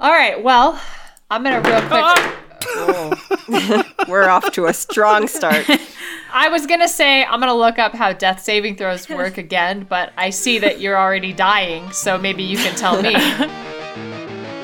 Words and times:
All 0.00 0.12
right, 0.12 0.40
well, 0.40 0.80
I'm 1.28 1.42
gonna 1.42 1.60
real 1.60 1.80
quick. 1.88 2.32
Oh. 2.68 3.82
We're 4.08 4.28
off 4.28 4.52
to 4.52 4.66
a 4.66 4.72
strong 4.72 5.26
start. 5.26 5.66
I 6.32 6.48
was 6.48 6.66
gonna 6.66 6.86
say 6.86 7.24
I'm 7.24 7.40
gonna 7.40 7.52
look 7.52 7.80
up 7.80 7.94
how 7.94 8.12
death 8.12 8.40
saving 8.40 8.76
throws 8.76 9.08
work 9.08 9.38
again, 9.38 9.86
but 9.88 10.12
I 10.16 10.30
see 10.30 10.60
that 10.60 10.80
you're 10.80 10.96
already 10.96 11.32
dying, 11.32 11.90
so 11.90 12.16
maybe 12.16 12.44
you 12.44 12.58
can 12.58 12.76
tell 12.76 13.02
me. 13.02 13.16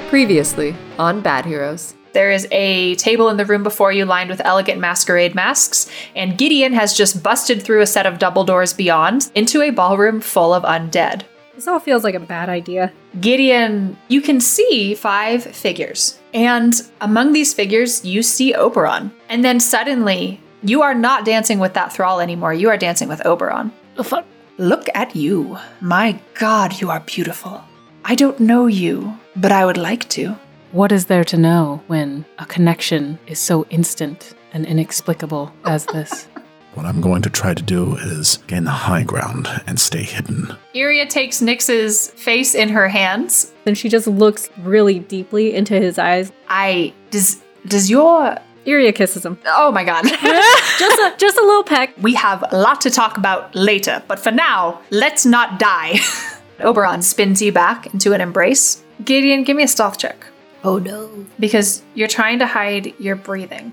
Previously 0.08 0.76
on 1.00 1.20
Bad 1.20 1.46
Heroes. 1.46 1.96
There 2.12 2.30
is 2.30 2.46
a 2.52 2.94
table 2.94 3.28
in 3.28 3.36
the 3.36 3.44
room 3.44 3.64
before 3.64 3.90
you 3.90 4.04
lined 4.04 4.30
with 4.30 4.40
elegant 4.44 4.78
masquerade 4.78 5.34
masks, 5.34 5.90
and 6.14 6.38
Gideon 6.38 6.74
has 6.74 6.96
just 6.96 7.24
busted 7.24 7.60
through 7.60 7.80
a 7.80 7.86
set 7.86 8.06
of 8.06 8.20
double 8.20 8.44
doors 8.44 8.72
beyond 8.72 9.32
into 9.34 9.62
a 9.62 9.70
ballroom 9.70 10.20
full 10.20 10.54
of 10.54 10.62
undead. 10.62 11.24
This 11.54 11.68
all 11.68 11.78
feels 11.78 12.02
like 12.02 12.14
a 12.14 12.20
bad 12.20 12.48
idea. 12.48 12.92
Gideon, 13.20 13.96
you 14.08 14.20
can 14.20 14.40
see 14.40 14.94
five 14.94 15.44
figures. 15.44 16.18
And 16.32 16.74
among 17.00 17.32
these 17.32 17.54
figures, 17.54 18.04
you 18.04 18.22
see 18.22 18.54
Oberon. 18.54 19.12
And 19.28 19.44
then 19.44 19.60
suddenly, 19.60 20.40
you 20.62 20.82
are 20.82 20.94
not 20.94 21.24
dancing 21.24 21.60
with 21.60 21.74
that 21.74 21.92
thrall 21.92 22.20
anymore. 22.20 22.52
You 22.54 22.70
are 22.70 22.76
dancing 22.76 23.08
with 23.08 23.24
Oberon. 23.24 23.72
fuck? 24.02 24.26
Look 24.58 24.88
at 24.94 25.14
you. 25.14 25.58
My 25.80 26.20
god, 26.34 26.80
you 26.80 26.90
are 26.90 27.00
beautiful. 27.00 27.62
I 28.04 28.14
don't 28.14 28.40
know 28.40 28.66
you, 28.66 29.18
but 29.36 29.52
I 29.52 29.64
would 29.64 29.76
like 29.76 30.08
to. 30.10 30.36
What 30.72 30.90
is 30.90 31.06
there 31.06 31.24
to 31.24 31.36
know 31.36 31.82
when 31.86 32.24
a 32.38 32.46
connection 32.46 33.18
is 33.26 33.38
so 33.38 33.64
instant 33.70 34.34
and 34.52 34.66
inexplicable 34.66 35.52
as 35.64 35.86
this? 35.86 36.28
What 36.74 36.86
I'm 36.86 37.00
going 37.00 37.22
to 37.22 37.30
try 37.30 37.54
to 37.54 37.62
do 37.62 37.96
is 37.96 38.38
gain 38.48 38.64
the 38.64 38.70
high 38.70 39.04
ground 39.04 39.48
and 39.66 39.78
stay 39.78 40.02
hidden. 40.02 40.56
Iria 40.74 41.06
takes 41.06 41.40
Nyx's 41.40 42.10
face 42.10 42.54
in 42.54 42.68
her 42.70 42.88
hands. 42.88 43.52
Then 43.64 43.74
she 43.76 43.88
just 43.88 44.06
looks 44.08 44.50
really 44.58 44.98
deeply 44.98 45.54
into 45.54 45.74
his 45.74 45.98
eyes. 45.98 46.32
I 46.48 46.92
does 47.10 47.40
does 47.66 47.88
your 47.88 48.36
Iria 48.66 48.92
kisses 48.92 49.24
him. 49.24 49.38
Oh 49.46 49.70
my 49.70 49.84
god. 49.84 50.04
Just 50.78 50.98
a, 50.98 51.14
just 51.16 51.38
a 51.38 51.42
little 51.44 51.62
peck. 51.62 51.94
we 52.02 52.14
have 52.14 52.44
a 52.50 52.56
lot 52.58 52.80
to 52.80 52.90
talk 52.90 53.16
about 53.16 53.54
later, 53.54 54.02
but 54.08 54.18
for 54.18 54.32
now, 54.32 54.80
let's 54.90 55.24
not 55.24 55.60
die. 55.60 56.00
Oberon 56.60 57.02
spins 57.02 57.40
you 57.40 57.52
back 57.52 57.92
into 57.94 58.12
an 58.12 58.20
embrace. 58.20 58.82
Gideon, 59.04 59.44
give 59.44 59.56
me 59.56 59.62
a 59.62 59.68
stealth 59.68 59.98
check. 59.98 60.26
Oh 60.64 60.78
no. 60.78 61.26
Because 61.38 61.82
you're 61.94 62.08
trying 62.08 62.40
to 62.40 62.46
hide 62.46 62.98
your 62.98 63.14
breathing. 63.14 63.72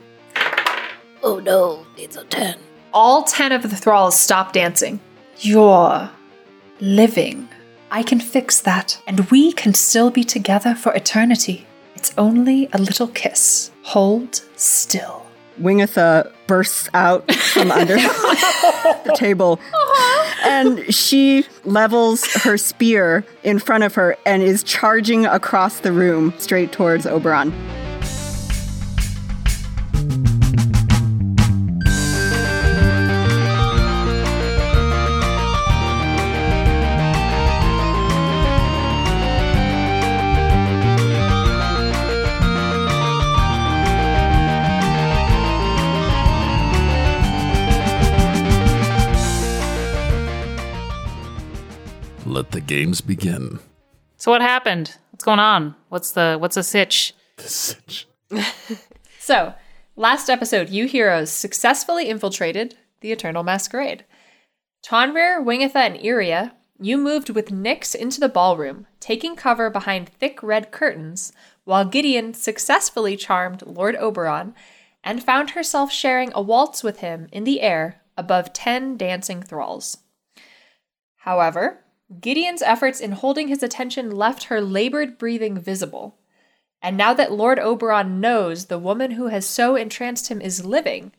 Oh 1.24 1.40
no. 1.40 1.86
It's 1.98 2.16
a 2.18 2.24
10. 2.26 2.58
All 2.94 3.24
10 3.24 3.54
of 3.54 3.62
the 3.64 3.76
thralls 3.76 4.20
stop 4.20 4.52
dancing. 4.52 5.00
You're 5.40 6.10
living. 6.82 7.48
I 7.90 8.04
can 8.04 8.20
fix 8.20 8.60
that, 8.62 9.02
and 9.08 9.30
we 9.32 9.54
can 9.54 9.74
still 9.74 10.12
be 10.12 10.24
together 10.24 10.76
for 10.76 10.94
eternity. 10.94 11.68
It's 11.96 12.14
only 12.18 12.70
a 12.74 12.78
little 12.78 13.08
kiss. 13.08 13.72
Hold 13.84 14.42
still. 14.56 15.26
Wingatha 15.60 16.32
bursts 16.48 16.90
out 16.94 17.32
from 17.34 17.72
under 17.72 17.96
the 17.96 19.14
table 19.16 19.60
uh-huh. 19.62 20.50
and 20.50 20.94
she 20.94 21.46
levels 21.66 22.26
her 22.44 22.58
spear 22.58 23.24
in 23.44 23.60
front 23.60 23.84
of 23.84 23.94
her 23.96 24.18
and 24.26 24.42
is 24.42 24.64
charging 24.64 25.26
across 25.26 25.82
the 25.82 25.92
room 25.92 26.34
straight 26.40 26.72
towards 26.72 27.06
Oberon. 27.06 27.54
Let 52.26 52.52
the 52.52 52.62
games 52.62 53.02
begin. 53.02 53.60
So 54.18 54.32
what 54.32 54.42
happened? 54.42 54.98
What's 55.12 55.24
going 55.24 55.40
on? 55.40 55.76
What's 55.90 56.12
the 56.12 56.38
what's 56.40 56.56
the 56.56 56.64
sitch? 56.64 57.14
So, 59.24 59.54
last 59.96 60.32
episode, 60.32 60.70
you 60.70 60.88
heroes 60.88 61.30
successfully 61.30 62.10
infiltrated 62.10 62.76
the 63.02 63.12
Eternal 63.12 63.44
Masquerade. 63.44 64.04
Tonrir, 64.84 65.46
Wingatha, 65.46 65.76
and 65.76 65.96
Iria, 66.04 66.56
you 66.80 66.98
moved 66.98 67.30
with 67.30 67.50
Nyx 67.50 67.94
into 67.94 68.20
the 68.20 68.28
ballroom, 68.28 68.88
taking 69.00 69.36
cover 69.36 69.70
behind 69.70 70.10
thick 70.10 70.42
red 70.42 70.72
curtains, 70.72 71.34
while 71.66 71.86
Gideon 71.86 72.34
successfully 72.34 73.16
charmed 73.16 73.62
Lord 73.62 73.96
Oberon 73.96 74.56
and 75.04 75.24
found 75.24 75.52
herself 75.52 75.92
sharing 75.92 76.32
a 76.34 76.42
waltz 76.42 76.84
with 76.84 77.02
him 77.02 77.28
in 77.32 77.44
the 77.44 77.62
air 77.62 78.02
above 78.18 78.54
ten 78.54 78.98
dancing 78.98 79.44
thralls. 79.44 80.00
However, 81.18 81.86
Gideon's 82.20 82.62
efforts 82.62 83.00
in 83.00 83.14
holding 83.14 83.48
his 83.48 83.64
attention 83.64 84.12
left 84.12 84.46
her 84.46 84.60
labored 84.60 85.18
breathing 85.18 85.58
visible. 85.58 86.18
And 86.82 86.98
now 86.98 87.14
that 87.14 87.32
Lord 87.32 87.60
Oberon 87.60 88.20
knows 88.20 88.66
the 88.66 88.80
woman 88.80 89.12
who 89.12 89.28
has 89.28 89.46
so 89.46 89.76
entranced 89.76 90.30
him 90.30 90.42
is 90.42 90.66
living, 90.66 91.14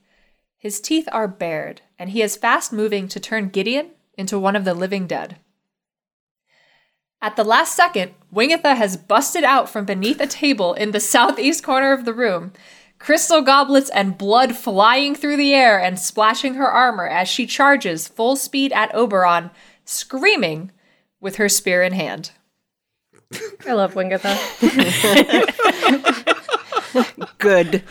his 0.59 0.81
teeth 0.81 1.09
are 1.11 1.27
bared, 1.27 1.81
and 1.99 2.11
he 2.11 2.23
is 2.23 2.37
fast 2.37 2.73
moving 2.73 3.09
to 3.09 3.19
turn 3.19 3.49
Gideon 3.49 3.91
into 4.19 4.39
one 4.39 4.55
of 4.55 4.65
the 4.65 4.75
living 4.75 5.07
dead. 5.07 5.39
At 7.21 7.37
the 7.37 7.45
last 7.45 7.75
second, 7.75 8.15
Wingatha 8.35 8.77
has 8.77 8.97
busted 8.97 9.45
out 9.45 9.69
from 9.69 9.85
beneath 9.85 10.21
a 10.21 10.27
table 10.27 10.75
in 10.75 10.91
the 10.91 11.01
southeast 11.01 11.63
corner 11.65 11.93
of 11.93 12.05
the 12.05 12.13
room, 12.13 12.53
crystal 12.99 13.43
goblets 13.43 13.91
and 13.91 14.19
blood 14.19 14.57
flying 14.57 15.15
through 15.15 15.37
the 15.37 15.55
air 15.55 15.81
and 15.81 15.99
splashing 15.99 16.55
her 16.55 16.71
armor 16.71 17.07
as 17.09 17.29
she 17.29 17.47
charges 17.47 18.09
full 18.09 18.37
speed 18.37 18.73
at 18.73 18.95
Oberon, 18.95 19.51
screaming 19.85 20.71
with 21.23 21.37
her 21.37 21.49
spear 21.49 21.83
in 21.83 21.95
hand. 21.95 22.33
I 23.67 23.73
love 23.73 23.95
Wingatha. 23.95 24.37
Good. 27.39 27.83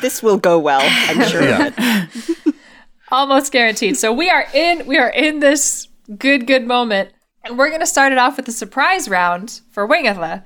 this 0.00 0.22
will 0.22 0.38
go 0.38 0.60
well, 0.60 0.82
I'm 0.84 1.28
sure. 1.28 1.42
of 1.42 1.74
it. 1.76 2.54
almost 3.10 3.50
guaranteed. 3.50 3.96
So 3.96 4.12
we 4.12 4.30
are 4.30 4.46
in 4.54 4.86
we 4.86 4.98
are 4.98 5.08
in 5.08 5.40
this 5.40 5.88
good 6.18 6.46
good 6.46 6.66
moment, 6.66 7.10
and 7.42 7.58
we're 7.58 7.70
gonna 7.70 7.86
start 7.86 8.12
it 8.12 8.18
off 8.18 8.36
with 8.36 8.46
a 8.46 8.52
surprise 8.52 9.08
round 9.08 9.62
for 9.70 9.88
Wingatha. 9.88 10.44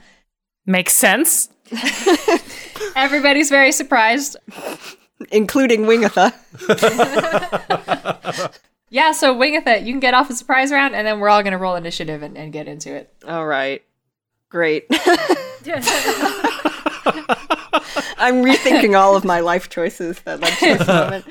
Makes 0.64 0.94
sense. 0.94 1.50
Everybody's 2.96 3.50
very 3.50 3.72
surprised. 3.72 4.36
Including 5.30 5.82
Wingatha. 5.82 6.32
Yeah, 8.90 9.12
so 9.12 9.34
Wingatha, 9.34 9.84
you 9.84 9.92
can 9.92 10.00
get 10.00 10.14
off 10.14 10.30
a 10.30 10.34
surprise 10.34 10.72
round, 10.72 10.94
and 10.94 11.06
then 11.06 11.20
we're 11.20 11.28
all 11.28 11.42
gonna 11.42 11.58
roll 11.58 11.76
initiative 11.76 12.22
and, 12.22 12.36
and 12.36 12.52
get 12.52 12.68
into 12.68 12.94
it. 12.94 13.12
All 13.26 13.46
right. 13.46 13.82
Great. 14.48 14.86
I'm 18.20 18.42
rethinking 18.44 18.98
all 18.98 19.14
of 19.14 19.24
my 19.24 19.40
life 19.40 19.68
choices 19.68 20.20
that 20.20 20.40
led 20.40 20.52
to 20.54 20.78
this 20.78 20.86
moment. 20.86 21.24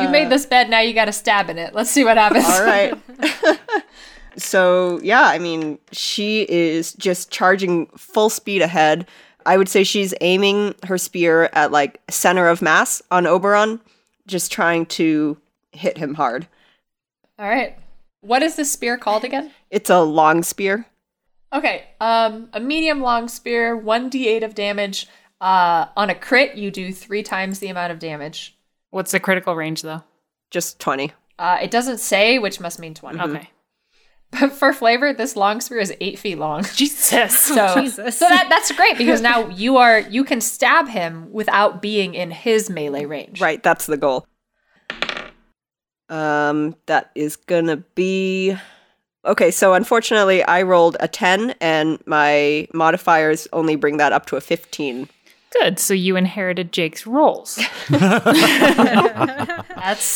you 0.00 0.08
made 0.08 0.30
this 0.30 0.46
bed, 0.46 0.70
now 0.70 0.80
you 0.80 0.94
gotta 0.94 1.12
stab 1.12 1.50
in 1.50 1.58
it. 1.58 1.74
Let's 1.74 1.90
see 1.90 2.04
what 2.04 2.16
happens. 2.16 2.44
All 2.44 2.64
right. 2.64 2.94
so, 4.36 5.00
yeah, 5.02 5.24
I 5.24 5.38
mean, 5.38 5.78
she 5.92 6.46
is 6.48 6.94
just 6.94 7.30
charging 7.30 7.86
full 7.88 8.30
speed 8.30 8.62
ahead. 8.62 9.06
I 9.44 9.56
would 9.56 9.68
say 9.68 9.84
she's 9.84 10.14
aiming 10.20 10.74
her 10.84 10.98
spear 10.98 11.50
at 11.52 11.72
like 11.72 12.00
center 12.08 12.48
of 12.48 12.62
mass 12.62 13.02
on 13.10 13.26
Oberon, 13.26 13.80
just 14.26 14.52
trying 14.52 14.86
to 14.86 15.36
hit 15.72 15.98
him 15.98 16.14
hard. 16.14 16.46
All 17.42 17.48
right. 17.48 17.76
What 18.20 18.44
is 18.44 18.54
this 18.54 18.70
spear 18.70 18.96
called 18.96 19.24
again? 19.24 19.50
It's 19.68 19.90
a 19.90 20.00
long 20.00 20.44
spear. 20.44 20.86
Okay, 21.52 21.84
um, 22.00 22.48
a 22.52 22.60
medium 22.60 23.00
long 23.00 23.26
spear, 23.26 23.76
1d8 23.78 24.44
of 24.44 24.54
damage. 24.54 25.08
Uh, 25.40 25.86
on 25.96 26.08
a 26.08 26.14
crit, 26.14 26.54
you 26.54 26.70
do 26.70 26.92
three 26.92 27.24
times 27.24 27.58
the 27.58 27.66
amount 27.66 27.90
of 27.90 27.98
damage. 27.98 28.56
What's 28.90 29.10
the 29.10 29.18
critical 29.18 29.56
range 29.56 29.82
though? 29.82 30.04
Just 30.52 30.78
20. 30.78 31.12
Uh, 31.36 31.58
it 31.60 31.72
doesn't 31.72 31.98
say, 31.98 32.38
which 32.38 32.60
must 32.60 32.78
mean 32.78 32.94
20. 32.94 33.18
Okay. 33.20 33.50
But 34.30 34.52
for 34.52 34.72
flavor, 34.72 35.12
this 35.12 35.34
long 35.34 35.60
spear 35.60 35.80
is 35.80 35.92
eight 36.00 36.18
feet 36.20 36.38
long. 36.38 36.62
Jesus. 36.74 37.40
So, 37.52 37.74
Jesus. 37.74 38.16
so 38.16 38.28
that, 38.28 38.46
that's 38.48 38.70
great 38.70 38.96
because 38.96 39.20
now 39.20 39.48
you 39.48 39.78
are 39.78 39.98
you 39.98 40.22
can 40.22 40.40
stab 40.40 40.88
him 40.88 41.30
without 41.32 41.82
being 41.82 42.14
in 42.14 42.30
his 42.30 42.70
melee 42.70 43.04
range. 43.04 43.40
Right, 43.40 43.60
that's 43.62 43.86
the 43.86 43.96
goal. 43.96 44.26
Um, 46.12 46.76
that 46.86 47.10
is 47.14 47.36
gonna 47.36 47.78
be 47.78 48.54
okay. 49.24 49.50
So 49.50 49.72
unfortunately, 49.72 50.44
I 50.44 50.60
rolled 50.62 50.98
a 51.00 51.08
ten, 51.08 51.54
and 51.60 51.98
my 52.06 52.68
modifiers 52.74 53.48
only 53.52 53.76
bring 53.76 53.96
that 53.96 54.12
up 54.12 54.26
to 54.26 54.36
a 54.36 54.42
fifteen. 54.42 55.08
Good. 55.58 55.78
So 55.78 55.94
you 55.94 56.16
inherited 56.16 56.70
Jake's 56.72 57.06
rolls. 57.06 57.58
That's 57.88 59.18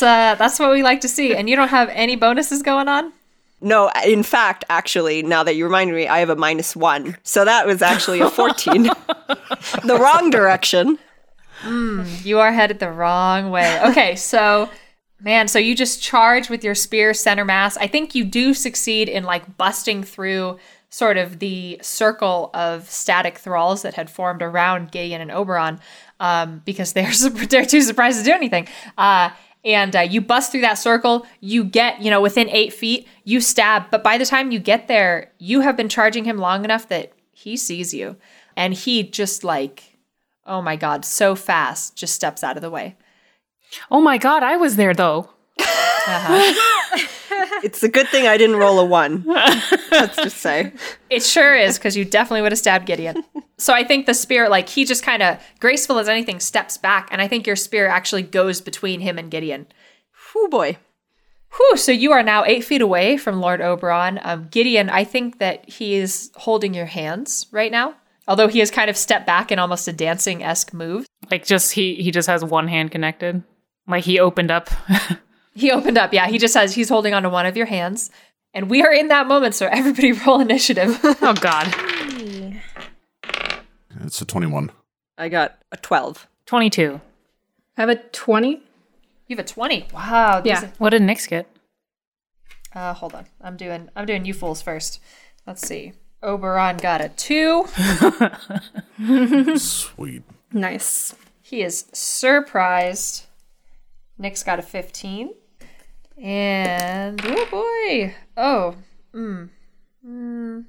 uh 0.02 0.34
that's 0.38 0.58
what 0.58 0.70
we 0.70 0.82
like 0.82 1.00
to 1.00 1.08
see. 1.08 1.34
And 1.34 1.48
you 1.48 1.56
don't 1.56 1.69
have 1.69 1.88
any 1.93 2.14
bonuses 2.14 2.62
going 2.62 2.88
on? 2.88 3.12
No, 3.60 3.90
in 4.04 4.22
fact, 4.22 4.64
actually, 4.69 5.22
now 5.22 5.42
that 5.42 5.56
you 5.56 5.64
reminded 5.64 5.96
me, 5.96 6.06
I 6.06 6.19
have 6.19 6.28
a 6.28 6.37
minus 6.37 6.76
one. 6.76 7.16
So 7.22 7.42
that 7.44 7.66
was 7.66 7.81
actually 7.81 8.20
a 8.20 8.28
14. 8.28 8.82
the 8.82 9.99
wrong 9.99 10.28
direction. 10.28 10.99
You 11.64 12.38
are 12.38 12.52
headed 12.52 12.81
the 12.81 12.92
wrong 12.92 13.50
way. 13.50 13.81
Okay, 13.90 14.14
so 14.14 14.69
man, 15.20 15.48
so 15.48 15.58
you 15.58 15.74
just 15.74 16.02
charge 16.02 16.50
with 16.50 16.62
your 16.62 16.74
spear 16.74 17.14
center 17.14 17.44
mass. 17.44 17.76
I 17.76 17.86
think 17.86 18.14
you 18.14 18.24
do 18.24 18.54
succeed 18.54 19.08
in 19.08 19.24
like 19.24 19.56
busting 19.56 20.02
through 20.02 20.58
sort 20.88 21.16
of 21.16 21.38
the 21.38 21.78
circle 21.82 22.50
of 22.54 22.88
static 22.88 23.38
thralls 23.38 23.82
that 23.82 23.94
had 23.94 24.08
formed 24.08 24.42
around 24.42 24.92
Gideon 24.92 25.20
and 25.20 25.30
Oberon, 25.30 25.80
um, 26.20 26.62
because 26.64 26.92
they're 26.92 27.12
they're 27.48 27.66
too 27.66 27.82
surprised 27.82 28.18
to 28.18 28.24
do 28.24 28.32
anything. 28.32 28.68
Uh, 28.96 29.30
and 29.64 29.96
uh, 29.96 30.00
you 30.00 30.20
bust 30.20 30.52
through 30.52 30.60
that 30.60 30.74
circle. 30.74 31.26
You 31.40 31.64
get 31.64 32.00
you 32.00 32.10
know 32.10 32.20
within 32.20 32.48
eight 32.50 32.72
feet. 32.72 33.08
You 33.24 33.40
stab, 33.40 33.90
but 33.90 34.04
by 34.04 34.18
the 34.18 34.26
time 34.26 34.50
you 34.50 34.58
get 34.58 34.88
there, 34.88 35.32
you 35.38 35.60
have 35.60 35.76
been 35.76 35.88
charging 35.88 36.24
him 36.24 36.38
long 36.38 36.64
enough 36.64 36.88
that 36.88 37.12
he 37.32 37.56
sees 37.56 37.92
you, 37.92 38.16
and 38.56 38.74
he 38.74 39.02
just 39.02 39.44
like 39.44 39.96
oh 40.46 40.62
my 40.62 40.76
god, 40.76 41.04
so 41.04 41.34
fast, 41.34 41.96
just 41.96 42.14
steps 42.14 42.44
out 42.44 42.56
of 42.56 42.62
the 42.62 42.70
way. 42.70 42.96
Oh 43.90 44.00
my 44.00 44.19
god, 44.19 44.43
I 44.43 44.56
was 44.56 44.76
there 44.76 44.94
though. 44.94 45.31
It's 47.62 47.82
a 47.82 47.88
good 47.88 48.08
thing 48.08 48.26
I 48.26 48.37
didn't 48.37 48.56
roll 48.56 48.78
a 48.78 48.84
one. 48.84 49.25
Let's 49.26 50.17
just 50.17 50.38
say. 50.38 50.73
It 51.11 51.23
sure 51.23 51.55
is, 51.55 51.78
because 51.78 51.96
you 51.96 52.05
definitely 52.05 52.43
would 52.43 52.52
have 52.52 52.58
stabbed 52.58 52.87
Gideon. 52.87 53.25
So 53.58 53.73
I 53.73 53.82
think 53.84 54.06
the 54.06 54.14
spear, 54.14 54.49
like, 54.49 54.69
he 54.69 54.84
just 54.84 55.02
kind 55.02 55.23
of, 55.23 55.38
graceful 55.58 55.99
as 55.99 56.08
anything, 56.08 56.40
steps 56.40 56.76
back. 56.76 57.08
And 57.11 57.20
I 57.20 57.28
think 57.28 57.46
your 57.46 57.56
spear 57.56 57.88
actually 57.88 58.23
goes 58.23 58.61
between 58.61 59.00
him 59.00 59.19
and 59.19 59.31
Gideon. 59.31 59.67
Oh 60.34 60.49
boy. 60.49 60.76
Whew, 61.56 61.76
so 61.76 61.93
you 61.93 62.12
are 62.12 62.23
now 62.23 62.44
eight 62.44 62.64
feet 62.64 62.82
away 62.82 63.17
from 63.17 63.40
Lord 63.40 63.61
Oberon. 63.61 64.20
Um, 64.23 64.49
Gideon, 64.50 64.90
I 64.90 65.05
think 65.05 65.38
that 65.38 65.69
he 65.69 65.94
is 65.94 66.31
holding 66.34 66.75
your 66.75 66.87
hands 66.87 67.46
right 67.50 67.73
now. 67.73 67.94
Although 68.28 68.49
he 68.49 68.58
has 68.58 68.70
kind 68.70 68.90
of 68.90 68.96
stepped 68.96 69.26
back 69.26 69.50
in 69.50 69.58
almost 69.58 69.88
a 69.88 69.93
dancing 69.93 70.43
esque 70.43 70.75
move. 70.75 71.06
Like 71.31 71.46
just 71.46 71.73
he 71.73 71.94
he 71.94 72.11
just 72.11 72.28
has 72.28 72.44
one 72.44 72.69
hand 72.69 72.90
connected. 72.90 73.43
Like 73.86 74.04
he 74.04 74.18
opened 74.18 74.50
up. 74.50 74.70
He 75.56 75.72
opened 75.72 75.96
up, 75.96 76.12
yeah. 76.12 76.26
He 76.26 76.36
just 76.36 76.52
says 76.52 76.74
he's 76.74 76.90
holding 76.90 77.14
onto 77.14 77.30
one 77.30 77.46
of 77.46 77.56
your 77.56 77.64
hands. 77.64 78.10
And 78.52 78.68
we 78.68 78.82
are 78.82 78.92
in 78.92 79.08
that 79.08 79.26
moment, 79.26 79.54
so 79.54 79.66
everybody 79.66 80.12
roll 80.26 80.38
initiative. 80.38 81.00
oh 81.04 81.34
god. 81.40 81.74
It's 84.04 84.20
a 84.20 84.26
21. 84.26 84.70
I 85.16 85.30
got 85.30 85.56
a 85.72 85.78
12. 85.78 86.28
22. 86.44 87.00
I 87.78 87.80
have 87.80 87.88
a 87.88 87.96
20. 87.96 88.62
you 89.28 89.36
have 89.36 89.38
a 89.38 89.48
20. 89.48 89.88
Wow. 89.94 90.42
these 90.42 90.50
Yeah. 90.50 90.68
What 90.76 90.90
did 90.90 91.00
Nyx 91.00 91.26
get? 91.26 91.48
Uh, 92.74 92.92
hold 92.92 93.14
on. 93.14 93.24
I'm 93.40 93.56
doing 93.56 93.88
I'm 93.96 94.04
doing 94.04 94.26
you 94.26 94.34
fools 94.34 94.60
first. 94.60 95.00
Let's 95.46 95.66
see. 95.66 95.94
Oberon 96.22 96.76
got 96.76 97.00
a 97.00 97.08
two. 97.08 97.64
Sweet. 99.56 100.22
Nice. 100.52 101.14
He 101.40 101.62
is 101.62 101.86
surprised. 101.92 103.25
Nyx 104.20 104.44
got 104.44 104.58
a 104.58 104.62
15. 104.62 105.34
And 106.22 107.20
oh 107.24 107.46
boy. 107.50 108.14
Oh. 108.36 108.74
Mm. 109.14 109.50
Mm. 110.06 110.64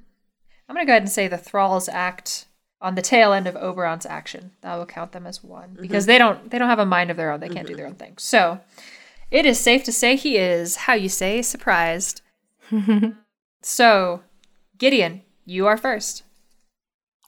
I'm 0.68 0.74
gonna 0.74 0.84
go 0.84 0.92
ahead 0.92 1.02
and 1.02 1.10
say 1.10 1.28
the 1.28 1.38
thralls 1.38 1.88
act 1.88 2.46
on 2.80 2.94
the 2.94 3.02
tail 3.02 3.32
end 3.32 3.46
of 3.46 3.56
Oberon's 3.56 4.06
action. 4.06 4.52
That 4.60 4.76
will 4.76 4.86
count 4.86 5.12
them 5.12 5.26
as 5.26 5.42
one 5.42 5.76
because 5.80 6.06
they 6.06 6.18
don't 6.18 6.50
they 6.50 6.58
don't 6.58 6.68
have 6.68 6.78
a 6.78 6.86
mind 6.86 7.10
of 7.10 7.16
their 7.16 7.30
own. 7.30 7.40
They 7.40 7.48
can't 7.48 7.66
do 7.66 7.74
their 7.74 7.86
own 7.86 7.94
thing. 7.94 8.18
So 8.18 8.60
it 9.30 9.46
is 9.46 9.58
safe 9.58 9.84
to 9.84 9.92
say 9.92 10.16
he 10.16 10.36
is 10.36 10.76
how 10.76 10.94
you 10.94 11.08
say 11.08 11.40
surprised. 11.42 12.20
so 13.62 14.22
Gideon, 14.76 15.22
you 15.46 15.66
are 15.66 15.78
first. 15.78 16.22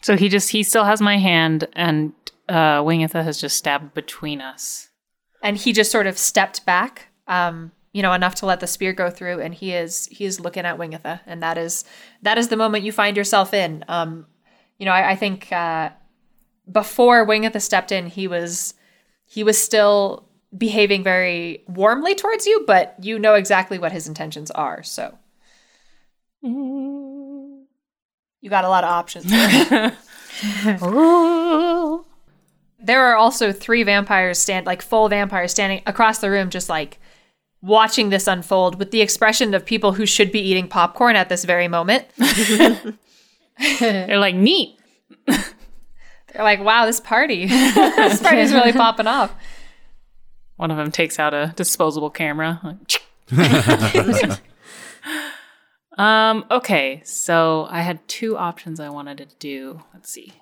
So 0.03 0.17
he 0.17 0.29
just 0.29 0.51
he 0.51 0.63
still 0.63 0.85
has 0.85 1.01
my 1.01 1.17
hand 1.19 1.67
and 1.73 2.13
uh 2.49 2.83
Wingatha 2.83 3.25
has 3.25 3.41
just 3.41 3.57
stabbed 3.57 3.95
between 3.95 4.43
us. 4.43 4.90
And 5.43 5.57
he 5.57 5.73
just 5.73 5.91
sort 5.91 6.07
of 6.07 6.19
stepped 6.19 6.65
back 6.67 7.09
um 7.29 7.73
you 7.93 8.03
know 8.03 8.13
enough 8.13 8.35
to 8.37 8.47
let 8.47 8.61
the 8.61 8.67
spear 8.67 8.93
go 8.93 9.11
through. 9.11 9.41
And 9.41 9.55
he 9.55 9.73
is 9.73 10.07
he 10.07 10.25
is 10.25 10.41
looking 10.41 10.65
at 10.65 10.79
wingatha 10.79 11.21
and 11.27 11.43
that 11.43 11.59
is 11.59 11.85
that 12.23 12.39
is 12.39 12.49
the 12.49 12.57
moment 12.57 12.85
you 12.85 12.93
find 12.93 13.17
yourself 13.17 13.53
in. 13.53 13.85
Um 13.89 14.27
you 14.79 14.87
know 14.87 14.93
i, 14.93 15.11
I 15.11 15.17
think 15.17 15.51
uh 15.53 15.91
before 16.71 17.27
wingatha 17.27 17.61
stepped 17.61 17.93
in 17.93 18.07
he 18.07 18.29
was 18.29 18.75
he 19.25 19.43
was 19.43 19.63
still 19.63 20.29
behaving 20.57 21.03
very 21.03 21.63
warmly 21.69 22.15
towards 22.15 22.47
you 22.47 22.65
but 22.67 22.97
you 23.01 23.19
know 23.19 23.35
exactly 23.35 23.79
what 23.79 23.93
his 23.93 24.07
intentions 24.09 24.51
are. 24.53 24.83
So 24.83 25.19
you 28.41 28.49
got 28.49 28.65
a 28.65 28.69
lot 28.69 28.85
of 28.85 28.91
options 28.91 29.25
there. 29.27 29.97
there 32.83 33.05
are 33.07 33.17
also 33.17 33.53
three 33.53 33.83
vampires 33.83 34.39
stand 34.39 34.67
like 34.67 34.83
full 34.83 35.09
vampires 35.09 35.51
standing 35.51 35.83
across 35.87 36.19
the 36.19 36.31
room 36.31 36.51
just 36.51 36.69
like 36.69 36.99
watching 37.63 38.09
this 38.11 38.27
unfold 38.27 38.79
with 38.79 38.91
the 38.91 39.01
expression 39.03 39.53
of 39.55 39.65
people 39.67 39.93
who 39.93 40.07
should 40.07 40.33
be 40.33 40.41
eating 40.41 40.67
popcorn 40.69 41.17
at 41.17 41.29
this 41.29 41.45
very 41.45 41.69
moment 41.69 42.07
They're 43.79 44.19
like 44.19 44.35
neat. 44.35 44.79
they're 45.27 45.45
like 46.39 46.61
wow 46.61 46.87
this 46.87 47.01
party 47.01 47.47
this 47.47 48.23
party 48.23 48.41
is 48.41 48.53
really 48.53 48.73
popping 48.73 49.07
off 49.07 49.35
One 50.57 50.71
of 50.71 50.77
them 50.77 50.91
takes 50.91 51.19
out 51.19 51.35
a 51.35 51.53
disposable 51.57 52.11
camera. 52.11 52.79
Um, 55.99 56.47
okay, 56.51 57.03
so 57.05 57.67
I 57.69 57.83
had 57.83 58.07
two 58.09 58.37
options 58.39 58.81
I 58.81 58.89
wanted 58.89 59.19
to 59.19 59.27
do. 59.39 59.83
Let's 59.93 60.11
see. 60.11 60.33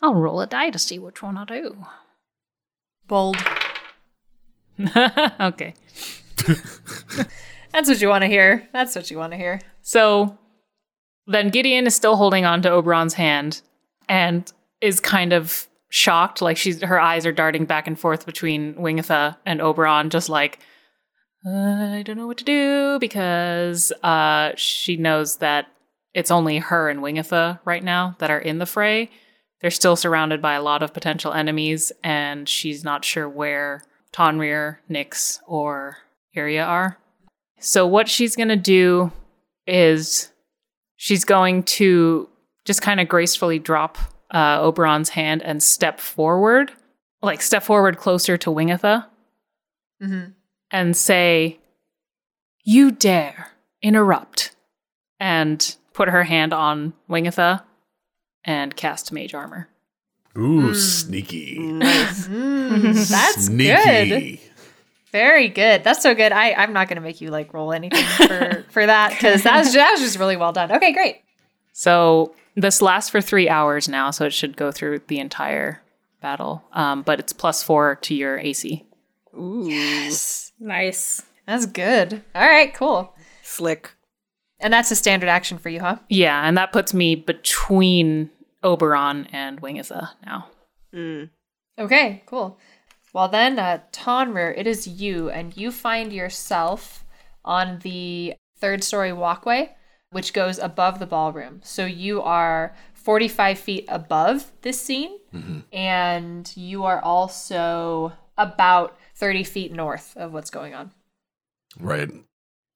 I'll 0.00 0.14
roll 0.14 0.40
a 0.40 0.46
die 0.46 0.70
to 0.70 0.78
see 0.78 0.98
which 0.98 1.22
one 1.22 1.36
I'll 1.36 1.46
do. 1.46 1.84
bold 3.06 3.36
okay. 5.40 5.74
that's 7.72 7.88
what 7.88 8.00
you 8.00 8.08
want 8.08 8.22
to 8.22 8.28
hear 8.28 8.68
that's 8.72 8.94
what 8.94 9.10
you 9.10 9.18
want 9.18 9.32
to 9.32 9.36
hear 9.36 9.60
So 9.82 10.38
then 11.26 11.50
Gideon 11.50 11.86
is 11.86 11.94
still 11.94 12.16
holding 12.16 12.44
on 12.44 12.62
to 12.62 12.70
Oberon's 12.70 13.14
hand 13.14 13.60
and 14.08 14.50
is 14.80 15.00
kind 15.00 15.32
of 15.32 15.68
shocked. 15.90 16.42
Like 16.42 16.56
she's 16.56 16.82
her 16.82 17.00
eyes 17.00 17.26
are 17.26 17.32
darting 17.32 17.66
back 17.66 17.86
and 17.86 17.98
forth 17.98 18.26
between 18.26 18.74
Wingatha 18.74 19.36
and 19.44 19.60
Oberon, 19.60 20.10
just 20.10 20.28
like 20.28 20.58
I 21.46 22.02
don't 22.04 22.16
know 22.16 22.26
what 22.26 22.38
to 22.38 22.44
do 22.44 22.98
because 22.98 23.92
uh, 24.02 24.52
she 24.56 24.96
knows 24.96 25.36
that 25.36 25.66
it's 26.14 26.30
only 26.30 26.58
her 26.58 26.88
and 26.88 27.00
Wingatha 27.00 27.60
right 27.64 27.84
now 27.84 28.16
that 28.18 28.30
are 28.30 28.38
in 28.40 28.58
the 28.58 28.66
fray. 28.66 29.10
They're 29.60 29.70
still 29.70 29.96
surrounded 29.96 30.40
by 30.40 30.54
a 30.54 30.62
lot 30.62 30.82
of 30.82 30.92
potential 30.92 31.32
enemies, 31.32 31.90
and 32.04 32.48
she's 32.48 32.84
not 32.84 33.04
sure 33.04 33.28
where 33.28 33.82
Tonrir, 34.12 34.78
Nyx, 34.88 35.40
or 35.46 35.98
Iria 36.36 36.64
are. 36.64 36.98
So 37.60 37.86
what 37.86 38.08
she's 38.08 38.36
gonna 38.36 38.56
do 38.56 39.10
is 39.66 40.30
she's 40.96 41.24
going 41.24 41.64
to 41.64 42.28
just 42.64 42.82
kind 42.82 43.00
of 43.00 43.08
gracefully 43.08 43.58
drop 43.58 43.98
uh, 44.30 44.60
Oberon's 44.60 45.10
hand 45.10 45.42
and 45.42 45.62
step 45.62 45.98
forward, 46.00 46.72
like 47.22 47.42
step 47.42 47.62
forward 47.62 47.96
closer 47.96 48.36
to 48.36 48.50
Wingatha, 48.50 49.06
mm-hmm. 50.02 50.30
and 50.70 50.96
say, 50.96 51.58
"You 52.62 52.90
dare 52.90 53.48
interrupt," 53.82 54.54
and 55.18 55.76
put 55.94 56.08
her 56.08 56.24
hand 56.24 56.52
on 56.52 56.92
Wingatha 57.10 57.62
and 58.48 58.74
cast 58.74 59.12
Mage 59.12 59.34
Armor. 59.34 59.68
Ooh, 60.36 60.74
sneaky. 60.74 61.58
Nice. 61.58 62.26
Mm, 62.68 63.08
that's 63.08 63.46
sneaky. 63.46 64.20
good 64.20 64.38
very 65.10 65.48
good 65.48 65.82
that's 65.82 66.02
so 66.02 66.14
good 66.14 66.32
i 66.32 66.52
i'm 66.52 66.74
not 66.74 66.86
gonna 66.86 67.00
make 67.00 67.22
you 67.22 67.30
like 67.30 67.54
roll 67.54 67.72
anything 67.72 68.04
for 68.26 68.62
for 68.70 68.84
that 68.84 69.10
because 69.12 69.42
that 69.44 69.64
was, 69.64 69.72
that 69.72 69.90
was 69.92 70.00
just 70.02 70.18
really 70.18 70.36
well 70.36 70.52
done 70.52 70.70
okay 70.70 70.92
great 70.92 71.22
So 71.72 72.34
this 72.56 72.82
lasts 72.82 73.08
for 73.08 73.20
three 73.22 73.48
hours 73.48 73.88
now, 73.88 74.10
so 74.10 74.26
it 74.26 74.32
should 74.34 74.56
go 74.56 74.70
through 74.72 75.00
the 75.06 75.18
entire 75.20 75.80
battle. 76.20 76.62
Um, 76.72 77.02
but 77.02 77.20
it's 77.20 77.32
plus 77.32 77.62
four 77.62 77.94
to 78.02 78.14
your 78.14 78.36
AC. 78.38 78.84
Ooh. 79.34 79.64
Yes. 79.68 80.50
Nice. 80.58 81.22
That's 81.46 81.66
good. 81.66 82.22
All 82.34 82.46
right, 82.46 82.74
cool. 82.74 83.14
Slick. 83.42 83.92
And 84.58 84.72
that's 84.72 84.90
a 84.90 84.96
standard 84.96 85.28
action 85.28 85.56
for 85.56 85.68
you, 85.68 85.78
huh? 85.80 85.98
Yeah, 86.08 86.46
and 86.46 86.56
that 86.58 86.72
puts 86.72 86.92
me 86.92 87.14
between 87.14 88.28
Oberon 88.62 89.26
and 89.32 89.60
Wingatha 89.60 90.10
now. 90.24 90.48
Okay, 91.78 92.22
cool. 92.26 92.58
Well 93.12 93.28
then, 93.28 93.58
uh, 93.58 93.80
Tonrir, 93.92 94.52
it 94.56 94.66
is 94.66 94.86
you, 94.86 95.30
and 95.30 95.56
you 95.56 95.70
find 95.70 96.12
yourself 96.12 97.04
on 97.44 97.78
the 97.80 98.34
third 98.58 98.82
story 98.84 99.12
walkway, 99.12 99.74
which 100.10 100.32
goes 100.32 100.58
above 100.58 100.98
the 100.98 101.06
ballroom. 101.06 101.60
So 101.62 101.86
you 101.86 102.20
are 102.22 102.74
45 102.94 103.58
feet 103.58 103.84
above 103.88 104.50
this 104.62 104.80
scene, 104.80 105.18
and 105.72 106.50
you 106.56 106.84
are 106.84 107.00
also 107.00 108.12
about 108.36 108.98
30 109.14 109.44
feet 109.44 109.72
north 109.72 110.16
of 110.16 110.32
what's 110.32 110.50
going 110.50 110.74
on. 110.74 110.92
Right. 111.78 112.10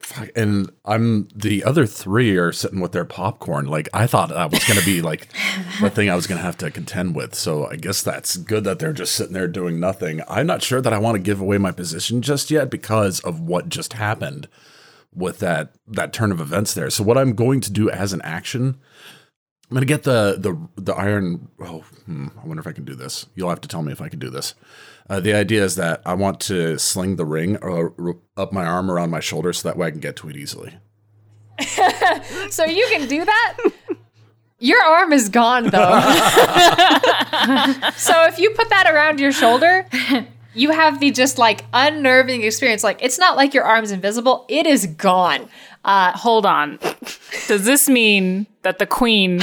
Fuck, 0.02 0.30
And 0.34 0.70
I'm 0.84 1.28
the 1.34 1.62
other 1.62 1.86
three 1.86 2.36
are 2.36 2.52
sitting 2.52 2.80
with 2.80 2.90
their 2.92 3.04
popcorn. 3.04 3.66
Like 3.66 3.88
I 3.94 4.06
thought 4.08 4.30
that 4.30 4.50
was 4.50 4.64
going 4.64 4.78
to 4.78 4.84
be 4.84 5.00
like 5.00 5.28
the 5.80 5.90
thing 5.90 6.10
I 6.10 6.16
was 6.16 6.26
going 6.26 6.38
to 6.38 6.44
have 6.44 6.58
to 6.58 6.70
contend 6.70 7.14
with. 7.14 7.34
So 7.34 7.66
I 7.66 7.76
guess 7.76 8.02
that's 8.02 8.36
good 8.36 8.64
that 8.64 8.80
they're 8.80 8.92
just 8.92 9.14
sitting 9.14 9.32
there 9.32 9.46
doing 9.46 9.78
nothing. 9.78 10.20
I'm 10.28 10.46
not 10.46 10.62
sure 10.62 10.80
that 10.80 10.92
I 10.92 10.98
want 10.98 11.14
to 11.14 11.22
give 11.22 11.40
away 11.40 11.56
my 11.58 11.70
position 11.70 12.20
just 12.20 12.50
yet 12.50 12.68
because 12.68 13.20
of 13.20 13.40
what 13.40 13.68
just 13.68 13.92
happened 13.92 14.48
with 15.14 15.38
that 15.38 15.72
that 15.86 16.12
turn 16.12 16.32
of 16.32 16.40
events 16.40 16.74
there. 16.74 16.90
So 16.90 17.04
what 17.04 17.18
I'm 17.18 17.34
going 17.34 17.60
to 17.60 17.70
do 17.70 17.88
as 17.88 18.12
an 18.12 18.22
action, 18.22 18.80
I'm 19.70 19.74
going 19.74 19.82
to 19.82 19.86
get 19.86 20.02
the 20.02 20.36
the 20.38 20.82
the 20.82 20.94
iron. 20.94 21.48
Oh, 21.60 21.84
hmm, 22.06 22.28
I 22.42 22.46
wonder 22.46 22.60
if 22.60 22.66
I 22.66 22.72
can 22.72 22.84
do 22.84 22.94
this. 22.94 23.26
You'll 23.34 23.50
have 23.50 23.60
to 23.60 23.68
tell 23.68 23.82
me 23.82 23.92
if 23.92 24.00
I 24.00 24.08
can 24.08 24.18
do 24.18 24.30
this. 24.30 24.54
Uh, 25.08 25.20
the 25.20 25.34
idea 25.34 25.64
is 25.64 25.74
that 25.76 26.00
I 26.06 26.14
want 26.14 26.40
to 26.40 26.78
sling 26.78 27.16
the 27.16 27.24
ring 27.24 27.56
uh, 27.62 27.88
r- 27.98 28.16
up 28.36 28.52
my 28.52 28.64
arm 28.64 28.90
around 28.90 29.10
my 29.10 29.20
shoulder 29.20 29.52
so 29.52 29.68
that 29.68 29.76
way 29.76 29.88
I 29.88 29.90
can 29.90 30.00
get 30.00 30.16
to 30.16 30.28
it 30.28 30.36
easily. 30.36 30.74
So 32.50 32.64
you 32.64 32.86
can 32.90 33.08
do 33.08 33.24
that? 33.24 33.58
Your 34.58 34.82
arm 34.82 35.12
is 35.12 35.28
gone 35.28 35.64
though. 35.64 36.00
so 37.96 38.24
if 38.26 38.38
you 38.38 38.50
put 38.50 38.68
that 38.70 38.88
around 38.92 39.18
your 39.20 39.32
shoulder, 39.32 39.86
you 40.54 40.70
have 40.70 41.00
the 41.00 41.10
just 41.10 41.38
like 41.38 41.64
unnerving 41.72 42.42
experience. 42.42 42.84
Like 42.84 43.02
it's 43.02 43.18
not 43.18 43.36
like 43.36 43.54
your 43.54 43.64
arm's 43.64 43.90
invisible, 43.90 44.44
it 44.48 44.66
is 44.66 44.86
gone. 44.86 45.48
Uh, 45.84 46.12
Hold 46.12 46.46
on. 46.46 46.78
Does 47.48 47.64
this 47.64 47.88
mean 47.88 48.46
that 48.62 48.78
the 48.78 48.86
queen 48.86 49.40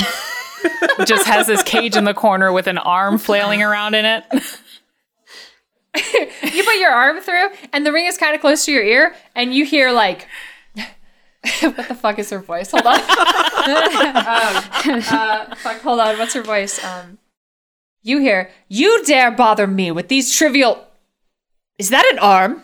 just 1.06 1.25
has 1.28 1.48
this 1.48 1.63
cage 1.63 1.98
in 1.98 2.06
the 2.06 2.13
corner 2.13 2.51
with 2.54 2.68
an 2.68 2.78
arm 2.78 3.18
flailing 3.18 3.62
around 3.62 3.96
in 3.96 4.06
it? 4.06 4.24
you 6.53 6.63
put 6.63 6.77
your 6.77 6.91
arm 6.91 7.20
through, 7.22 7.50
and 7.74 7.86
the 7.86 7.91
ring 7.91 8.06
is 8.06 8.18
kind 8.18 8.36
of 8.36 8.41
close 8.41 8.65
to 8.65 8.72
your 8.72 8.84
ear, 8.84 9.15
and 9.36 9.53
you 9.53 9.65
hear 9.65 9.91
like, 9.91 10.27
what 11.62 11.88
the 11.88 11.96
fuck 11.96 12.20
is 12.20 12.29
her 12.29 12.39
voice? 12.39 12.72
Hold 12.72 12.86
on. 12.86 13.00
um, 13.00 13.06
uh, 15.12 15.56
fuck, 15.58 15.82
hold 15.82 16.00
on. 16.00 16.18
What's 16.18 16.34
her 16.34 16.44
voice? 16.44 16.84
Um, 16.84 17.18
you 18.01 18.20
hear, 18.20 18.50
you 18.68 19.03
dare 19.06 19.32
bother 19.32 19.68
me 19.68 19.91
with 19.91 20.08
these 20.08 20.36
trivial. 20.36 20.86
Is 21.77 21.89
that 21.89 22.06
an 22.12 22.20
arm? 22.20 22.63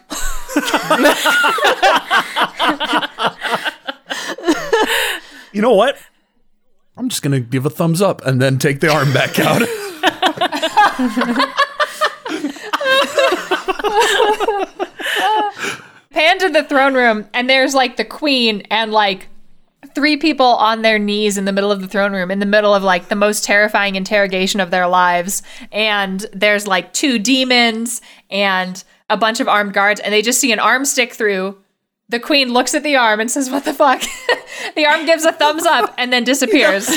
You 5.55 5.61
know 5.61 5.73
what? 5.73 5.97
I'm 6.97 7.07
just 7.07 7.21
going 7.21 7.31
to 7.31 7.39
give 7.39 7.65
a 7.65 7.69
thumbs 7.69 8.01
up 8.01 8.25
and 8.25 8.41
then 8.41 8.57
take 8.57 8.81
the 8.81 8.91
arm 8.91 9.13
back 9.13 9.39
out. 9.39 9.61
Pan 16.11 16.39
to 16.39 16.49
the 16.49 16.63
throne 16.63 16.93
room, 16.93 17.27
and 17.33 17.49
there's 17.49 17.73
like 17.75 17.97
the 17.97 18.05
queen 18.05 18.61
and 18.71 18.91
like 18.91 19.27
three 19.93 20.17
people 20.17 20.45
on 20.45 20.81
their 20.81 20.97
knees 20.97 21.37
in 21.37 21.45
the 21.45 21.51
middle 21.51 21.71
of 21.71 21.81
the 21.81 21.87
throne 21.87 22.13
room, 22.13 22.31
in 22.31 22.39
the 22.39 22.45
middle 22.45 22.73
of 22.73 22.83
like 22.83 23.09
the 23.09 23.15
most 23.15 23.43
terrifying 23.43 23.95
interrogation 23.95 24.59
of 24.59 24.71
their 24.71 24.87
lives. 24.87 25.43
And 25.71 26.25
there's 26.33 26.67
like 26.67 26.93
two 26.93 27.19
demons 27.19 28.01
and 28.29 28.83
a 29.09 29.17
bunch 29.17 29.39
of 29.39 29.47
armed 29.47 29.73
guards, 29.73 29.99
and 29.99 30.13
they 30.13 30.21
just 30.21 30.39
see 30.39 30.51
an 30.51 30.59
arm 30.59 30.85
stick 30.85 31.13
through. 31.13 31.57
The 32.07 32.19
queen 32.19 32.53
looks 32.53 32.75
at 32.75 32.83
the 32.83 32.95
arm 32.95 33.19
and 33.19 33.31
says, 33.31 33.49
What 33.49 33.65
the 33.65 33.73
fuck? 33.73 34.01
the 34.75 34.85
arm 34.85 35.05
gives 35.05 35.25
a 35.25 35.31
thumbs 35.31 35.65
up 35.65 35.93
and 35.97 36.13
then 36.13 36.23
disappears. 36.23 36.87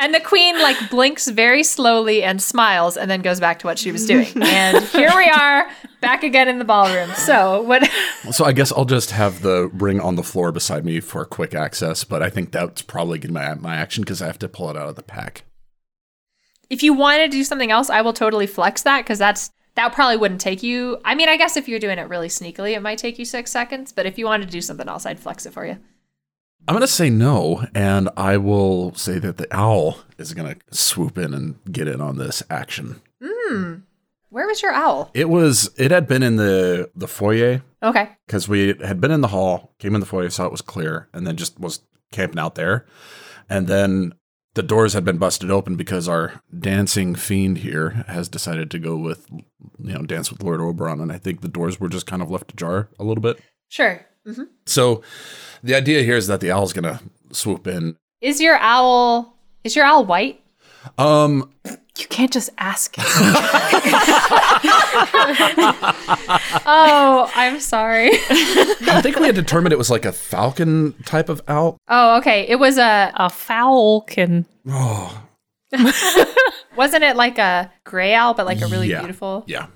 And 0.00 0.14
the 0.14 0.20
queen 0.20 0.58
like 0.60 0.88
blinks 0.88 1.28
very 1.28 1.62
slowly 1.62 2.22
and 2.22 2.40
smiles 2.40 2.96
and 2.96 3.10
then 3.10 3.20
goes 3.20 3.38
back 3.38 3.58
to 3.58 3.66
what 3.66 3.78
she 3.78 3.92
was 3.92 4.06
doing. 4.06 4.28
And 4.42 4.82
here 4.86 5.12
we 5.14 5.28
are 5.28 5.70
back 6.00 6.22
again 6.22 6.48
in 6.48 6.58
the 6.58 6.64
ballroom. 6.64 7.10
So 7.14 7.60
what 7.62 7.88
so 8.32 8.44
I 8.46 8.52
guess 8.52 8.72
I'll 8.72 8.86
just 8.86 9.10
have 9.10 9.42
the 9.42 9.68
ring 9.74 10.00
on 10.00 10.16
the 10.16 10.22
floor 10.22 10.52
beside 10.52 10.84
me 10.84 11.00
for 11.00 11.24
quick 11.26 11.54
access, 11.54 12.02
but 12.04 12.22
I 12.22 12.30
think 12.30 12.50
that's 12.50 12.80
probably 12.82 13.18
gonna 13.18 13.34
my, 13.34 13.54
my 13.54 13.76
action 13.76 14.02
because 14.02 14.22
I 14.22 14.26
have 14.26 14.38
to 14.38 14.48
pull 14.48 14.70
it 14.70 14.76
out 14.76 14.88
of 14.88 14.96
the 14.96 15.02
pack. 15.02 15.44
if 16.70 16.82
you 16.82 16.94
want 16.94 17.20
to 17.20 17.28
do 17.28 17.44
something 17.44 17.70
else, 17.70 17.90
I 17.90 18.00
will 18.00 18.12
totally 18.14 18.46
flex 18.46 18.82
that 18.84 19.04
because 19.04 19.18
that's 19.18 19.50
that 19.74 19.92
probably 19.92 20.16
wouldn't 20.16 20.40
take 20.40 20.62
you. 20.62 20.98
I 21.04 21.14
mean, 21.14 21.28
I 21.28 21.36
guess 21.36 21.56
if 21.56 21.68
you're 21.68 21.78
doing 21.78 21.98
it 21.98 22.08
really 22.08 22.28
sneakily, 22.28 22.72
it 22.72 22.80
might 22.82 22.98
take 22.98 23.18
you 23.18 23.24
six 23.24 23.50
seconds. 23.50 23.92
But 23.92 24.06
if 24.06 24.18
you 24.18 24.24
wanted 24.24 24.46
to 24.46 24.52
do 24.52 24.60
something 24.60 24.88
else, 24.88 25.06
I'd 25.06 25.20
flex 25.20 25.46
it 25.46 25.52
for 25.52 25.66
you. 25.66 25.78
I'm 26.70 26.76
gonna 26.76 26.86
say 26.86 27.10
no, 27.10 27.66
and 27.74 28.08
I 28.16 28.36
will 28.36 28.94
say 28.94 29.18
that 29.18 29.38
the 29.38 29.48
owl 29.50 29.98
is 30.18 30.34
gonna 30.34 30.54
swoop 30.70 31.18
in 31.18 31.34
and 31.34 31.56
get 31.72 31.88
in 31.88 32.00
on 32.00 32.16
this 32.16 32.44
action. 32.48 33.00
Where 34.28 34.46
was 34.46 34.62
your 34.62 34.70
owl? 34.70 35.10
It 35.12 35.28
was 35.28 35.70
it 35.76 35.90
had 35.90 36.06
been 36.06 36.22
in 36.22 36.36
the 36.36 36.88
the 36.94 37.08
foyer 37.08 37.62
Okay. 37.82 38.10
because 38.26 38.48
we 38.48 38.74
had 38.84 39.00
been 39.00 39.10
in 39.10 39.20
the 39.20 39.28
hall, 39.28 39.74
came 39.80 39.94
in 39.96 40.00
the 40.00 40.06
foyer, 40.06 40.30
saw 40.30 40.46
it 40.46 40.52
was 40.52 40.62
clear, 40.62 41.08
and 41.12 41.26
then 41.26 41.36
just 41.36 41.58
was 41.58 41.80
camping 42.12 42.38
out 42.38 42.54
there. 42.54 42.86
And 43.48 43.66
then 43.66 44.14
the 44.54 44.62
doors 44.62 44.92
had 44.92 45.04
been 45.04 45.18
busted 45.18 45.50
open 45.50 45.74
because 45.74 46.06
our 46.08 46.40
dancing 46.56 47.16
fiend 47.16 47.58
here 47.58 48.04
has 48.06 48.28
decided 48.28 48.70
to 48.70 48.78
go 48.78 48.96
with, 48.96 49.26
you 49.32 49.92
know, 49.94 50.02
dance 50.02 50.30
with 50.30 50.44
Lord 50.44 50.60
Oberon. 50.60 51.00
And 51.00 51.10
I 51.10 51.18
think 51.18 51.40
the 51.40 51.48
doors 51.48 51.80
were 51.80 51.88
just 51.88 52.06
kind 52.06 52.22
of 52.22 52.30
left 52.30 52.52
ajar 52.52 52.88
a 53.00 53.04
little 53.04 53.22
bit. 53.22 53.40
Sure. 53.68 54.06
hmm 54.24 54.44
So 54.66 55.02
the 55.62 55.74
idea 55.74 56.02
here 56.02 56.16
is 56.16 56.26
that 56.26 56.40
the 56.40 56.50
owl's 56.50 56.72
going 56.72 56.84
to 56.84 57.00
swoop 57.32 57.66
in. 57.66 57.96
Is 58.20 58.40
your 58.40 58.58
owl 58.58 59.36
is 59.64 59.74
your 59.76 59.84
owl 59.84 60.04
white? 60.04 60.40
Um, 60.98 61.52
You 61.64 62.06
can't 62.08 62.32
just 62.32 62.50
ask. 62.58 62.94
Oh, 66.66 67.30
I'm 67.34 67.60
sorry. 67.60 68.10
I 68.12 69.00
think 69.02 69.18
we 69.18 69.26
had 69.26 69.34
determined 69.34 69.72
it 69.72 69.78
was 69.78 69.90
like 69.90 70.04
a 70.04 70.12
falcon 70.12 70.94
type 71.04 71.28
of 71.28 71.40
owl. 71.48 71.76
oh, 71.88 72.16
okay. 72.18 72.46
It 72.48 72.56
was 72.56 72.78
a 72.78 73.12
A 73.14 73.28
falcon. 73.30 74.46
Oh, 74.68 75.22
wasn't 76.76 77.04
it 77.04 77.16
like 77.16 77.38
a 77.38 77.70
gray 77.84 78.14
owl, 78.14 78.34
but 78.34 78.46
like 78.46 78.60
a 78.60 78.66
really 78.66 78.88
Yeah. 78.88 79.00
beautiful? 79.00 79.44
yeah. 79.46 79.66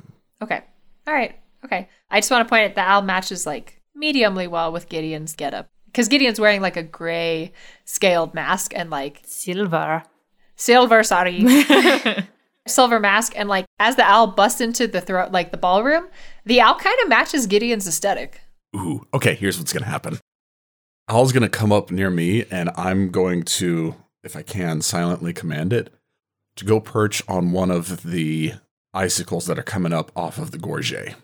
Okay. 0.43 0.63
All 1.07 1.15
right. 1.15 1.37
Okay. 1.65 1.89
I 2.11 2.19
just 2.21 2.31
want 2.31 2.47
to 2.47 2.49
point 2.49 2.71
out 2.71 2.75
the 2.75 2.83
owl 2.83 3.03
matches 3.03 3.47
like 3.47 3.81
mediumly 4.01 4.49
well 4.49 4.73
with 4.73 4.89
Gideon's 4.89 5.35
getup 5.35 5.69
because 5.95 6.09
Gideon's 6.09 6.41
wearing 6.41 6.61
like 6.61 6.77
a 6.77 6.83
gray 6.83 7.53
scaled 7.85 8.35
mask 8.35 8.73
and 8.75 8.91
like 8.91 9.23
Silver. 9.25 10.03
silver, 10.57 11.05
sorry, 11.05 11.45
silver 12.67 12.99
mask, 12.99 13.33
and 13.37 13.49
like 13.49 13.65
as 13.79 13.95
the 13.95 14.03
owl 14.03 14.27
busts 14.27 14.61
into 14.61 14.89
the 14.89 15.01
throat, 15.01 15.31
like 15.31 15.53
the 15.53 15.57
ballroom, 15.57 16.09
the 16.45 16.61
owl 16.61 16.75
kind 16.75 16.99
of 17.03 17.09
matches 17.09 17.47
Gideon's 17.47 17.87
aesthetic. 17.87 18.41
Ooh, 18.75 19.07
okay, 19.15 19.35
here's 19.35 19.57
what's 19.57 19.73
gonna 19.73 19.87
happen. 19.87 20.19
Owl's 21.09 21.33
gonna 21.33 21.49
come 21.49 21.71
up 21.71 21.93
near 21.93 22.11
me, 22.11 22.45
and 22.51 22.71
I'm 22.77 23.11
going 23.11 23.45
to, 23.45 23.95
if 24.25 24.35
I 24.35 24.43
can, 24.43 24.83
silently 24.83 25.33
command 25.33 25.73
it 25.73 25.95
to 26.57 26.65
go 26.65 26.81
perch 26.81 27.23
on 27.29 27.53
one 27.53 27.71
of 27.71 28.03
the 28.03 28.55
icicles 28.93 29.47
that 29.47 29.59
are 29.59 29.63
coming 29.65 29.93
up 29.93 30.11
off 30.17 30.39
of 30.39 30.51
the 30.51 30.59
gorget. 30.59 31.15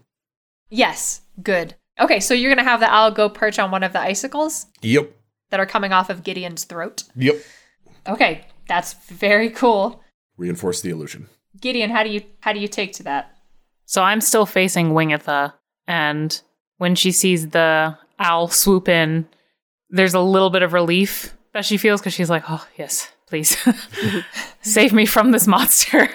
Yes, 0.69 1.23
good. 1.43 1.75
Okay, 2.01 2.21
so 2.21 2.33
you're 2.35 2.51
gonna 2.55 2.69
have 2.69 2.81
the 2.81 2.91
owl 2.93 3.11
go 3.11 3.29
perch 3.29 3.59
on 3.59 3.71
one 3.71 3.83
of 3.83 3.93
the 3.93 4.01
icicles 4.01 4.67
Yep. 4.83 5.11
that 5.51 5.61
are 5.61 5.67
coming 5.67 5.93
off 5.93 6.09
of 6.11 6.23
Gideon's 6.25 6.65
throat. 6.65 7.05
Yep. 7.17 7.37
Okay, 8.09 8.47
that's 8.69 8.95
very 9.09 9.51
cool. 9.51 10.03
Reinforce 10.37 10.81
the 10.81 10.91
illusion. 10.91 11.29
Gideon, 11.61 11.91
how 11.91 12.03
do 12.03 12.11
you 12.11 12.23
how 12.41 12.53
do 12.53 12.61
you 12.61 12.69
take 12.69 12.93
to 12.95 13.03
that? 13.03 13.37
So 13.85 14.03
I'm 14.03 14.21
still 14.21 14.47
facing 14.47 14.91
Wingatha, 14.93 15.53
and 15.87 16.41
when 16.79 16.95
she 16.95 17.13
sees 17.13 17.49
the 17.51 17.99
owl 18.19 18.49
swoop 18.49 18.89
in, 18.89 19.27
there's 19.91 20.15
a 20.15 20.21
little 20.21 20.49
bit 20.51 20.63
of 20.63 20.73
relief 20.73 21.35
that 21.53 21.65
she 21.65 21.77
feels 21.77 22.01
because 22.01 22.15
she's 22.15 22.31
like, 22.31 22.45
"Oh 22.49 22.67
yes, 22.79 23.11
please 23.27 23.57
save 24.63 24.93
me 24.93 25.05
from 25.07 25.33
this 25.33 25.47
monster." 25.47 26.09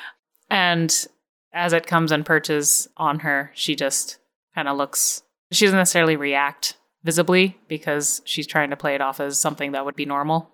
and 0.50 1.06
as 1.52 1.72
it 1.72 1.86
comes 1.86 2.12
and 2.12 2.24
perches 2.24 2.86
on 2.96 3.20
her, 3.20 3.50
she 3.54 3.74
just 3.74 4.18
kind 4.54 4.68
of 4.68 4.76
looks. 4.76 5.22
She 5.52 5.66
doesn't 5.66 5.78
necessarily 5.78 6.16
react 6.16 6.76
visibly 7.04 7.58
because 7.68 8.22
she's 8.24 8.46
trying 8.46 8.70
to 8.70 8.76
play 8.76 8.94
it 8.94 9.00
off 9.00 9.20
as 9.20 9.38
something 9.38 9.72
that 9.72 9.84
would 9.84 9.96
be 9.96 10.06
normal. 10.06 10.50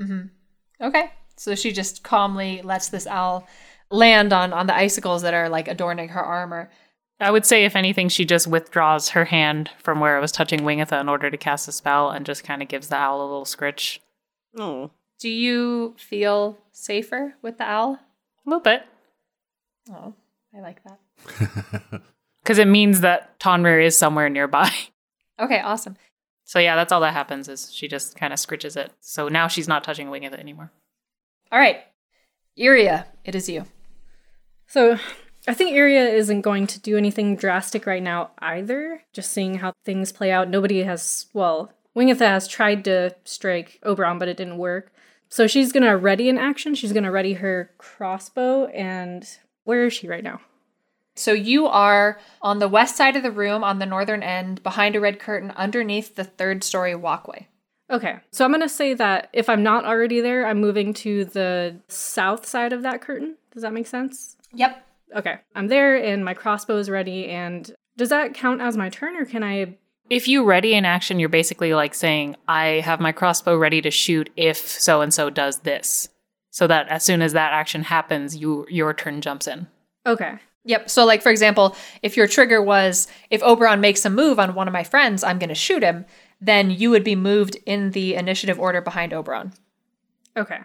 Mm-hmm. 0.00 0.84
Okay. 0.84 1.12
So 1.36 1.54
she 1.54 1.72
just 1.72 2.02
calmly 2.02 2.62
lets 2.62 2.88
this 2.88 3.06
owl 3.06 3.46
land 3.90 4.32
on 4.32 4.52
on 4.52 4.66
the 4.66 4.76
icicles 4.76 5.22
that 5.22 5.34
are 5.34 5.48
like 5.48 5.68
adorning 5.68 6.08
her 6.08 6.22
armor. 6.22 6.70
I 7.20 7.30
would 7.30 7.46
say, 7.46 7.64
if 7.64 7.76
anything, 7.76 8.08
she 8.08 8.24
just 8.24 8.48
withdraws 8.48 9.10
her 9.10 9.26
hand 9.26 9.70
from 9.78 10.00
where 10.00 10.18
it 10.18 10.20
was 10.20 10.32
touching 10.32 10.60
Wingatha 10.60 11.00
in 11.00 11.08
order 11.08 11.30
to 11.30 11.36
cast 11.36 11.68
a 11.68 11.72
spell 11.72 12.10
and 12.10 12.26
just 12.26 12.42
kind 12.42 12.62
of 12.62 12.68
gives 12.68 12.88
the 12.88 12.96
owl 12.96 13.20
a 13.20 13.22
little 13.22 13.44
scritch. 13.44 14.00
Oh. 14.58 14.90
Do 15.20 15.28
you 15.28 15.94
feel 15.98 16.58
safer 16.72 17.34
with 17.40 17.58
the 17.58 17.64
owl? 17.64 18.00
A 18.44 18.50
little 18.50 18.60
bit. 18.60 18.82
Oh, 19.88 20.14
I 20.56 20.60
like 20.60 20.80
that. 20.82 22.02
Because 22.42 22.58
it 22.58 22.68
means 22.68 23.00
that 23.00 23.38
Tonrir 23.38 23.84
is 23.84 23.96
somewhere 23.96 24.28
nearby. 24.28 24.70
Okay, 25.40 25.60
awesome. 25.60 25.96
So 26.44 26.58
yeah, 26.60 26.76
that's 26.76 26.92
all 26.92 27.00
that 27.00 27.14
happens 27.14 27.48
is 27.48 27.72
she 27.72 27.88
just 27.88 28.16
kind 28.16 28.32
of 28.32 28.38
scritches 28.38 28.76
it. 28.76 28.92
So 29.00 29.28
now 29.28 29.48
she's 29.48 29.66
not 29.66 29.82
touching 29.82 30.08
Wingatha 30.08 30.38
anymore. 30.38 30.70
All 31.50 31.58
right. 31.58 31.80
Iria, 32.56 33.06
it 33.24 33.34
is 33.34 33.48
you. 33.48 33.64
So 34.66 34.98
I 35.48 35.54
think 35.54 35.72
Iria 35.72 36.08
isn't 36.10 36.42
going 36.42 36.66
to 36.68 36.78
do 36.78 36.96
anything 36.96 37.34
drastic 37.34 37.86
right 37.86 38.02
now 38.02 38.30
either. 38.38 39.02
Just 39.12 39.32
seeing 39.32 39.54
how 39.54 39.72
things 39.84 40.12
play 40.12 40.30
out. 40.30 40.48
Nobody 40.48 40.82
has, 40.84 41.26
well, 41.32 41.72
Wingatha 41.96 42.20
has 42.26 42.46
tried 42.46 42.84
to 42.84 43.16
strike 43.24 43.80
Oberon, 43.82 44.18
but 44.18 44.28
it 44.28 44.36
didn't 44.36 44.58
work. 44.58 44.92
So 45.28 45.46
she's 45.46 45.72
gonna 45.72 45.96
ready 45.96 46.28
an 46.28 46.38
action. 46.38 46.74
She's 46.74 46.92
gonna 46.92 47.10
ready 47.10 47.34
her 47.34 47.70
crossbow. 47.78 48.66
And 48.66 49.26
where 49.64 49.86
is 49.86 49.94
she 49.94 50.06
right 50.06 50.22
now? 50.22 50.40
So 51.14 51.32
you 51.32 51.66
are 51.66 52.18
on 52.40 52.58
the 52.58 52.68
west 52.68 52.96
side 52.96 53.16
of 53.16 53.22
the 53.22 53.30
room 53.30 53.62
on 53.62 53.78
the 53.78 53.86
northern 53.86 54.22
end, 54.22 54.62
behind 54.62 54.96
a 54.96 55.00
red 55.00 55.18
curtain, 55.18 55.50
underneath 55.52 56.14
the 56.14 56.24
third 56.24 56.64
story 56.64 56.94
walkway. 56.94 57.48
Okay, 57.90 58.16
so 58.30 58.44
I'm 58.44 58.52
gonna 58.52 58.68
say 58.68 58.94
that 58.94 59.28
if 59.34 59.50
I'm 59.50 59.62
not 59.62 59.84
already 59.84 60.20
there, 60.20 60.46
I'm 60.46 60.60
moving 60.60 60.94
to 60.94 61.26
the 61.26 61.76
south 61.88 62.46
side 62.46 62.72
of 62.72 62.82
that 62.82 63.02
curtain. 63.02 63.36
Does 63.52 63.62
that 63.62 63.74
make 63.74 63.86
sense? 63.86 64.36
Yep. 64.54 64.82
Okay, 65.14 65.38
I'm 65.54 65.68
there 65.68 65.96
and 65.96 66.24
my 66.24 66.32
crossbow 66.32 66.78
is 66.78 66.88
ready. 66.88 67.26
And 67.26 67.70
does 67.98 68.08
that 68.08 68.32
count 68.32 68.62
as 68.62 68.78
my 68.78 68.88
turn, 68.88 69.16
or 69.16 69.26
can 69.26 69.42
I? 69.42 69.76
If 70.08 70.26
you 70.26 70.44
ready 70.44 70.74
an 70.74 70.86
action, 70.86 71.20
you're 71.20 71.28
basically 71.28 71.74
like 71.74 71.94
saying, 71.94 72.36
I 72.48 72.80
have 72.84 73.00
my 73.00 73.12
crossbow 73.12 73.56
ready 73.56 73.82
to 73.82 73.90
shoot 73.90 74.30
if 74.36 74.56
so 74.56 75.02
and 75.02 75.12
so 75.12 75.28
does 75.28 75.58
this. 75.58 76.08
So 76.50 76.66
that 76.66 76.88
as 76.88 77.02
soon 77.02 77.20
as 77.20 77.34
that 77.34 77.52
action 77.52 77.82
happens, 77.82 78.36
you 78.36 78.66
your 78.70 78.94
turn 78.94 79.20
jumps 79.20 79.46
in. 79.46 79.66
Okay, 80.06 80.38
Yep. 80.64 80.90
So, 80.90 81.04
like, 81.04 81.22
for 81.22 81.30
example, 81.30 81.76
if 82.02 82.16
your 82.16 82.28
trigger 82.28 82.62
was 82.62 83.08
if 83.30 83.42
Oberon 83.42 83.80
makes 83.80 84.04
a 84.04 84.10
move 84.10 84.38
on 84.38 84.54
one 84.54 84.68
of 84.68 84.72
my 84.72 84.84
friends, 84.84 85.24
I'm 85.24 85.38
going 85.38 85.48
to 85.48 85.54
shoot 85.54 85.82
him, 85.82 86.04
then 86.40 86.70
you 86.70 86.90
would 86.90 87.04
be 87.04 87.16
moved 87.16 87.56
in 87.66 87.90
the 87.90 88.14
initiative 88.14 88.60
order 88.60 88.80
behind 88.80 89.12
Oberon. 89.12 89.52
okay. 90.36 90.60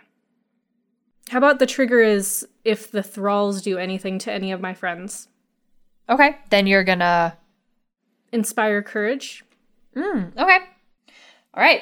How 1.30 1.40
about 1.40 1.60
the 1.60 1.66
trigger 1.66 2.02
is 2.02 2.48
if 2.64 2.90
the 2.90 3.04
thralls 3.04 3.62
do 3.62 3.78
anything 3.78 4.18
to 4.20 4.32
any 4.32 4.52
of 4.52 4.62
my 4.62 4.74
friends? 4.74 5.28
Okay. 6.10 6.38
Then 6.50 6.68
you're 6.68 6.86
going 6.86 7.00
to. 7.00 7.36
Inspire 8.32 8.82
courage. 8.82 9.44
Hmm, 9.94 10.26
okay. 10.38 10.60
All 11.54 11.64
right. 11.64 11.82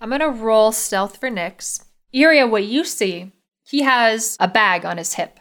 I'm 0.00 0.08
going 0.08 0.20
to 0.20 0.30
roll 0.30 0.72
stealth 0.72 1.18
for 1.18 1.30
Nyx. 1.30 1.84
Iria, 2.12 2.46
what 2.46 2.64
you 2.64 2.84
see, 2.84 3.32
he 3.64 3.82
has 3.82 4.36
a 4.40 4.48
bag 4.48 4.84
on 4.84 4.98
his 4.98 5.14
hip. 5.14 5.39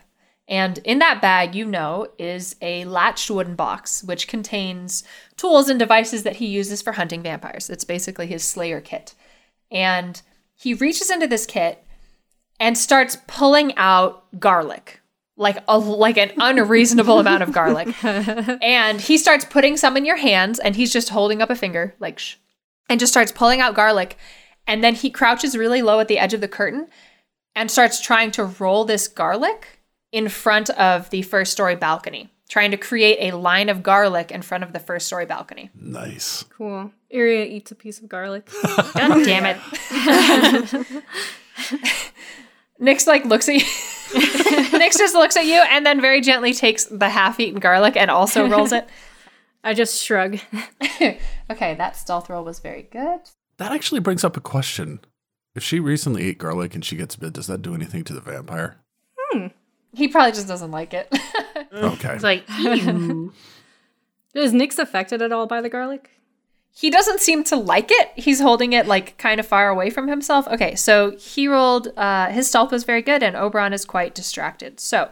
And 0.49 0.79
in 0.79 0.97
that 0.97 1.21
bag, 1.21 1.53
you 1.53 1.63
know, 1.63 2.07
is 2.17 2.55
a 2.59 2.83
latched 2.85 3.29
wooden 3.29 3.55
box, 3.55 4.03
which 4.03 4.27
contains 4.27 5.03
tools 5.37 5.69
and 5.69 5.77
devices 5.77 6.23
that 6.23 6.37
he 6.37 6.47
uses 6.47 6.81
for 6.81 6.93
hunting 6.93 7.21
vampires. 7.21 7.69
It's 7.69 7.83
basically 7.83 8.25
his 8.25 8.43
Slayer 8.43 8.81
kit. 8.81 9.13
And 9.69 10.19
he 10.55 10.73
reaches 10.73 11.11
into 11.11 11.27
this 11.27 11.45
kit 11.45 11.85
and 12.59 12.75
starts 12.75 13.19
pulling 13.27 13.77
out 13.77 14.39
garlic, 14.39 15.01
like 15.37 15.63
a 15.67 15.77
like 15.77 16.17
an 16.17 16.31
unreasonable 16.37 17.19
amount 17.19 17.43
of 17.43 17.51
garlic. 17.51 17.95
And 18.03 18.99
he 18.99 19.19
starts 19.19 19.45
putting 19.45 19.77
some 19.77 19.95
in 19.95 20.03
your 20.03 20.17
hands, 20.17 20.57
and 20.57 20.75
he's 20.75 20.91
just 20.91 21.09
holding 21.09 21.43
up 21.43 21.51
a 21.51 21.55
finger, 21.55 21.93
like 21.99 22.17
shh, 22.17 22.37
and 22.89 22.99
just 22.99 23.13
starts 23.13 23.31
pulling 23.31 23.61
out 23.61 23.75
garlic. 23.75 24.17
And 24.65 24.83
then 24.83 24.95
he 24.95 25.11
crouches 25.11 25.55
really 25.55 25.83
low 25.83 25.99
at 25.99 26.07
the 26.07 26.17
edge 26.17 26.33
of 26.33 26.41
the 26.41 26.47
curtain 26.47 26.87
and 27.55 27.69
starts 27.69 28.01
trying 28.01 28.31
to 28.31 28.45
roll 28.45 28.83
this 28.83 29.07
garlic 29.07 29.78
in 30.11 30.29
front 30.29 30.69
of 30.71 31.09
the 31.09 31.21
first 31.21 31.51
story 31.51 31.75
balcony, 31.75 32.29
trying 32.49 32.71
to 32.71 32.77
create 32.77 33.31
a 33.31 33.37
line 33.37 33.69
of 33.69 33.83
garlic 33.83 34.31
in 34.31 34.41
front 34.41 34.63
of 34.63 34.73
the 34.73 34.79
first 34.79 35.05
story 35.07 35.25
balcony. 35.25 35.69
Nice. 35.75 36.43
Cool. 36.43 36.91
Iria 37.11 37.45
eats 37.45 37.71
a 37.71 37.75
piece 37.75 37.99
of 37.99 38.09
garlic. 38.09 38.49
God 38.63 39.23
damn 39.23 39.45
it. 39.45 39.57
Nyx 42.81 43.07
like 43.07 43.25
looks 43.25 43.49
at 43.49 43.55
you. 43.55 43.61
Nyx 44.09 44.97
just 44.97 45.13
looks 45.13 45.35
at 45.37 45.45
you 45.45 45.61
and 45.69 45.85
then 45.85 46.01
very 46.01 46.21
gently 46.21 46.53
takes 46.53 46.85
the 46.85 47.09
half-eaten 47.09 47.59
garlic 47.59 47.95
and 47.97 48.09
also 48.09 48.47
rolls 48.47 48.71
it. 48.71 48.87
I 49.63 49.73
just 49.73 50.01
shrug. 50.01 50.39
okay, 51.49 51.75
that 51.75 51.97
stealth 51.97 52.29
roll 52.29 52.45
was 52.45 52.59
very 52.59 52.83
good. 52.83 53.19
That 53.57 53.73
actually 53.73 53.99
brings 53.99 54.23
up 54.23 54.37
a 54.37 54.41
question. 54.41 55.01
If 55.53 55.63
she 55.63 55.79
recently 55.79 56.25
ate 56.27 56.37
garlic 56.37 56.73
and 56.75 56.85
she 56.85 56.95
gets 56.95 57.17
bit, 57.17 57.33
does 57.33 57.47
that 57.47 57.61
do 57.61 57.75
anything 57.75 58.05
to 58.05 58.13
the 58.13 58.21
vampire? 58.21 58.77
He 59.93 60.07
probably 60.07 60.31
just 60.31 60.47
doesn't 60.47 60.71
like 60.71 60.93
it. 60.93 61.13
Okay. 61.71 62.15
It's 62.15 62.23
like, 62.23 62.45
ew. 62.57 63.31
Is 64.33 64.53
Nyx 64.53 64.79
affected 64.79 65.21
at 65.21 65.31
all 65.31 65.45
by 65.45 65.61
the 65.61 65.69
garlic? 65.69 66.09
he 66.71 66.89
doesn't 66.89 67.19
seem 67.19 67.43
to 67.45 67.55
like 67.55 67.89
it. 67.91 68.11
He's 68.15 68.39
holding 68.39 68.73
it 68.73 68.87
like 68.87 69.17
kind 69.17 69.39
of 69.39 69.45
far 69.45 69.69
away 69.69 69.89
from 69.89 70.07
himself. 70.07 70.47
Okay, 70.47 70.75
so 70.75 71.11
he 71.17 71.47
rolled, 71.47 71.89
uh, 71.97 72.27
his 72.31 72.47
stealth 72.47 72.71
was 72.71 72.83
very 72.85 73.01
good, 73.01 73.21
and 73.21 73.35
Oberon 73.35 73.73
is 73.73 73.85
quite 73.85 74.15
distracted. 74.15 74.79
So 74.79 75.09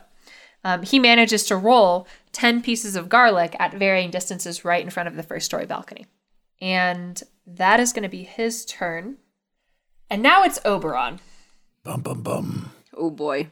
um, 0.64 0.84
he 0.84 0.98
manages 0.98 1.44
to 1.46 1.58
roll 1.58 2.08
10 2.32 2.62
pieces 2.62 2.96
of 2.96 3.10
garlic 3.10 3.56
at 3.60 3.74
varying 3.74 4.12
distances 4.12 4.64
right 4.64 4.84
in 4.84 4.90
front 4.90 5.08
of 5.10 5.16
the 5.16 5.24
first 5.24 5.46
story 5.46 5.66
balcony. 5.66 6.06
And 6.62 7.22
that 7.46 7.80
is 7.80 7.92
going 7.92 8.04
to 8.04 8.10
be 8.10 8.24
his 8.24 8.64
turn. 8.66 9.18
And 10.10 10.24
now 10.24 10.44
it's 10.44 10.60
Oberon. 10.64 11.20
bum 11.84 12.02
bum 12.02 12.22
bum. 12.22 12.72
Oh 12.96 13.10
boy. 13.12 13.50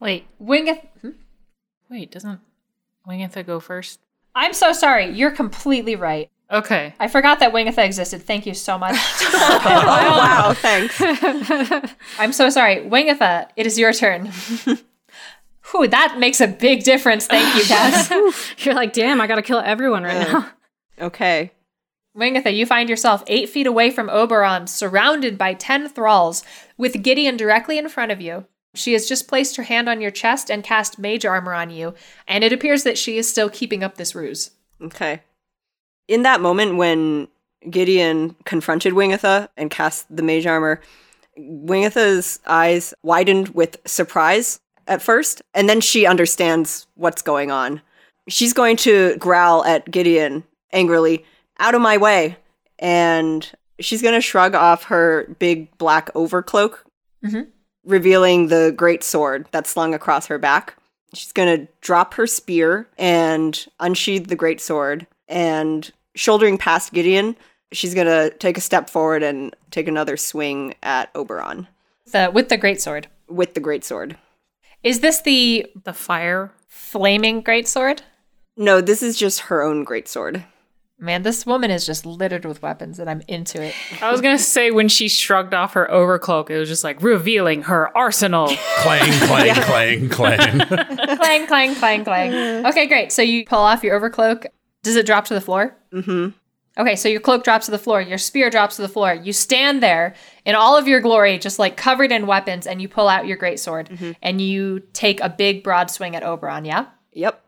Wait, 0.00 0.26
Wingeth. 0.42 0.86
hmm? 1.00 1.10
wait, 1.90 2.10
doesn't 2.10 2.40
Wingatha 3.08 3.46
go 3.46 3.60
first? 3.60 4.00
I'm 4.34 4.52
so 4.52 4.72
sorry. 4.72 5.10
You're 5.10 5.30
completely 5.30 5.96
right. 5.96 6.30
Okay. 6.50 6.94
I 6.98 7.06
forgot 7.08 7.38
that 7.40 7.52
Wingatha 7.52 7.84
existed. 7.84 8.22
Thank 8.22 8.44
you 8.46 8.54
so 8.54 8.78
much. 8.78 8.96
Oh 9.72 10.18
wow, 10.18 10.52
thanks. 10.54 11.00
I'm 12.18 12.32
so 12.32 12.50
sorry. 12.50 12.76
Wingatha, 12.78 13.48
it 13.56 13.66
is 13.66 13.78
your 13.78 13.92
turn. 13.92 14.26
Whew, 15.70 15.88
that 15.88 16.16
makes 16.18 16.40
a 16.40 16.48
big 16.48 16.82
difference. 16.82 17.26
Thank 17.26 17.56
you, 17.56 17.62
Cass. 17.64 18.64
You're 18.64 18.74
like, 18.74 18.92
damn, 18.92 19.20
I 19.20 19.26
gotta 19.26 19.42
kill 19.42 19.58
everyone 19.60 20.02
right 20.02 20.26
now. 20.28 20.50
Okay. 21.00 21.52
Wingatha, 22.16 22.54
you 22.54 22.66
find 22.66 22.88
yourself 22.88 23.22
eight 23.28 23.48
feet 23.48 23.66
away 23.66 23.90
from 23.90 24.10
Oberon, 24.10 24.66
surrounded 24.66 25.38
by 25.38 25.54
ten 25.54 25.88
thralls, 25.88 26.42
with 26.76 27.02
Gideon 27.02 27.36
directly 27.36 27.78
in 27.78 27.88
front 27.88 28.10
of 28.10 28.20
you. 28.20 28.46
She 28.74 28.92
has 28.92 29.08
just 29.08 29.26
placed 29.28 29.56
her 29.56 29.64
hand 29.64 29.88
on 29.88 30.00
your 30.00 30.10
chest 30.12 30.50
and 30.50 30.62
cast 30.62 30.98
mage 30.98 31.24
armor 31.26 31.52
on 31.54 31.70
you, 31.70 31.94
and 32.28 32.44
it 32.44 32.52
appears 32.52 32.84
that 32.84 32.98
she 32.98 33.18
is 33.18 33.28
still 33.28 33.50
keeping 33.50 33.82
up 33.82 33.96
this 33.96 34.14
ruse. 34.14 34.50
Okay. 34.80 35.22
In 36.08 36.22
that 36.22 36.40
moment 36.40 36.76
when 36.76 37.28
Gideon 37.68 38.36
confronted 38.44 38.92
Wingatha 38.94 39.48
and 39.56 39.70
cast 39.70 40.06
the 40.14 40.22
mage 40.22 40.46
armor, 40.46 40.80
Wingatha's 41.38 42.40
eyes 42.46 42.94
widened 43.02 43.50
with 43.50 43.76
surprise 43.86 44.60
at 44.86 45.02
first, 45.02 45.42
and 45.54 45.68
then 45.68 45.80
she 45.80 46.06
understands 46.06 46.86
what's 46.94 47.22
going 47.22 47.50
on. 47.50 47.80
She's 48.28 48.52
going 48.52 48.76
to 48.78 49.16
growl 49.16 49.64
at 49.64 49.90
Gideon 49.90 50.44
angrily, 50.72 51.24
out 51.58 51.74
of 51.74 51.80
my 51.82 51.96
way, 51.96 52.36
and 52.78 53.50
she's 53.80 54.02
going 54.02 54.14
to 54.14 54.20
shrug 54.20 54.54
off 54.54 54.84
her 54.84 55.34
big 55.38 55.76
black 55.78 56.12
overcloak, 56.14 56.78
Mhm. 57.24 57.48
Revealing 57.84 58.48
the 58.48 58.72
great 58.76 59.02
sword 59.02 59.46
that's 59.50 59.70
slung 59.70 59.94
across 59.94 60.26
her 60.26 60.38
back. 60.38 60.76
She's 61.14 61.32
going 61.32 61.58
to 61.66 61.72
drop 61.80 62.14
her 62.14 62.26
spear 62.26 62.88
and 62.98 63.66
unsheath 63.80 64.28
the 64.28 64.36
great 64.36 64.60
sword. 64.60 65.06
And 65.28 65.90
shouldering 66.14 66.58
past 66.58 66.92
Gideon, 66.92 67.36
she's 67.72 67.94
going 67.94 68.06
to 68.06 68.30
take 68.38 68.56
a 68.58 68.60
step 68.60 68.88
forward 68.90 69.22
and 69.22 69.54
take 69.70 69.88
another 69.88 70.16
swing 70.16 70.74
at 70.82 71.10
Oberon 71.14 71.66
The, 72.12 72.30
with 72.32 72.48
the 72.48 72.56
great 72.56 72.80
sword. 72.80 73.08
with 73.28 73.54
the 73.54 73.60
great 73.60 73.84
sword. 73.84 74.16
Is 74.82 75.00
this 75.00 75.20
the 75.22 75.66
The 75.84 75.92
fire. 75.92 76.52
flaming 76.68 77.40
great 77.40 77.66
sword? 77.68 78.02
No, 78.56 78.80
this 78.80 79.02
is 79.02 79.16
just 79.18 79.40
her 79.42 79.62
own 79.62 79.84
great 79.84 80.08
sword. 80.08 80.44
Man, 81.02 81.22
this 81.22 81.46
woman 81.46 81.70
is 81.70 81.86
just 81.86 82.04
littered 82.04 82.44
with 82.44 82.60
weapons, 82.60 82.98
and 82.98 83.08
I'm 83.08 83.22
into 83.26 83.62
it. 83.62 83.74
I 84.02 84.12
was 84.12 84.20
gonna 84.20 84.38
say 84.38 84.70
when 84.70 84.88
she 84.88 85.08
shrugged 85.08 85.54
off 85.54 85.72
her 85.72 85.88
overcloak, 85.90 86.50
it 86.50 86.58
was 86.58 86.68
just 86.68 86.84
like 86.84 87.02
revealing 87.02 87.62
her 87.62 87.96
arsenal. 87.96 88.48
Clang, 88.80 89.10
clang, 89.26 89.54
clang, 89.62 90.08
clang. 90.10 90.60
clang, 91.16 91.46
clang, 91.46 91.74
clang, 91.74 92.04
clang. 92.04 92.66
Okay, 92.66 92.86
great. 92.86 93.12
So 93.12 93.22
you 93.22 93.46
pull 93.46 93.60
off 93.60 93.82
your 93.82 93.98
overcloak. 93.98 94.44
Does 94.82 94.96
it 94.96 95.06
drop 95.06 95.24
to 95.26 95.34
the 95.34 95.40
floor? 95.40 95.74
Mm-hmm. 95.90 96.36
Okay, 96.78 96.96
so 96.96 97.08
your 97.08 97.20
cloak 97.20 97.44
drops 97.44 97.64
to 97.64 97.72
the 97.72 97.78
floor, 97.78 98.00
your 98.00 98.18
spear 98.18 98.50
drops 98.50 98.76
to 98.76 98.82
the 98.82 98.88
floor. 98.88 99.14
You 99.14 99.32
stand 99.32 99.82
there 99.82 100.14
in 100.44 100.54
all 100.54 100.76
of 100.76 100.86
your 100.86 101.00
glory, 101.00 101.38
just 101.38 101.58
like 101.58 101.76
covered 101.76 102.12
in 102.12 102.26
weapons, 102.26 102.66
and 102.66 102.80
you 102.80 102.88
pull 102.88 103.08
out 103.08 103.26
your 103.26 103.36
greatsword 103.38 104.16
and 104.22 104.40
you 104.40 104.80
take 104.92 105.20
a 105.20 105.28
big, 105.28 105.64
broad 105.64 105.90
swing 105.90 106.14
at 106.14 106.22
Oberon, 106.22 106.64
yeah? 106.64 106.86
Yep. 107.12 107.42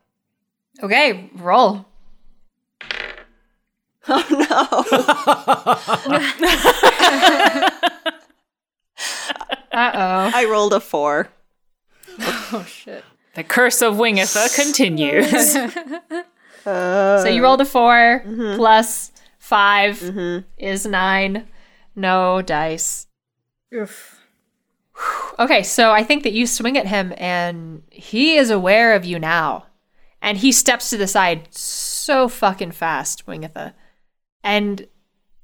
Okay, 0.82 1.30
roll. 1.36 1.86
Oh 4.08 4.26
no. 4.30 4.66
Uh 9.72 9.90
oh. 9.94 10.30
I 10.34 10.44
rolled 10.50 10.74
a 10.74 10.80
four. 10.80 11.28
oh 12.18 12.64
shit. 12.68 13.04
The 13.34 13.44
curse 13.44 13.80
of 13.80 13.94
Wingatha 13.94 14.54
continues. 14.54 15.56
So 16.64 17.24
you 17.26 17.42
rolled 17.42 17.60
a 17.60 17.64
4 17.64 18.22
plus 18.54 19.10
5 19.38 20.44
is 20.58 20.86
nine. 20.86 21.48
No 21.96 22.40
dice. 22.40 23.08
Oof. 23.74 24.20
Okay, 25.40 25.42
Okay, 25.42 25.62
so 25.64 25.90
I 25.90 26.04
think 26.04 26.22
that 26.22 26.32
you 26.34 26.46
swing 26.46 26.78
at 26.78 26.86
him 26.86 27.12
and 27.16 27.82
he 27.90 28.36
is 28.36 28.48
aware 28.50 28.94
of 28.94 29.04
you 29.04 29.18
now. 29.18 29.66
And 30.20 30.38
he 30.38 30.52
steps 30.52 30.90
to 30.90 30.96
the 30.96 31.08
side 31.08 31.48
so 31.52 32.28
fucking 32.28 32.70
fast, 32.70 33.26
Wingatha. 33.26 33.72
And 34.44 34.86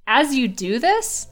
as 0.07 0.35
you 0.35 0.49
do 0.49 0.79
this, 0.79 1.29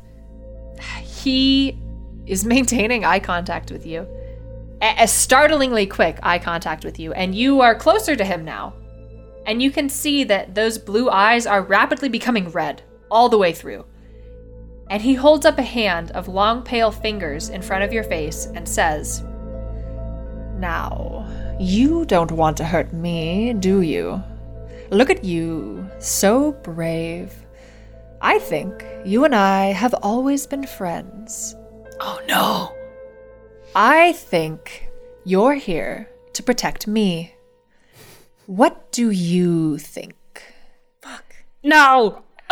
he 1.03 1.79
is 2.27 2.45
maintaining 2.45 3.05
eye 3.05 3.21
contact 3.21 3.71
with 3.71 3.87
you. 3.87 4.07
A, 4.83 5.05
a 5.05 5.09
startlingly 5.09 5.87
quick 5.87 6.19
eye 6.23 6.39
contact 6.39 6.85
with 6.85 6.99
you. 6.99 7.13
And 7.13 7.35
you 7.35 7.61
are 7.61 7.75
closer 7.75 8.15
to 8.17 8.25
him 8.25 8.45
now. 8.45 8.75
And 9.47 9.63
you 9.63 9.71
can 9.71 9.89
see 9.89 10.25
that 10.25 10.55
those 10.55 10.77
blue 10.77 11.09
eyes 11.09 11.47
are 11.47 11.63
rapidly 11.63 12.09
becoming 12.09 12.51
red 12.51 12.83
all 13.11 13.29
the 13.29 13.39
way 13.39 13.53
through. 13.53 13.85
And 14.91 15.03
he 15.03 15.15
holds 15.15 15.47
up 15.47 15.59
a 15.59 15.63
hand 15.63 16.11
of 16.13 16.29
long, 16.29 16.63
pale 16.63 16.91
fingers 16.91 17.49
in 17.49 17.63
front 17.63 17.85
of 17.85 17.93
your 17.93 18.05
face 18.05 18.47
and 18.55 18.69
says, 18.69 19.23
Now, 20.59 21.27
you 21.59 22.05
don't 22.05 22.31
want 22.31 22.57
to 22.59 22.65
hurt 22.65 22.93
me, 22.93 23.53
do 23.55 23.81
you? 23.81 24.23
Look 24.91 25.11
at 25.11 25.25
you, 25.25 25.89
so 25.99 26.53
brave. 26.53 27.46
I 28.21 28.39
think 28.39 28.85
you 29.05 29.25
and 29.25 29.35
I 29.35 29.67
have 29.67 29.95
always 30.03 30.47
been 30.47 30.67
friends. 30.67 31.55
Oh 32.01 32.21
no. 32.29 32.75
I 33.75 34.13
think 34.13 34.89
you're 35.25 35.55
here 35.55 36.09
to 36.33 36.43
protect 36.43 36.87
me. 36.87 37.35
What 38.47 38.91
do 38.93 39.11
you 39.11 39.79
think? 39.79 40.15
Fuck. 41.03 41.25
No. 41.63 42.23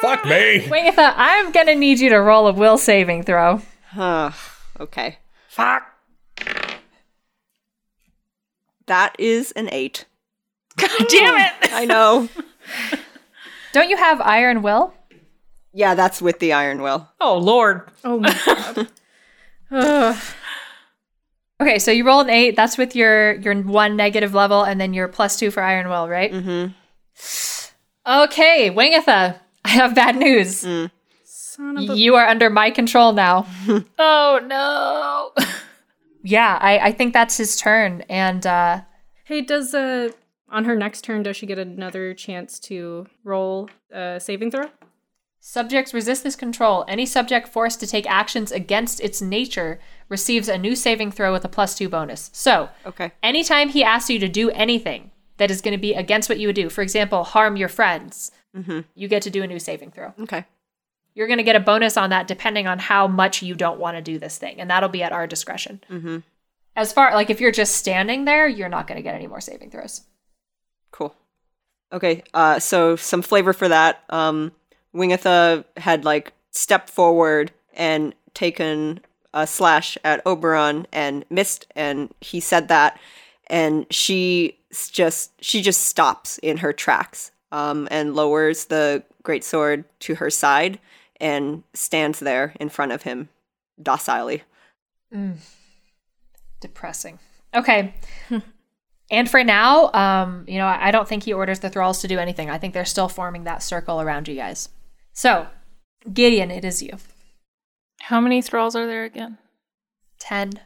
Fuck 0.00 0.24
me. 0.24 0.60
Wingatha, 0.66 1.14
I'm 1.16 1.52
gonna 1.52 1.74
need 1.74 2.00
you 2.00 2.08
to 2.08 2.18
roll 2.18 2.48
a 2.48 2.52
will 2.52 2.78
saving 2.78 3.22
throw. 3.22 3.62
Huh. 3.90 4.32
Okay. 4.80 5.18
Fuck. 5.48 5.82
That 8.86 9.14
is 9.18 9.52
an 9.52 9.68
eight. 9.70 10.06
God 10.76 10.90
damn 11.08 11.34
oh, 11.34 11.38
it. 11.38 11.72
I 11.72 11.84
know. 11.84 12.28
Don't 13.78 13.90
you 13.90 13.96
have 13.96 14.20
iron 14.20 14.62
will? 14.62 14.92
yeah, 15.72 15.94
that's 15.94 16.20
with 16.20 16.40
the 16.40 16.52
iron 16.52 16.82
will. 16.82 17.08
Oh 17.20 17.38
lord. 17.38 17.88
Oh 18.02 18.18
my 18.18 18.34
god. 18.46 18.88
Ugh. 19.70 20.16
Okay, 21.60 21.78
so 21.78 21.92
you 21.92 22.04
roll 22.04 22.18
an 22.20 22.28
eight. 22.30 22.56
That's 22.56 22.76
with 22.76 22.96
your 22.96 23.34
your 23.34 23.54
one 23.62 23.94
negative 23.96 24.34
level, 24.34 24.64
and 24.64 24.80
then 24.80 24.94
your 24.94 25.06
plus 25.06 25.36
two 25.36 25.52
for 25.52 25.62
iron 25.62 25.88
will, 25.88 26.08
right? 26.08 26.32
Mm-hmm. 26.32 26.72
Okay, 28.24 28.70
Wingatha, 28.70 29.38
I 29.64 29.68
have 29.68 29.94
bad 29.94 30.16
news. 30.16 30.58
Son 31.24 31.76
of 31.78 31.90
a 31.90 31.96
You 31.96 32.16
are 32.16 32.26
under 32.26 32.50
my 32.50 32.70
control 32.72 33.12
now. 33.12 33.46
Oh 33.98 34.40
no. 34.44 35.44
yeah, 36.24 36.58
I, 36.60 36.78
I 36.88 36.92
think 36.92 37.12
that's 37.12 37.36
his 37.36 37.56
turn, 37.56 38.02
and 38.08 38.44
uh, 38.44 38.80
Hey, 39.24 39.42
does 39.42 39.72
uh 39.74 40.10
on 40.50 40.64
her 40.64 40.76
next 40.76 41.02
turn 41.02 41.22
does 41.22 41.36
she 41.36 41.46
get 41.46 41.58
another 41.58 42.14
chance 42.14 42.58
to 42.60 43.06
roll 43.24 43.68
a 43.92 44.18
saving 44.20 44.50
throw? 44.50 44.70
subjects 45.40 45.94
resist 45.94 46.24
this 46.24 46.34
control. 46.36 46.84
Any 46.88 47.06
subject 47.06 47.48
forced 47.48 47.78
to 47.80 47.86
take 47.86 48.10
actions 48.10 48.50
against 48.50 49.00
its 49.00 49.22
nature 49.22 49.78
receives 50.08 50.48
a 50.48 50.58
new 50.58 50.74
saving 50.74 51.12
throw 51.12 51.32
with 51.32 51.44
a 51.44 51.48
plus 51.48 51.74
two 51.76 51.88
bonus. 51.88 52.28
So, 52.32 52.68
Okay. 52.84 53.12
anytime 53.22 53.68
he 53.68 53.84
asks 53.84 54.10
you 54.10 54.18
to 54.18 54.28
do 54.28 54.50
anything 54.50 55.12
that 55.36 55.50
is 55.50 55.60
going 55.60 55.72
to 55.72 55.80
be 55.80 55.94
against 55.94 56.28
what 56.28 56.38
you 56.40 56.48
would 56.48 56.56
do, 56.56 56.68
for 56.68 56.82
example, 56.82 57.24
harm 57.24 57.56
your 57.56 57.68
friends, 57.68 58.32
Mm-hmm. 58.56 58.80
you 58.94 59.08
get 59.08 59.22
to 59.22 59.30
do 59.30 59.42
a 59.42 59.46
new 59.46 59.58
saving 59.60 59.90
throw. 59.92 60.12
Okay. 60.18 60.44
You're 61.14 61.28
going 61.28 61.38
to 61.38 61.44
get 61.44 61.54
a 61.56 61.60
bonus 61.60 61.96
on 61.96 62.10
that 62.10 62.26
depending 62.26 62.66
on 62.66 62.78
how 62.80 63.06
much 63.06 63.42
you 63.42 63.54
don't 63.54 63.78
want 63.78 63.96
to 63.96 64.02
do 64.02 64.18
this 64.18 64.38
thing, 64.38 64.60
and 64.60 64.68
that'll 64.70 64.88
be 64.88 65.02
at 65.04 65.12
our 65.12 65.26
discretion. 65.26 65.82
Mm-hmm. 65.90 66.18
As 66.74 66.92
far 66.92 67.14
like 67.14 67.30
if 67.30 67.40
you're 67.40 67.52
just 67.52 67.76
standing 67.76 68.24
there, 68.24 68.48
you're 68.48 68.68
not 68.68 68.86
going 68.88 68.96
to 68.96 69.02
get 69.02 69.14
any 69.14 69.26
more 69.28 69.40
saving 69.40 69.70
throws. 69.70 70.02
Cool. 70.90 71.14
Okay, 71.92 72.22
uh, 72.34 72.58
so 72.58 72.96
some 72.96 73.22
flavor 73.22 73.52
for 73.52 73.68
that. 73.68 74.04
Um, 74.10 74.52
Wingatha 74.94 75.64
had 75.76 76.04
like 76.04 76.32
stepped 76.50 76.90
forward 76.90 77.52
and 77.74 78.14
taken 78.34 79.00
a 79.32 79.46
slash 79.46 79.96
at 80.04 80.24
Oberon 80.26 80.86
and 80.92 81.24
missed, 81.30 81.66
and 81.74 82.12
he 82.20 82.40
said 82.40 82.68
that, 82.68 82.98
and 83.46 83.86
she 83.90 84.58
just 84.90 85.32
she 85.42 85.62
just 85.62 85.82
stops 85.82 86.38
in 86.38 86.58
her 86.58 86.72
tracks 86.72 87.30
um, 87.52 87.88
and 87.90 88.14
lowers 88.14 88.66
the 88.66 89.02
great 89.22 89.44
sword 89.44 89.84
to 90.00 90.16
her 90.16 90.30
side 90.30 90.78
and 91.20 91.62
stands 91.74 92.20
there 92.20 92.54
in 92.60 92.68
front 92.68 92.92
of 92.92 93.02
him 93.02 93.28
docilely. 93.82 94.42
Depressing. 96.60 97.18
Okay. 97.54 97.94
And 99.10 99.30
for 99.30 99.42
now, 99.42 99.92
um, 99.92 100.44
you 100.46 100.58
know, 100.58 100.66
I 100.66 100.88
I 100.88 100.90
don't 100.90 101.08
think 101.08 101.22
he 101.24 101.32
orders 101.32 101.60
the 101.60 101.70
thralls 101.70 102.00
to 102.02 102.08
do 102.08 102.18
anything. 102.18 102.50
I 102.50 102.58
think 102.58 102.74
they're 102.74 102.84
still 102.84 103.08
forming 103.08 103.44
that 103.44 103.62
circle 103.62 104.00
around 104.00 104.28
you 104.28 104.34
guys. 104.34 104.68
So, 105.12 105.46
Gideon, 106.12 106.50
it 106.50 106.64
is 106.64 106.82
you. 106.82 106.96
How 108.00 108.20
many 108.20 108.42
thralls 108.42 108.76
are 108.76 108.86
there 108.86 109.04
again? 109.04 109.38
Ten. 110.18 110.60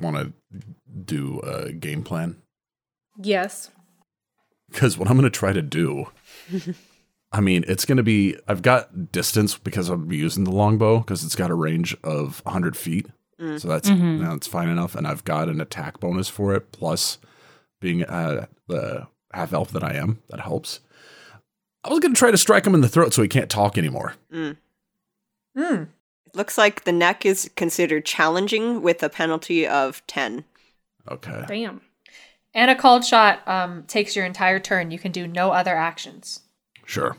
Want 0.00 0.16
to 0.16 0.32
do 1.04 1.40
a 1.40 1.72
game 1.72 2.02
plan? 2.02 2.36
Yes. 3.20 3.70
Because 4.70 4.98
what 4.98 5.08
I'm 5.08 5.16
going 5.16 5.30
to 5.30 5.36
try 5.36 5.52
to 5.52 5.62
do, 5.62 6.06
I 7.32 7.40
mean, 7.40 7.64
it's 7.66 7.84
going 7.84 7.96
to 7.96 8.02
be, 8.02 8.36
I've 8.46 8.62
got 8.62 9.12
distance 9.12 9.56
because 9.58 9.88
I'm 9.88 10.10
using 10.12 10.44
the 10.44 10.52
longbow 10.52 10.98
because 11.00 11.24
it's 11.24 11.36
got 11.36 11.50
a 11.50 11.54
range 11.54 11.96
of 12.04 12.40
100 12.44 12.76
feet. 12.76 13.06
So 13.38 13.68
that's, 13.68 13.88
that's 13.88 14.46
fine 14.46 14.68
enough. 14.68 14.94
And 14.94 15.06
I've 15.06 15.24
got 15.24 15.48
an 15.48 15.60
attack 15.60 16.00
bonus 16.00 16.28
for 16.28 16.54
it. 16.54 16.72
Plus, 16.72 17.18
being 17.80 18.04
uh, 18.04 18.46
the 18.66 19.06
half 19.32 19.52
elf 19.52 19.70
that 19.70 19.84
I 19.84 19.94
am, 19.94 20.20
that 20.28 20.40
helps. 20.40 20.80
I 21.84 21.90
was 21.90 22.00
going 22.00 22.12
to 22.12 22.18
try 22.18 22.32
to 22.32 22.36
strike 22.36 22.66
him 22.66 22.74
in 22.74 22.80
the 22.80 22.88
throat 22.88 23.14
so 23.14 23.22
he 23.22 23.28
can't 23.28 23.48
talk 23.48 23.78
anymore. 23.78 24.14
Mm. 24.32 24.56
Hmm. 25.56 25.82
It 26.26 26.34
looks 26.34 26.58
like 26.58 26.84
the 26.84 26.92
neck 26.92 27.24
is 27.24 27.50
considered 27.54 28.04
challenging 28.04 28.82
with 28.82 29.02
a 29.02 29.08
penalty 29.08 29.66
of 29.66 30.04
ten. 30.06 30.44
Okay. 31.08 31.44
Damn. 31.46 31.80
And 32.54 32.70
a 32.70 32.74
called 32.74 33.04
shot 33.04 33.46
um, 33.46 33.84
takes 33.84 34.16
your 34.16 34.26
entire 34.26 34.58
turn. 34.58 34.90
You 34.90 34.98
can 34.98 35.12
do 35.12 35.26
no 35.26 35.52
other 35.52 35.76
actions. 35.76 36.40
Sure. 36.84 37.16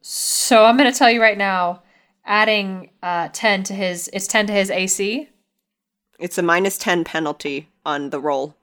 So 0.00 0.64
I'm 0.64 0.76
going 0.76 0.90
to 0.90 0.98
tell 0.98 1.10
you 1.10 1.20
right 1.20 1.36
now, 1.36 1.82
adding 2.28 2.90
uh, 3.02 3.30
10 3.32 3.64
to 3.64 3.74
his, 3.74 4.08
it's 4.12 4.28
10 4.28 4.46
to 4.46 4.52
his 4.52 4.70
AC. 4.70 5.28
It's 6.20 6.38
a 6.38 6.42
minus 6.42 6.78
10 6.78 7.02
penalty 7.02 7.70
on 7.84 8.10
the 8.10 8.20
roll. 8.20 8.54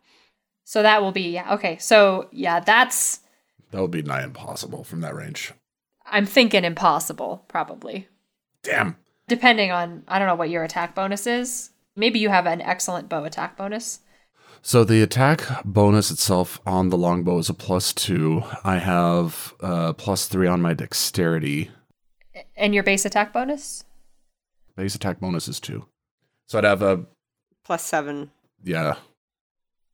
So 0.64 0.82
that 0.82 1.02
will 1.02 1.12
be, 1.12 1.32
yeah, 1.32 1.54
okay. 1.56 1.78
So 1.80 2.30
yeah, 2.32 2.62
that's, 2.62 3.20
That 3.72 3.82
would 3.82 3.92
be 3.92 4.02
nigh 4.02 4.24
impossible 4.24 4.84
from 4.84 5.02
that 5.02 5.16
range. 5.16 5.52
I'm 6.06 6.26
thinking 6.26 6.64
impossible, 6.64 7.44
probably. 7.48 8.08
Damn. 8.64 8.96
Depending 9.28 9.72
on, 9.72 10.04
I 10.08 10.20
don't 10.20 10.28
know 10.28 10.36
what 10.36 10.52
your 10.52 10.64
attack 10.64 10.94
bonus 10.94 11.26
is. 11.26 11.72
Maybe 11.96 12.20
you 12.20 12.30
have 12.30 12.46
an 12.46 12.62
excellent 12.62 13.10
bow 13.10 13.24
attack 13.24 13.58
bonus. 13.58 14.00
So 14.62 14.84
the 14.84 15.02
attack 15.02 15.44
bonus 15.64 16.12
itself 16.12 16.60
on 16.66 16.90
the 16.90 16.98
longbow 16.98 17.40
is 17.40 17.50
a 17.50 17.54
plus 17.54 17.94
two. 17.94 18.44
I 18.64 18.78
have 18.78 19.54
uh, 19.62 19.94
plus 19.94 20.28
three 20.28 20.48
on 20.48 20.62
my 20.62 20.74
dexterity. 20.74 21.72
And 22.58 22.74
your 22.74 22.84
base 22.84 23.06
attack 23.06 23.34
bonus? 23.34 23.84
Base 24.76 24.96
attack 24.96 25.20
bonus 25.20 25.48
is 25.48 25.60
two. 25.60 25.86
So 26.48 26.58
I'd 26.58 26.64
have 26.64 26.82
a 26.82 27.06
Plus 27.64 27.84
7. 27.84 28.32
yeah. 28.64 28.96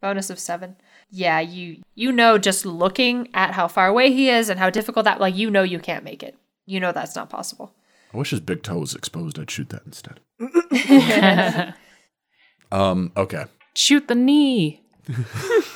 Bonus 0.02 0.32
of 0.32 0.40
seven. 0.40 0.78
Yeah, 1.12 1.40
you 1.42 1.84
you 1.94 2.12
know 2.12 2.40
just 2.40 2.66
looking 2.66 3.30
at 3.36 3.52
how 3.54 3.68
far 3.68 3.86
away 3.88 4.12
he 4.12 4.30
is 4.30 4.50
and 4.50 4.60
how 4.60 4.72
difficult 4.72 5.04
that 5.04 5.20
like 5.20 5.36
you 5.36 5.52
know 5.52 5.62
you 5.62 5.78
can't 5.78 6.04
make 6.04 6.24
it. 6.24 6.36
You 6.66 6.80
know 6.80 6.92
that's 6.92 7.16
not 7.16 7.30
possible. 7.30 7.76
I 8.12 8.18
wish 8.18 8.32
his 8.32 8.40
big 8.40 8.64
toe 8.64 8.80
was 8.80 8.96
exposed. 8.96 9.38
I'd 9.38 9.52
shoot 9.52 9.70
that 9.70 9.84
instead. 9.86 10.20
Um. 12.72 13.12
Okay. 13.16 13.46
Shoot 13.76 14.08
the 14.08 14.16
knee. 14.16 14.82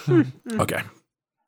Okay. 0.07 0.81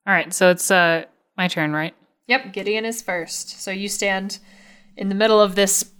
All 0.05 0.13
right, 0.13 0.31
so 0.33 0.49
it's 0.51 0.69
uh 0.69 1.05
my 1.37 1.47
turn, 1.47 1.73
right? 1.73 1.95
Yep, 2.27 2.53
Gideon 2.53 2.85
is 2.85 3.01
first. 3.01 3.59
So 3.61 3.71
you 3.71 3.87
stand 3.87 4.37
in 4.97 5.09
the 5.09 5.15
middle 5.15 5.39
of 5.39 5.55
this 5.55 5.91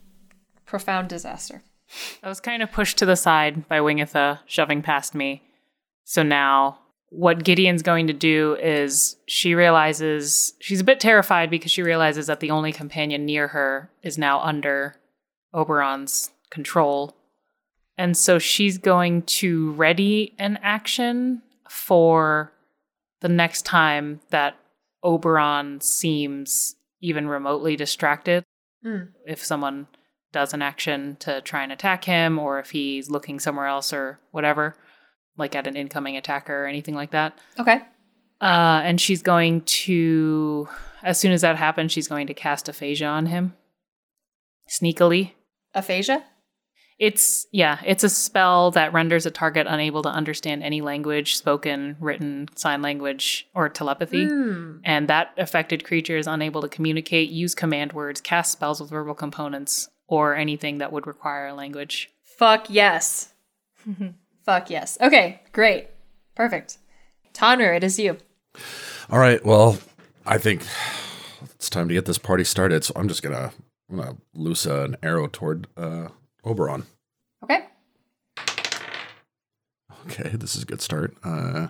profound 0.66 1.08
disaster. 1.08 1.64
I 2.22 2.28
was 2.28 2.42
kind 2.42 2.62
of 2.62 2.72
pushed 2.72 2.98
to 2.98 3.06
the 3.06 3.16
side 3.16 3.68
by 3.70 3.80
Wingatha 3.80 4.40
shoving 4.46 4.82
past 4.82 5.16
me. 5.16 5.44
So 6.04 6.24
now 6.24 6.80
what 7.10 7.44
Gideon's 7.44 7.84
going 7.84 8.08
to 8.08 8.14
do 8.14 8.58
is 8.62 9.16
she 9.28 9.56
realizes 9.56 10.54
she's 10.60 10.82
a 10.82 10.86
bit 10.86 11.00
terrified 11.00 11.50
because 11.50 11.72
she 11.72 11.82
realizes 11.82 12.28
that 12.28 12.42
the 12.42 12.52
only 12.52 12.74
companion 12.74 13.26
near 13.26 13.48
her 13.50 13.90
is 14.04 14.18
now 14.18 14.42
under 14.42 14.96
Oberon's 15.54 16.32
control. 16.50 17.16
And 17.98 18.18
so 18.18 18.40
she's 18.40 18.78
going 18.78 19.22
to 19.24 19.72
ready 19.74 20.36
an 20.38 20.60
action 20.62 21.42
for 21.70 22.52
the 23.22 23.30
next 23.30 23.64
time 23.64 24.20
that 24.30 24.58
Oberon 25.04 25.80
seems 25.82 26.76
even 27.00 27.28
remotely 27.28 27.76
distracted. 27.76 28.44
Hmm. 28.84 29.04
If 29.26 29.44
someone 29.44 29.88
does 30.32 30.54
an 30.54 30.62
action 30.62 31.18
to 31.20 31.42
try 31.42 31.64
and 31.64 31.72
attack 31.72 32.04
him, 32.04 32.38
or 32.38 32.60
if 32.60 32.72
he's 32.72 33.10
looking 33.10 33.40
somewhere 33.40 33.68
else 33.68 33.94
or 33.94 34.20
whatever, 34.32 34.76
like 35.38 35.56
at 35.56 35.68
an 35.68 35.76
incoming 35.76 36.18
attacker 36.18 36.64
or 36.64 36.68
anything 36.68 36.96
like 36.96 37.12
that. 37.12 37.38
Okay. 37.60 37.82
Uh, 38.42 38.82
and 38.84 39.02
she's 39.02 39.22
going 39.22 39.62
to, 39.62 40.68
as 41.02 41.20
soon 41.20 41.32
as 41.32 41.42
that 41.42 41.56
happens, 41.56 41.92
she's 41.92 42.08
going 42.08 42.28
to 42.28 42.34
cast 42.34 42.70
aphasia 42.70 43.06
on 43.06 43.28
him. 43.28 43.56
Sneakily. 44.70 45.32
Aphasia? 45.74 46.24
It's, 47.00 47.46
yeah, 47.52 47.80
it's 47.86 48.04
a 48.04 48.10
spell 48.10 48.72
that 48.72 48.92
renders 48.92 49.28
a 49.28 49.32
target 49.32 49.68
unable 49.70 50.02
to 50.02 50.10
understand 50.10 50.64
any 50.64 50.82
language, 50.82 51.36
spoken, 51.36 51.96
written, 52.00 52.50
sign 52.56 52.82
language, 52.82 53.48
or 53.54 53.70
telepathy. 53.70 54.26
Hmm. 54.26 54.78
And 54.84 55.08
that 55.08 55.32
affected 55.38 55.84
creature 55.84 56.18
is 56.18 56.26
unable 56.26 56.62
to 56.62 56.68
communicate, 56.68 57.30
use 57.30 57.54
command 57.54 57.94
words, 57.94 58.20
cast 58.20 58.52
spells 58.52 58.82
with 58.82 58.90
verbal 58.90 59.14
components, 59.14 59.90
or 60.08 60.36
anything 60.36 60.80
that 60.80 60.92
would 60.92 61.06
require 61.06 61.48
a 61.48 61.54
language. 61.54 62.12
Fuck 62.24 62.70
yes. 62.70 63.34
Fuck 64.46 64.70
yes. 64.70 64.98
Okay, 65.02 65.42
great. 65.52 65.90
Perfect. 66.36 66.78
Tonrir, 67.34 67.76
it 67.76 67.84
is 67.84 68.00
you. 68.00 68.18
All 69.10 69.20
right. 69.20 69.44
Well, 69.46 69.78
I 70.26 70.38
think 70.38 70.66
it's 71.56 71.70
time 71.70 71.88
to 71.88 71.94
get 71.94 72.06
this 72.06 72.18
party 72.18 72.44
started. 72.44 72.84
So 72.84 72.94
I'm 72.96 73.08
just 73.08 73.22
gonna 73.22 73.52
I'm 73.90 73.98
gonna 73.98 74.18
loose 74.34 74.66
an 74.66 74.98
arrow 75.04 75.28
toward 75.28 75.68
uh, 75.76 76.10
Oberon. 76.48 76.84
Okay. 77.44 77.66
Okay, 80.06 80.30
this 80.34 80.56
is 80.56 80.64
a 80.64 80.66
good 80.66 80.82
start. 80.82 81.16
Uh, 81.24 81.68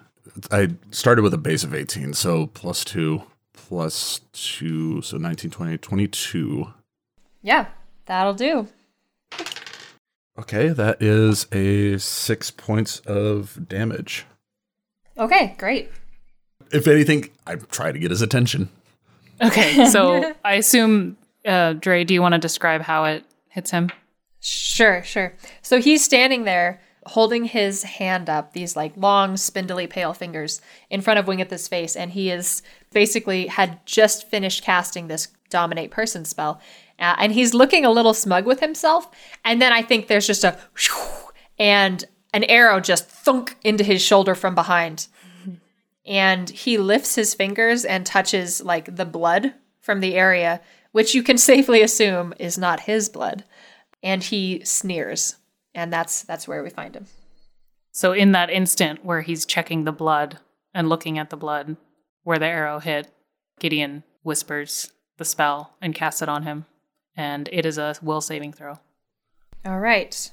I 0.52 0.70
started 0.92 1.24
with 1.24 1.34
a 1.34 1.38
base 1.38 1.63
of 1.63 1.74
18, 1.74 2.13
so 2.13 2.48
plus 2.48 2.84
two, 2.84 3.24
plus 3.54 4.22
two, 4.34 5.02
so 5.02 5.18
19, 5.18 5.50
20, 5.50 5.78
22. 5.80 6.68
Yeah, 7.42 7.66
that'll 8.06 8.36
do. 8.36 8.68
Okay, 10.40 10.68
that 10.70 11.02
is 11.02 11.48
a 11.52 11.98
six 11.98 12.52
points 12.52 13.00
of 13.00 13.68
damage. 13.68 14.26
Okay, 15.18 15.56
great. 15.58 15.90
If 16.72 16.88
anything, 16.88 17.30
I 17.48 17.56
try 17.56 17.92
to 17.92 17.98
get 17.98 18.12
his 18.12 18.22
attention. 18.22 18.70
Okay, 19.42 19.88
so 19.88 20.36
I 20.46 20.56
assume, 20.56 21.18
uh, 21.44 21.74
Dre, 21.74 22.04
do 22.04 22.13
you 22.13 22.22
want 22.22 22.34
to 22.34 22.40
describe 22.40 22.82
how 22.82 23.06
it 23.06 23.24
hits 23.50 23.72
him? 23.72 23.90
Sure, 24.48 25.04
sure. 25.04 25.34
So 25.62 25.82
he's 25.82 26.06
standing 26.06 26.46
there 26.46 26.80
holding 27.06 27.46
his 27.46 27.84
hand 27.84 28.30
up, 28.30 28.54
these 28.54 28.76
like 28.78 28.94
long, 28.96 29.36
spindly, 29.36 29.88
pale 29.88 30.14
fingers 30.14 30.62
in 30.90 31.02
front 31.02 31.20
of 31.20 31.26
Wingatha's 31.26 31.68
face, 31.68 31.96
and 31.96 32.12
he 32.12 32.30
is 32.30 32.62
basically 32.94 33.48
had 33.48 33.86
just 33.86 34.30
finished 34.30 34.64
casting 34.64 35.08
this 35.08 35.28
dominate 35.50 35.92
person 35.92 36.24
spell. 36.24 36.62
Uh, 36.98 37.16
and 37.18 37.34
he's 37.34 37.54
looking 37.54 37.84
a 37.84 37.92
little 37.92 38.14
smug 38.14 38.46
with 38.46 38.62
himself. 38.62 39.10
And 39.44 39.62
then 39.62 39.74
I 39.74 39.82
think 39.82 40.08
there's 40.08 40.28
just 40.28 40.46
a 40.46 40.58
and 41.60 42.06
an 42.34 42.46
arrow 42.46 42.80
just 42.80 43.10
thunk 43.10 43.58
into 43.64 43.84
his 43.84 44.02
shoulder 44.02 44.34
from 44.34 44.56
behind. 44.56 45.08
And 46.06 46.50
he 46.50 46.78
lifts 46.78 47.16
his 47.16 47.34
fingers 47.34 47.84
and 47.84 48.06
touches 48.06 48.64
like 48.64 48.96
the 48.96 49.06
blood 49.06 49.54
from 49.82 50.00
the 50.00 50.16
area, 50.16 50.62
which 50.94 51.14
you 51.14 51.22
can 51.22 51.38
safely 51.38 51.82
assume 51.82 52.34
is 52.40 52.58
not 52.58 52.82
his 52.82 53.10
blood 53.10 53.44
and 54.04 54.24
he 54.24 54.64
sneers 54.64 55.38
and 55.78 55.94
that's 55.94 56.24
that's 56.24 56.48
where 56.48 56.64
we 56.64 56.70
find 56.70 56.96
him. 56.96 57.06
So 57.92 58.12
in 58.12 58.32
that 58.34 58.50
instant 58.50 59.06
where 59.06 59.22
he's 59.22 59.46
checking 59.46 59.84
the 59.84 59.92
blood 59.92 60.40
and 60.74 60.90
looking 60.90 61.18
at 61.18 61.30
the 61.30 61.38
blood 61.38 61.78
where 62.24 62.40
the 62.40 62.46
arrow 62.48 62.80
hit, 62.80 63.08
Gideon 63.60 64.04
whispers 64.24 64.92
the 65.18 65.26
spell 65.26 65.76
and 65.82 65.96
casts 65.96 66.22
it 66.22 66.30
on 66.30 66.44
him, 66.44 66.66
and 67.16 67.48
it 67.52 67.66
is 67.66 67.78
a 67.78 67.96
will 68.02 68.22
saving 68.22 68.54
throw. 68.54 68.80
all 69.66 69.80
right. 69.80 70.30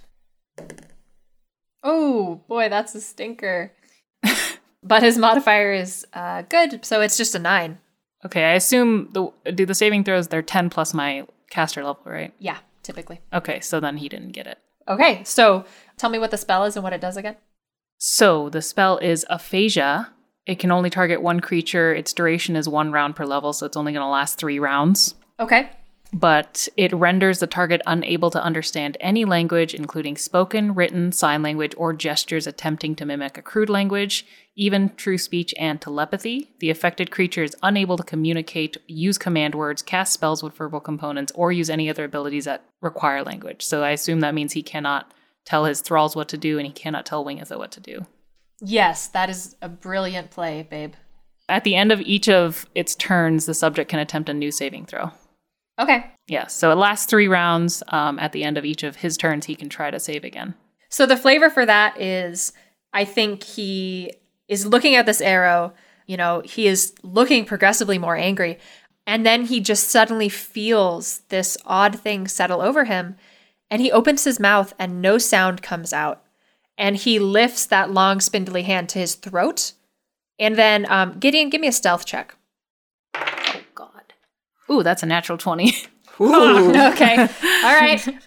Oh 1.83 2.41
boy 2.49 2.69
that's 2.69 2.95
a 2.95 3.01
stinker. 3.01 3.73
But 4.87 5.03
his 5.03 5.17
modifier 5.17 5.73
is 5.73 6.07
uh, 6.13 6.43
good 6.43 6.85
so 6.85 7.01
it's 7.01 7.17
just 7.17 7.35
a 7.35 7.39
nine. 7.39 7.79
Okay, 8.23 8.45
I 8.45 8.53
assume 8.53 9.09
the 9.13 9.31
do 9.53 9.65
the 9.65 9.75
saving 9.75 10.05
throws 10.05 10.29
they're 10.29 10.43
ten 10.43 10.69
plus 10.69 10.93
my 10.93 11.27
caster 11.49 11.83
level, 11.83 12.03
right? 12.05 12.35
yeah 12.39 12.59
typically 12.85 13.21
Okay, 13.33 13.61
so 13.61 13.81
then 13.81 13.97
he 13.97 14.09
didn't 14.09 14.33
get 14.33 14.47
it. 14.47 14.59
okay 14.89 15.23
so 15.25 15.65
tell 15.97 16.11
me 16.11 16.19
what 16.19 16.31
the 16.31 16.37
spell 16.39 16.65
is 16.65 16.77
and 16.77 16.85
what 16.85 16.93
it 16.93 17.01
does 17.01 17.17
again 17.17 17.37
So 17.99 18.49
the 18.51 18.63
spell 18.63 18.99
is 18.99 19.25
aphasia. 19.31 20.11
It 20.47 20.59
can 20.59 20.71
only 20.71 20.91
target 20.91 21.23
one 21.23 21.41
creature. 21.41 21.95
Its 21.95 22.13
duration 22.13 22.55
is 22.55 22.69
one 22.69 22.93
round 22.93 23.17
per 23.17 23.25
level, 23.25 23.53
so 23.55 23.65
it's 23.65 23.77
only 23.79 23.93
going 23.93 24.03
to 24.05 24.09
last 24.09 24.37
three 24.39 24.59
rounds. 24.59 25.15
okay 25.41 25.71
But 26.15 26.69
it 26.77 26.93
renders 26.93 27.41
the 27.41 27.49
target 27.49 27.83
unable 27.89 28.31
to 28.31 28.41
understand 28.41 28.97
any 29.01 29.25
language, 29.25 29.75
including 29.75 30.17
spoken, 30.17 30.73
written, 30.73 31.11
sign 31.11 31.43
language, 31.43 31.75
or 31.77 31.93
gestures 31.93 32.47
attempting 32.47 32.95
to 32.97 33.05
mimic 33.05 33.37
a 33.37 33.43
crude 33.43 33.69
language, 33.69 34.25
even 34.55 34.95
true 34.95 35.19
speech 35.19 35.53
and 35.59 35.81
telepathy. 35.81 36.51
The 36.61 36.71
affected 36.71 37.11
creature 37.11 37.43
is 37.43 37.57
unable 37.65 37.97
to 37.97 38.05
communicate, 38.05 38.77
use 38.87 39.19
command 39.19 39.57
words, 39.57 39.83
cast 39.83 40.13
spells 40.13 40.41
with 40.41 40.57
verbal 40.57 40.79
components, 40.79 41.33
or 41.35 41.51
use 41.51 41.69
any 41.69 41.91
other 41.91 42.05
abilities 42.05 42.45
that 42.45 42.63
require 42.81 43.25
language. 43.25 43.65
So 43.65 43.83
I 43.83 43.91
assume 43.91 44.21
that 44.21 44.35
means 44.35 44.53
he 44.53 44.63
cannot 44.63 45.13
tell 45.45 45.65
his 45.65 45.81
thralls 45.81 46.15
what 46.15 46.29
to 46.29 46.39
do, 46.39 46.59
and 46.59 46.67
he 46.67 46.73
cannot 46.73 47.07
tell 47.07 47.25
Wingatha 47.25 47.59
what 47.59 47.73
to 47.73 47.81
do. 47.81 48.07
yes 48.61 49.09
that 49.09 49.29
is 49.29 49.57
a 49.61 49.69
brilliant 49.69 50.31
play 50.31 50.63
babe 50.63 50.95
At 51.49 51.65
the 51.65 51.75
end 51.75 51.91
of 51.91 52.01
each 52.03 52.29
of 52.29 52.67
its 52.77 52.95
turns, 52.95 53.47
the 53.47 53.53
subject 53.53 53.91
can 53.91 53.99
attempt 53.99 54.29
a 54.29 54.33
new 54.35 54.53
saving 54.53 54.87
throw. 54.87 55.11
Okay 55.79 56.11
Yeah, 56.27 56.47
so 56.47 56.71
it 56.71 56.77
lasts 56.77 57.07
three 57.07 57.29
rounds. 57.29 57.83
Um, 57.89 58.19
at 58.19 58.33
the 58.33 58.45
end 58.45 58.59
of 58.59 58.65
each 58.65 58.83
of 58.83 58.97
his 58.97 59.17
turns, 59.17 59.47
he 59.47 59.55
can 59.55 59.69
try 59.69 59.91
to 59.91 60.01
save 60.01 60.25
again. 60.25 60.55
So 60.89 61.07
the 61.07 61.17
flavor 61.17 61.51
for 61.51 61.67
that 61.67 62.01
is 62.01 62.53
I 62.93 63.05
think 63.05 63.43
he 63.43 64.13
is 64.49 64.67
looking 64.67 64.95
at 64.95 65.07
this 65.07 65.21
arrow, 65.21 65.73
you 66.07 66.17
know, 66.17 66.43
he 66.45 66.67
is 66.67 66.95
looking 67.03 67.45
progressively 67.45 67.99
more 67.99 68.17
angry. 68.17 68.59
And 69.07 69.27
then 69.27 69.45
he 69.47 69.61
just 69.61 69.89
suddenly 69.89 70.29
feels 70.29 71.21
this 71.29 71.59
odd 71.67 71.99
thing 71.99 72.29
settle 72.29 72.63
over 72.63 72.85
him. 72.85 73.17
And 73.71 73.83
he 73.83 73.91
opens 73.91 74.25
his 74.25 74.41
mouth 74.41 74.73
and 74.79 75.03
no 75.03 75.19
sound 75.19 75.63
comes 75.63 75.93
out. 75.93 76.23
And 76.79 76.97
he 76.97 77.19
lifts 77.19 77.67
that 77.67 77.91
long, 77.91 78.21
spindly 78.21 78.63
hand 78.63 78.89
to 78.91 78.99
his 78.99 79.15
throat. 79.15 79.73
And 80.39 80.57
then, 80.57 80.87
um, 80.91 81.19
Gideon, 81.19 81.51
give 81.51 81.61
me 81.61 81.69
a 81.69 81.73
stealth 81.73 82.05
check. 82.05 82.35
Oh, 84.75 84.79
God. 84.79 84.81
Ooh, 84.81 84.83
that's 84.83 85.03
a 85.03 85.07
natural 85.07 85.39
20. 85.39 85.75
Ooh. 86.21 86.71
okay. 86.93 87.17
All 87.19 87.81
right. 87.81 88.07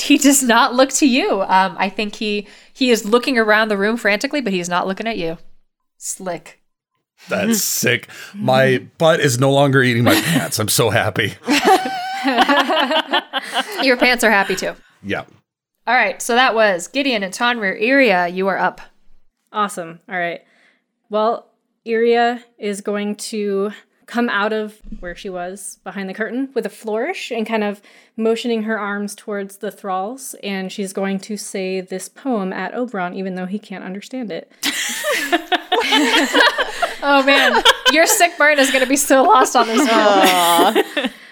He 0.00 0.16
does 0.16 0.44
not 0.44 0.74
look 0.74 0.90
to 0.90 1.08
you. 1.08 1.42
Um, 1.42 1.74
I 1.76 1.88
think 1.88 2.14
he 2.14 2.46
he 2.72 2.90
is 2.90 3.04
looking 3.04 3.36
around 3.36 3.66
the 3.66 3.76
room 3.76 3.96
frantically, 3.96 4.40
but 4.40 4.52
he's 4.52 4.68
not 4.68 4.86
looking 4.86 5.08
at 5.08 5.18
you. 5.18 5.38
Slick. 5.96 6.60
That's 7.28 7.64
sick. 7.64 8.08
My 8.32 8.86
butt 8.98 9.18
is 9.18 9.40
no 9.40 9.50
longer 9.52 9.82
eating 9.82 10.04
my 10.04 10.14
pants. 10.14 10.60
I'm 10.60 10.68
so 10.68 10.90
happy. 10.90 11.34
Your 13.82 13.96
pants 13.96 14.22
are 14.22 14.30
happy 14.30 14.54
too. 14.54 14.76
Yeah. 15.02 15.24
All 15.88 15.94
right. 15.94 16.22
So 16.22 16.36
that 16.36 16.54
was 16.54 16.86
Gideon 16.86 17.24
and 17.24 17.34
Tonrir. 17.34 17.80
Iria, 17.82 18.28
you 18.28 18.46
are 18.46 18.56
up. 18.56 18.80
Awesome. 19.52 19.98
All 20.08 20.16
right. 20.16 20.42
Well, 21.10 21.50
Iria 21.84 22.44
is 22.58 22.82
going 22.82 23.16
to 23.16 23.72
come 24.08 24.28
out 24.28 24.52
of 24.52 24.80
where 24.98 25.14
she 25.14 25.30
was 25.30 25.78
behind 25.84 26.08
the 26.08 26.14
curtain 26.14 26.48
with 26.54 26.66
a 26.66 26.70
flourish 26.70 27.30
and 27.30 27.46
kind 27.46 27.62
of 27.62 27.80
motioning 28.16 28.64
her 28.64 28.78
arms 28.78 29.14
towards 29.14 29.58
the 29.58 29.70
thralls. 29.70 30.34
And 30.42 30.72
she's 30.72 30.92
going 30.92 31.20
to 31.20 31.36
say 31.36 31.80
this 31.80 32.08
poem 32.08 32.52
at 32.52 32.74
Oberon, 32.74 33.14
even 33.14 33.36
though 33.36 33.46
he 33.46 33.60
can't 33.60 33.84
understand 33.84 34.32
it. 34.32 34.50
Oh 37.00 37.22
man, 37.22 37.62
your 37.92 38.06
sick 38.06 38.36
burn 38.36 38.58
is 38.58 38.70
going 38.70 38.82
to 38.82 38.88
be 38.88 38.96
so 38.96 39.22
lost 39.22 39.56
on 39.56 39.66
this 39.66 39.88
one. 39.88 41.10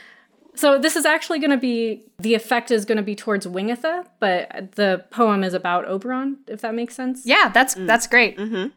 So 0.56 0.78
this 0.78 0.96
is 0.96 1.04
actually 1.04 1.38
going 1.38 1.50
to 1.50 1.58
be 1.58 2.02
the 2.18 2.34
effect 2.34 2.70
is 2.70 2.86
going 2.86 2.96
to 2.96 3.02
be 3.02 3.14
towards 3.14 3.46
Wingatha, 3.46 4.06
but 4.20 4.72
the 4.72 5.04
poem 5.10 5.44
is 5.44 5.52
about 5.52 5.86
Oberon, 5.86 6.38
if 6.48 6.62
that 6.62 6.74
makes 6.74 6.94
sense. 6.94 7.26
Yeah, 7.26 7.50
that's 7.52 7.74
mm. 7.74 7.86
that's 7.86 8.06
great. 8.06 8.38
Mm-hmm. 8.38 8.68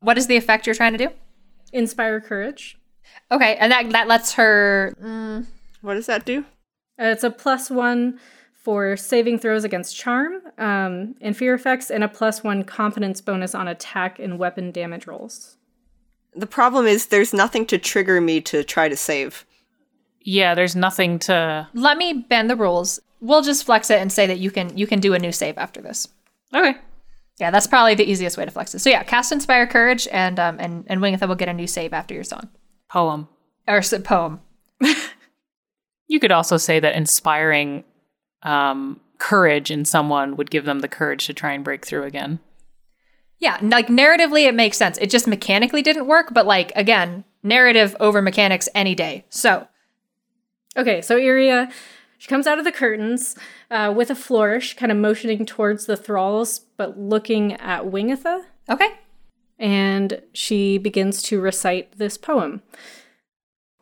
What 0.00 0.16
is 0.16 0.28
the 0.28 0.38
effect 0.38 0.66
you're 0.66 0.74
trying 0.74 0.92
to 0.92 0.98
do? 0.98 1.10
Inspire 1.74 2.22
courage. 2.22 2.79
Okay, 3.32 3.56
and 3.56 3.70
that 3.72 3.90
that 3.90 4.08
lets 4.08 4.34
her. 4.34 4.94
mm, 5.02 5.46
What 5.82 5.94
does 5.94 6.06
that 6.06 6.24
do? 6.24 6.40
Uh, 7.00 7.04
it's 7.06 7.24
a 7.24 7.30
plus 7.30 7.70
one 7.70 8.18
for 8.52 8.96
saving 8.96 9.38
throws 9.38 9.64
against 9.64 9.96
charm 9.96 10.34
um, 10.58 11.14
and 11.20 11.36
fear 11.36 11.54
effects, 11.54 11.90
and 11.90 12.04
a 12.04 12.08
plus 12.08 12.42
one 12.44 12.62
confidence 12.64 13.20
bonus 13.20 13.54
on 13.54 13.68
attack 13.68 14.18
and 14.18 14.38
weapon 14.38 14.70
damage 14.70 15.06
rolls. 15.06 15.56
The 16.34 16.46
problem 16.46 16.86
is 16.86 17.06
there's 17.06 17.32
nothing 17.32 17.66
to 17.66 17.78
trigger 17.78 18.20
me 18.20 18.40
to 18.42 18.62
try 18.62 18.88
to 18.88 18.96
save. 18.96 19.46
yeah, 20.22 20.54
there's 20.54 20.76
nothing 20.76 21.18
to. 21.20 21.66
let 21.74 21.96
me 21.96 22.12
bend 22.28 22.50
the 22.50 22.56
rules. 22.56 23.00
We'll 23.22 23.42
just 23.42 23.64
flex 23.64 23.90
it 23.90 23.98
and 24.00 24.10
say 24.12 24.26
that 24.26 24.38
you 24.38 24.50
can 24.50 24.76
you 24.76 24.86
can 24.86 25.00
do 25.00 25.14
a 25.14 25.18
new 25.18 25.32
save 25.32 25.56
after 25.58 25.80
this. 25.80 26.08
Okay. 26.54 26.74
Yeah, 27.38 27.50
that's 27.50 27.66
probably 27.66 27.94
the 27.94 28.04
easiest 28.10 28.36
way 28.36 28.44
to 28.44 28.50
flex 28.50 28.74
it. 28.74 28.80
So 28.80 28.90
yeah, 28.90 29.02
cast 29.02 29.32
Inspire 29.32 29.66
Courage, 29.66 30.06
and 30.12 30.38
um 30.38 30.56
and 30.60 30.84
and 30.88 31.00
Wingatha 31.00 31.26
will 31.28 31.34
get 31.36 31.48
a 31.48 31.52
new 31.54 31.66
save 31.66 31.92
after 31.94 32.12
your 32.14 32.24
song 32.24 32.48
Poem. 32.90 33.28
or 33.68 33.82
poem. 34.02 34.40
You 36.08 36.18
could 36.18 36.32
also 36.32 36.56
say 36.56 36.80
that 36.80 36.96
inspiring 36.96 37.84
um, 38.42 39.00
courage 39.18 39.70
in 39.70 39.84
someone 39.84 40.36
would 40.36 40.50
give 40.50 40.64
them 40.64 40.80
the 40.80 40.88
courage 40.88 41.26
to 41.26 41.34
try 41.34 41.52
and 41.52 41.62
break 41.62 41.86
through 41.86 42.02
again. 42.02 42.40
Yeah, 43.38 43.58
like 43.62 43.86
narratively, 43.86 44.46
it 44.46 44.54
makes 44.54 44.76
sense. 44.76 44.98
It 44.98 45.08
just 45.08 45.28
mechanically 45.28 45.82
didn't 45.82 46.08
work, 46.08 46.34
but 46.34 46.46
like, 46.46 46.72
again, 46.74 47.24
narrative 47.44 47.94
over 48.00 48.20
mechanics 48.20 48.68
any 48.74 48.94
day. 48.96 49.24
So, 49.30 49.68
Okay, 50.76 51.00
so 51.00 51.16
Iria, 51.16 51.68
she 52.18 52.28
comes 52.28 52.46
out 52.46 52.58
of 52.58 52.64
the 52.64 52.72
curtains 52.72 53.36
uh, 53.70 53.92
with 53.94 54.10
a 54.10 54.14
flourish, 54.14 54.74
kind 54.76 54.92
of 54.92 54.98
motioning 54.98 55.44
towards 55.44 55.86
the 55.86 55.96
thralls, 55.96 56.60
but 56.76 56.98
looking 56.98 57.54
at 57.54 57.84
Wingatha, 57.84 58.44
okay. 58.68 58.90
And 59.60 60.22
she 60.32 60.78
begins 60.78 61.22
to 61.22 61.40
recite 61.40 61.96
this 61.98 62.16
poem. 62.16 62.62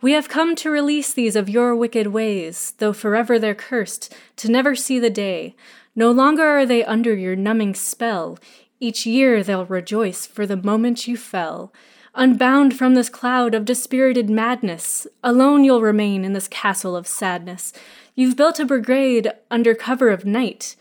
We 0.03 0.13
have 0.13 0.29
come 0.29 0.55
to 0.57 0.71
release 0.71 1.13
these 1.13 1.37
of 1.37 1.49
your 1.49 1.75
wicked 1.75 2.09
ways, 2.09 2.75
though 2.79 2.93
forever 2.93 3.39
they're 3.39 3.55
cursed, 3.55 4.15
to 4.37 4.51
never 4.51 4.77
see 4.77 4.99
the 4.99 5.11
day. 5.11 5.57
No 5.97 6.11
longer 6.11 6.45
are 6.45 6.67
they 6.67 6.85
under 6.85 7.15
your 7.15 7.35
numbing 7.35 7.75
spell. 7.75 8.39
Each 8.81 9.07
year 9.07 9.43
they'll 9.43 9.67
rejoice 9.67 10.27
for 10.27 10.47
the 10.47 10.57
moment 10.57 11.09
you 11.09 11.17
fell. 11.17 11.73
Unbound 12.15 12.77
from 12.77 12.95
this 12.95 13.09
cloud 13.09 13.55
of 13.55 13.65
dispirited 13.65 14.29
madness, 14.29 15.07
alone 15.23 15.65
you'll 15.65 15.83
remain 15.83 16.25
in 16.25 16.33
this 16.33 16.49
castle 16.49 16.97
of 16.97 17.07
sadness. 17.07 17.73
You've 18.15 18.37
built 18.37 18.59
a 18.59 18.65
brigade 18.65 19.31
under 19.51 19.75
cover 19.75 20.11
of 20.11 20.25
night. 20.25 20.75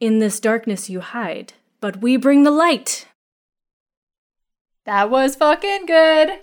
In 0.00 0.18
this 0.18 0.40
darkness 0.40 0.90
you 0.90 1.00
hide, 1.00 1.52
but 1.80 2.02
we 2.02 2.16
bring 2.16 2.42
the 2.42 2.50
light. 2.50 3.06
That 4.84 5.10
was 5.10 5.36
fucking 5.36 5.86
good. 5.86 6.30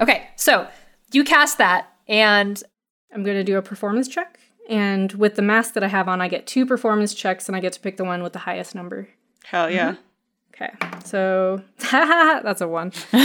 okay, 0.00 0.28
so 0.36 0.68
you 1.12 1.24
cast 1.24 1.58
that, 1.58 1.92
and 2.08 2.60
I'm 3.12 3.22
going 3.22 3.36
to 3.36 3.44
do 3.44 3.56
a 3.56 3.62
performance 3.62 4.08
check. 4.08 4.40
And 4.68 5.12
with 5.12 5.36
the 5.36 5.42
mask 5.42 5.74
that 5.74 5.84
I 5.84 5.88
have 5.88 6.08
on, 6.08 6.20
I 6.20 6.28
get 6.28 6.46
two 6.46 6.66
performance 6.66 7.14
checks 7.14 7.48
and 7.48 7.56
I 7.56 7.60
get 7.60 7.72
to 7.74 7.80
pick 7.80 7.98
the 7.98 8.04
one 8.04 8.22
with 8.22 8.32
the 8.32 8.38
highest 8.40 8.74
number. 8.74 9.08
Hell 9.44 9.70
yeah. 9.70 9.92
Mm-hmm. 9.92 10.00
Okay, 10.54 10.72
so 11.04 11.60
that's 11.90 12.60
a 12.60 12.68
one. 12.68 12.92
Woo! 13.12 13.20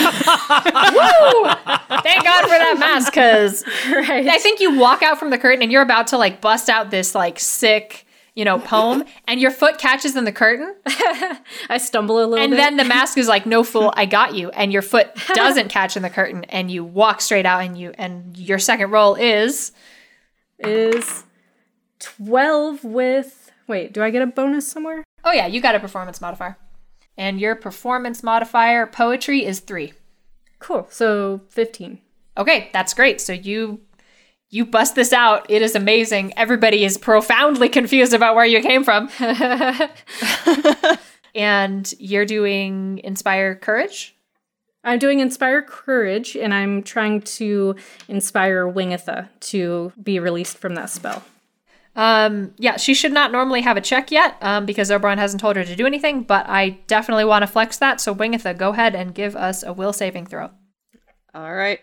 Thank 2.01 2.23
God 2.23 2.41
for 2.41 2.57
that 2.57 2.75
mask, 2.79 3.13
because 3.13 3.63
right. 3.85 4.27
I 4.27 4.39
think 4.39 4.59
you 4.59 4.79
walk 4.79 5.03
out 5.03 5.19
from 5.19 5.29
the 5.29 5.37
curtain 5.37 5.61
and 5.61 5.71
you're 5.71 5.83
about 5.83 6.07
to 6.07 6.17
like 6.17 6.41
bust 6.41 6.69
out 6.69 6.89
this 6.89 7.13
like 7.13 7.39
sick, 7.39 8.07
you 8.39 8.45
know, 8.45 8.57
poem, 8.57 9.03
and 9.27 9.41
your 9.41 9.51
foot 9.51 9.77
catches 9.77 10.15
in 10.15 10.23
the 10.23 10.31
curtain, 10.31 10.73
I 11.67 11.77
stumble 11.77 12.23
a 12.23 12.25
little 12.25 12.37
and 12.37 12.51
bit. 12.51 12.55
then 12.55 12.77
the 12.77 12.85
mask 12.85 13.17
is 13.17 13.27
like, 13.27 13.45
"No 13.45 13.65
fool, 13.65 13.93
I 13.97 14.05
got 14.05 14.33
you," 14.33 14.49
and 14.51 14.71
your 14.71 14.81
foot 14.81 15.13
doesn't 15.33 15.67
catch 15.67 15.97
in 15.97 16.03
the 16.03 16.09
curtain, 16.09 16.45
and 16.45 16.71
you 16.71 16.85
walk 16.85 17.19
straight 17.19 17.45
out, 17.45 17.63
and 17.63 17.77
you 17.77 17.91
and 17.97 18.37
your 18.37 18.57
second 18.57 18.91
roll 18.91 19.15
is 19.15 19.73
is 20.57 21.25
12 21.99 22.85
with. 22.85 23.51
Wait, 23.67 23.91
do 23.91 24.01
I 24.01 24.09
get 24.09 24.21
a 24.21 24.27
bonus 24.27 24.65
somewhere? 24.65 25.03
oh 25.25 25.33
yeah, 25.33 25.45
you 25.45 25.59
got 25.59 25.75
a 25.75 25.79
performance 25.81 26.21
modifier, 26.21 26.57
and 27.17 27.41
your 27.41 27.55
performance 27.55 28.23
modifier 28.23 28.87
poetry 28.87 29.45
is 29.45 29.59
three. 29.59 29.91
Cool. 30.59 30.87
So 30.89 31.41
15. 31.49 31.99
Okay, 32.37 32.69
that's 32.71 32.93
great. 32.93 33.19
So 33.19 33.33
you 33.33 33.81
you 34.49 34.65
bust 34.65 34.95
this 34.95 35.13
out. 35.13 35.45
It 35.49 35.61
is 35.61 35.75
amazing. 35.75 36.33
Everybody 36.37 36.83
is 36.83 36.97
profoundly 36.97 37.69
confused 37.69 38.13
about 38.13 38.35
where 38.35 38.45
you 38.45 38.61
came 38.61 38.83
from. 38.83 39.09
and 41.35 41.93
you're 41.99 42.25
doing 42.25 42.99
inspire 43.03 43.55
courage. 43.55 44.15
I'm 44.83 44.99
doing 44.99 45.19
Inspire 45.19 45.61
Courage, 45.61 46.37
and 46.37 46.53
I'm 46.53 46.83
trying 46.83 47.21
to 47.21 47.75
inspire 48.07 48.65
Wingatha 48.65 49.27
to 49.41 49.91
be 50.01 50.19
released 50.19 50.57
from 50.57 50.75
that 50.75 50.89
spell. 50.89 51.23
Um, 51.95 52.53
yeah, 52.57 52.77
she 52.77 52.93
should 52.93 53.11
not 53.11 53.31
normally 53.31 53.61
have 53.61 53.75
a 53.75 53.81
check 53.81 54.09
yet 54.09 54.37
um, 54.41 54.65
because 54.65 54.89
Oberon 54.89 55.17
hasn't 55.17 55.41
told 55.41 55.57
her 55.57 55.65
to 55.65 55.75
do 55.75 55.85
anything, 55.85 56.23
but 56.23 56.47
I 56.47 56.79
definitely 56.87 57.25
want 57.25 57.43
to 57.43 57.47
flex 57.47 57.77
that. 57.79 57.99
So, 57.99 58.15
Wingatha, 58.15 58.57
go 58.57 58.69
ahead 58.69 58.95
and 58.95 59.13
give 59.13 59.35
us 59.35 59.63
a 59.63 59.73
will 59.73 59.91
saving 59.91 60.27
throw. 60.27 60.49
All 61.33 61.53
right. 61.53 61.81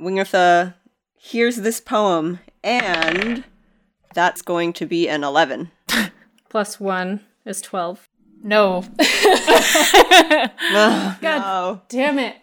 Wingatha 0.00 0.74
hears 1.16 1.56
this 1.56 1.80
poem, 1.80 2.40
and 2.62 3.44
that's 4.14 4.42
going 4.42 4.72
to 4.74 4.86
be 4.86 5.08
an 5.08 5.24
11. 5.24 5.70
Plus 6.48 6.78
one 6.80 7.20
is 7.44 7.60
12. 7.60 8.08
No. 8.42 8.84
Oh, 10.18 10.48
Ugh, 10.74 11.16
no. 11.22 11.82
Damn 11.88 12.18
it. 12.18 12.36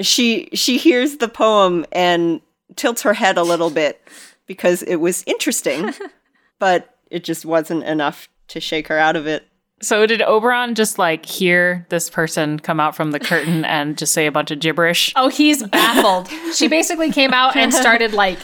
She 0.00 0.48
she 0.52 0.76
hears 0.78 1.16
the 1.16 1.28
poem 1.28 1.84
and 1.92 2.40
tilts 2.76 3.02
her 3.02 3.14
head 3.14 3.36
a 3.38 3.42
little 3.42 3.70
bit 3.70 4.06
because 4.46 4.82
it 4.82 4.96
was 4.96 5.24
interesting, 5.26 5.92
but 6.58 6.96
it 7.10 7.24
just 7.24 7.44
wasn't 7.44 7.84
enough 7.84 8.28
to 8.48 8.60
shake 8.60 8.88
her 8.88 8.98
out 8.98 9.16
of 9.16 9.26
it. 9.26 9.46
So 9.84 10.06
did 10.06 10.22
Oberon 10.22 10.74
just 10.74 10.98
like 10.98 11.26
hear 11.26 11.86
this 11.90 12.08
person 12.10 12.58
come 12.58 12.80
out 12.80 12.96
from 12.96 13.10
the 13.10 13.20
curtain 13.20 13.64
and 13.76 13.96
just 13.98 14.12
say 14.12 14.26
a 14.26 14.32
bunch 14.32 14.50
of 14.50 14.60
gibberish? 14.60 15.12
Oh, 15.16 15.28
he's 15.28 15.62
baffled. 15.62 16.28
she 16.54 16.68
basically 16.68 17.12
came 17.12 17.32
out 17.32 17.56
and 17.56 17.72
started 17.72 18.12
like, 18.12 18.38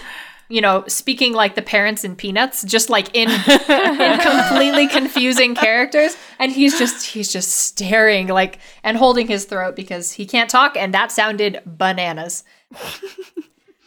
you 0.48 0.60
know, 0.60 0.84
speaking 0.88 1.32
like 1.32 1.54
the 1.54 1.62
parents 1.62 2.04
in 2.04 2.16
Peanuts, 2.16 2.62
just 2.64 2.90
like 2.90 3.14
in 3.14 3.30
in 3.30 4.18
completely 4.20 4.88
confusing 4.88 5.54
characters, 5.54 6.16
and 6.38 6.50
he's 6.50 6.78
just 6.78 7.06
he's 7.06 7.32
just 7.32 7.52
staring 7.52 8.26
like 8.26 8.58
and 8.82 8.96
holding 8.96 9.28
his 9.28 9.44
throat 9.44 9.76
because 9.76 10.10
he 10.12 10.26
can't 10.26 10.50
talk, 10.50 10.76
and 10.76 10.92
that 10.92 11.12
sounded 11.12 11.62
bananas. 11.64 12.44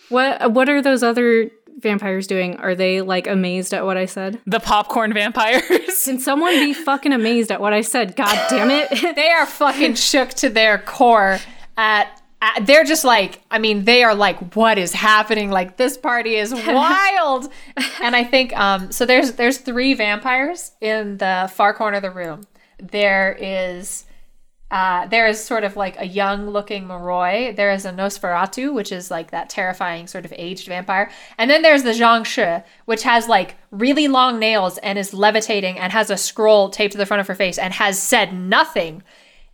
What 0.09 0.51
what 0.51 0.69
are 0.69 0.79
those 0.79 1.01
other 1.01 1.49
vampires 1.83 2.25
doing? 2.25 2.57
Are 2.57 2.73
they 2.73 3.01
like 3.01 3.27
amazed 3.27 3.73
at 3.73 3.85
what 3.85 3.95
I 3.97 4.05
said? 4.07 4.39
The 4.47 4.59
popcorn 4.59 5.13
vampires. 5.13 5.61
Can 6.03 6.19
someone 6.19 6.53
be 6.55 6.73
fucking 6.73 7.13
amazed 7.13 7.51
at 7.51 7.61
what 7.61 7.73
I 7.73 7.81
said? 7.81 8.15
God 8.15 8.35
damn 8.49 8.71
it. 8.71 8.89
They 9.15 9.29
are 9.29 9.45
fucking 9.45 9.93
shook 9.95 10.29
to 10.35 10.49
their 10.49 10.79
core 10.79 11.37
at. 11.77 12.21
at- 12.41 12.65
They're 12.65 12.83
just 12.83 13.05
like, 13.05 13.41
I 13.51 13.59
mean, 13.59 13.85
they 13.85 14.03
are 14.03 14.15
like, 14.15 14.55
what 14.55 14.77
is 14.77 14.91
happening? 14.93 15.51
Like 15.51 15.77
this 15.77 15.97
party 15.97 16.35
is 16.35 16.53
wild, 16.67 17.49
and 18.01 18.15
I 18.15 18.23
think 18.23 18.57
um. 18.57 18.91
So 18.91 19.05
there's 19.05 19.33
there's 19.33 19.59
three 19.59 19.93
vampires 19.93 20.71
in 20.81 21.17
the 21.19 21.51
far 21.53 21.73
corner 21.73 21.97
of 21.97 22.03
the 22.03 22.11
room. 22.11 22.47
There 22.79 23.37
is 23.39 24.05
uh, 24.73 25.05
there 25.05 25.27
is 25.27 25.41
sort 25.41 25.63
of 25.63 25.75
like 25.75 25.95
a 25.99 26.05
young 26.05 26.49
looking 26.49 26.85
Moroi. 26.85 27.55
There 27.55 27.71
is 27.71 27.85
a 27.85 27.91
Nosferatu, 27.91 28.73
which 28.73 28.91
is 28.91 29.11
like 29.11 29.29
that 29.29 29.47
terrifying 29.47 30.07
sort 30.07 30.25
of 30.25 30.33
aged 30.35 30.67
vampire. 30.67 31.11
And 31.37 31.47
then 31.47 31.61
there's 31.61 31.83
the 31.83 31.91
Jiang 31.91 32.25
Shi, 32.25 32.63
which 32.85 33.03
has 33.03 33.27
like 33.27 33.55
really 33.69 34.07
long 34.07 34.39
nails 34.39 34.79
and 34.79 34.97
is 34.97 35.13
levitating 35.13 35.77
and 35.77 35.93
has 35.93 36.09
a 36.09 36.17
scroll 36.17 36.71
taped 36.71 36.93
to 36.93 36.97
the 36.97 37.05
front 37.05 37.21
of 37.21 37.27
her 37.27 37.35
face 37.35 37.59
and 37.59 37.71
has 37.71 38.01
said 38.01 38.33
nothing. 38.33 39.03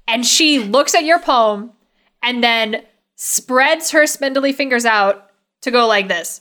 And 0.08 0.26
she 0.26 0.58
looks 0.58 0.96
at 0.96 1.04
your 1.04 1.20
poem 1.20 1.74
and 2.24 2.42
then 2.42 2.86
spreads 3.18 3.92
her 3.92 4.08
spindly 4.08 4.54
fingers 4.54 4.86
out 4.86 5.32
to 5.64 5.72
go 5.72 5.86
like 5.86 6.08
this. 6.08 6.40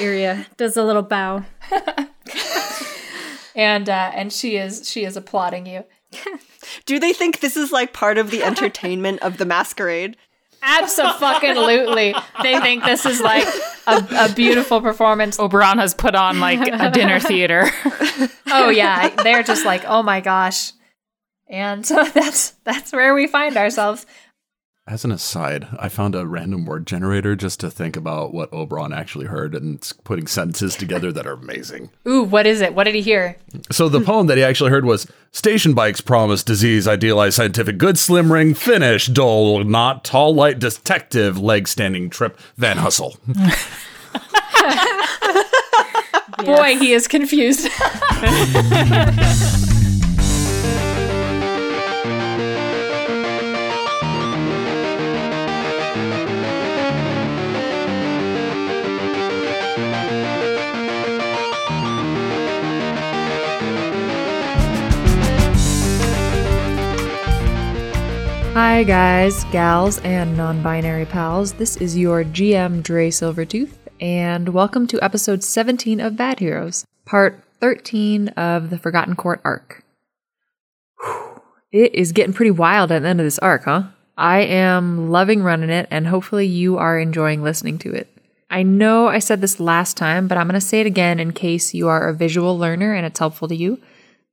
Iria 0.00 0.46
does 0.56 0.76
a 0.76 0.84
little 0.84 1.02
bow. 1.02 1.44
And 3.54 3.88
uh, 3.88 4.12
and 4.14 4.32
she 4.32 4.56
is 4.56 4.88
she 4.88 5.04
is 5.04 5.16
applauding 5.16 5.66
you. 5.66 5.82
Do 6.86 7.00
they 7.00 7.12
think 7.12 7.40
this 7.40 7.56
is 7.56 7.72
like 7.72 7.92
part 7.92 8.16
of 8.16 8.30
the 8.30 8.44
entertainment 8.44 9.20
of 9.20 9.38
the 9.38 9.44
masquerade? 9.44 10.16
Absolutely. 10.62 12.14
they 12.42 12.60
think 12.60 12.84
this 12.84 13.04
is 13.04 13.20
like 13.20 13.46
a, 13.88 14.06
a 14.12 14.32
beautiful 14.32 14.80
performance. 14.80 15.40
Oberon 15.40 15.78
has 15.78 15.92
put 15.92 16.14
on 16.14 16.38
like 16.38 16.60
a 16.60 16.90
dinner 16.92 17.18
theater. 17.32 17.68
Oh 18.46 18.70
yeah, 18.70 19.08
they're 19.24 19.42
just 19.42 19.64
like, 19.64 19.84
"Oh 19.86 20.04
my 20.04 20.20
gosh." 20.20 20.72
And 21.48 21.84
so 21.84 22.04
that's 22.14 22.50
that's 22.64 22.92
where 22.92 23.12
we 23.12 23.26
find 23.26 23.56
ourselves. 23.56 24.06
As 24.90 25.04
an 25.04 25.12
aside, 25.12 25.68
I 25.78 25.90
found 25.90 26.14
a 26.14 26.26
random 26.26 26.64
word 26.64 26.86
generator 26.86 27.36
just 27.36 27.60
to 27.60 27.70
think 27.70 27.94
about 27.94 28.32
what 28.32 28.50
Oberon 28.54 28.94
actually 28.94 29.26
heard 29.26 29.54
and 29.54 29.78
s- 29.80 29.92
putting 29.92 30.26
sentences 30.26 30.76
together 30.76 31.12
that 31.12 31.26
are 31.26 31.34
amazing. 31.34 31.90
Ooh, 32.06 32.22
what 32.22 32.46
is 32.46 32.62
it? 32.62 32.74
What 32.74 32.84
did 32.84 32.94
he 32.94 33.02
hear? 33.02 33.36
So 33.70 33.90
the 33.90 34.00
poem 34.00 34.28
that 34.28 34.38
he 34.38 34.42
actually 34.44 34.70
heard 34.70 34.86
was 34.86 35.06
Station 35.30 35.74
bikes 35.74 36.00
promise 36.00 36.42
disease, 36.42 36.88
idealized 36.88 37.36
scientific 37.36 37.76
good, 37.76 37.98
slim 37.98 38.32
ring, 38.32 38.54
finish, 38.54 39.08
dull, 39.08 39.62
not 39.62 40.04
tall, 40.04 40.34
light, 40.34 40.58
detective, 40.58 41.38
leg 41.38 41.68
standing, 41.68 42.08
trip, 42.08 42.38
Van 42.56 42.78
Hustle. 42.78 43.18
Boy, 46.46 46.76
he 46.78 46.94
is 46.94 47.06
confused. 47.08 47.68
Hi, 68.60 68.82
guys, 68.82 69.44
gals, 69.52 70.00
and 70.00 70.36
non 70.36 70.64
binary 70.64 71.06
pals. 71.06 71.52
This 71.52 71.76
is 71.76 71.96
your 71.96 72.24
GM 72.24 72.82
Dre 72.82 73.08
Silvertooth, 73.08 73.74
and 74.00 74.48
welcome 74.48 74.88
to 74.88 75.00
episode 75.00 75.44
17 75.44 76.00
of 76.00 76.16
Bad 76.16 76.40
Heroes, 76.40 76.84
part 77.04 77.40
13 77.60 78.30
of 78.30 78.70
the 78.70 78.76
Forgotten 78.76 79.14
Court 79.14 79.40
arc. 79.44 79.84
It 81.70 81.94
is 81.94 82.10
getting 82.10 82.32
pretty 82.32 82.50
wild 82.50 82.90
at 82.90 83.02
the 83.02 83.08
end 83.08 83.20
of 83.20 83.26
this 83.26 83.38
arc, 83.38 83.62
huh? 83.62 83.84
I 84.16 84.40
am 84.40 85.08
loving 85.08 85.44
running 85.44 85.70
it, 85.70 85.86
and 85.88 86.08
hopefully, 86.08 86.46
you 86.46 86.78
are 86.78 86.98
enjoying 86.98 87.44
listening 87.44 87.78
to 87.78 87.92
it. 87.92 88.08
I 88.50 88.64
know 88.64 89.06
I 89.06 89.20
said 89.20 89.40
this 89.40 89.60
last 89.60 89.96
time, 89.96 90.26
but 90.26 90.36
I'm 90.36 90.48
going 90.48 90.60
to 90.60 90.66
say 90.66 90.80
it 90.80 90.86
again 90.86 91.20
in 91.20 91.30
case 91.30 91.74
you 91.74 91.86
are 91.86 92.08
a 92.08 92.12
visual 92.12 92.58
learner 92.58 92.92
and 92.92 93.06
it's 93.06 93.20
helpful 93.20 93.46
to 93.46 93.54
you. 93.54 93.80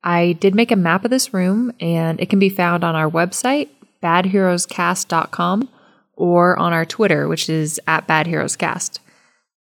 I 0.04 0.32
did 0.34 0.56
make 0.56 0.72
a 0.72 0.76
map 0.76 1.06
of 1.06 1.12
this 1.12 1.32
room, 1.32 1.72
and 1.80 2.20
it 2.20 2.32
can 2.32 2.40
be 2.40 2.50
found 2.50 2.84
on 2.84 2.96
our 2.96 3.10
website, 3.10 3.70
badheroescast.com, 4.02 5.70
or 6.16 6.58
on 6.58 6.74
our 6.74 6.86
Twitter, 6.86 7.28
which 7.28 7.50
is 7.50 7.80
at 7.88 8.08
badheroescast. 8.08 9.00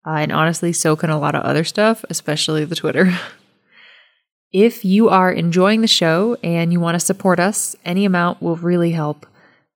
Uh, 0.07 0.11
and 0.11 0.33
honestly, 0.33 0.73
so 0.73 0.97
can 0.97 1.11
a 1.11 1.19
lot 1.19 1.35
of 1.35 1.43
other 1.43 1.65
stuff, 1.65 2.05
especially 2.11 2.65
the 2.65 2.77
Twitter. 2.77 3.19
if 4.53 4.85
you 4.85 5.09
are 5.09 5.33
enjoying 5.33 5.81
the 5.81 5.87
show 5.89 6.37
and 6.43 6.73
you 6.73 6.79
want 6.79 6.95
to 6.95 7.01
support 7.01 7.41
us, 7.41 7.75
any 7.85 8.05
amount 8.05 8.41
will 8.43 8.57
really 8.57 8.93
help. 8.93 9.27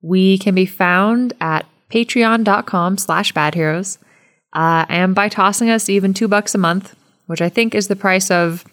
We 0.03 0.39
can 0.39 0.55
be 0.55 0.67
found 0.67 1.33
at 1.41 1.67
patreon.com 1.91 2.99
slash 2.99 3.33
badheroes, 3.33 3.99
uh, 4.53 4.87
and 4.89 5.15
by 5.15 5.29
tossing 5.29 5.71
us 5.71 5.89
even 5.89 6.15
two 6.15 6.29
bucks 6.29 6.55
a 6.55 6.59
month, 6.59 6.95
which 7.27 7.41
I 7.41 7.49
think 7.49 7.75
is 7.75 7.89
the 7.89 7.97
price 7.97 8.31
of 8.31 8.65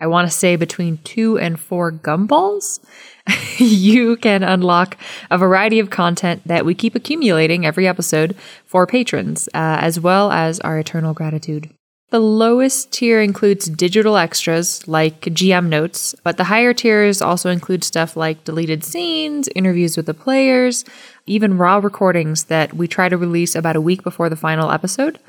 I 0.00 0.06
want 0.06 0.28
to 0.28 0.36
say 0.36 0.56
between 0.56 0.98
two 0.98 1.38
and 1.38 1.60
four 1.60 1.92
gumballs, 1.92 2.80
you 3.58 4.16
can 4.16 4.42
unlock 4.42 4.96
a 5.30 5.38
variety 5.38 5.78
of 5.78 5.90
content 5.90 6.42
that 6.46 6.64
we 6.64 6.74
keep 6.74 6.94
accumulating 6.94 7.66
every 7.66 7.86
episode 7.86 8.34
for 8.64 8.86
patrons, 8.86 9.48
uh, 9.48 9.78
as 9.80 10.00
well 10.00 10.32
as 10.32 10.58
our 10.60 10.78
eternal 10.78 11.12
gratitude. 11.12 11.70
The 12.10 12.18
lowest 12.18 12.92
tier 12.92 13.22
includes 13.22 13.66
digital 13.66 14.16
extras 14.16 14.86
like 14.88 15.20
GM 15.20 15.68
notes, 15.68 16.12
but 16.24 16.38
the 16.38 16.44
higher 16.44 16.74
tiers 16.74 17.22
also 17.22 17.50
include 17.50 17.84
stuff 17.84 18.16
like 18.16 18.42
deleted 18.42 18.82
scenes, 18.82 19.48
interviews 19.54 19.96
with 19.96 20.06
the 20.06 20.14
players, 20.14 20.84
even 21.26 21.56
raw 21.56 21.76
recordings 21.76 22.44
that 22.44 22.74
we 22.74 22.88
try 22.88 23.08
to 23.08 23.16
release 23.16 23.54
about 23.54 23.76
a 23.76 23.80
week 23.80 24.02
before 24.02 24.28
the 24.28 24.34
final 24.34 24.72
episode. 24.72 25.20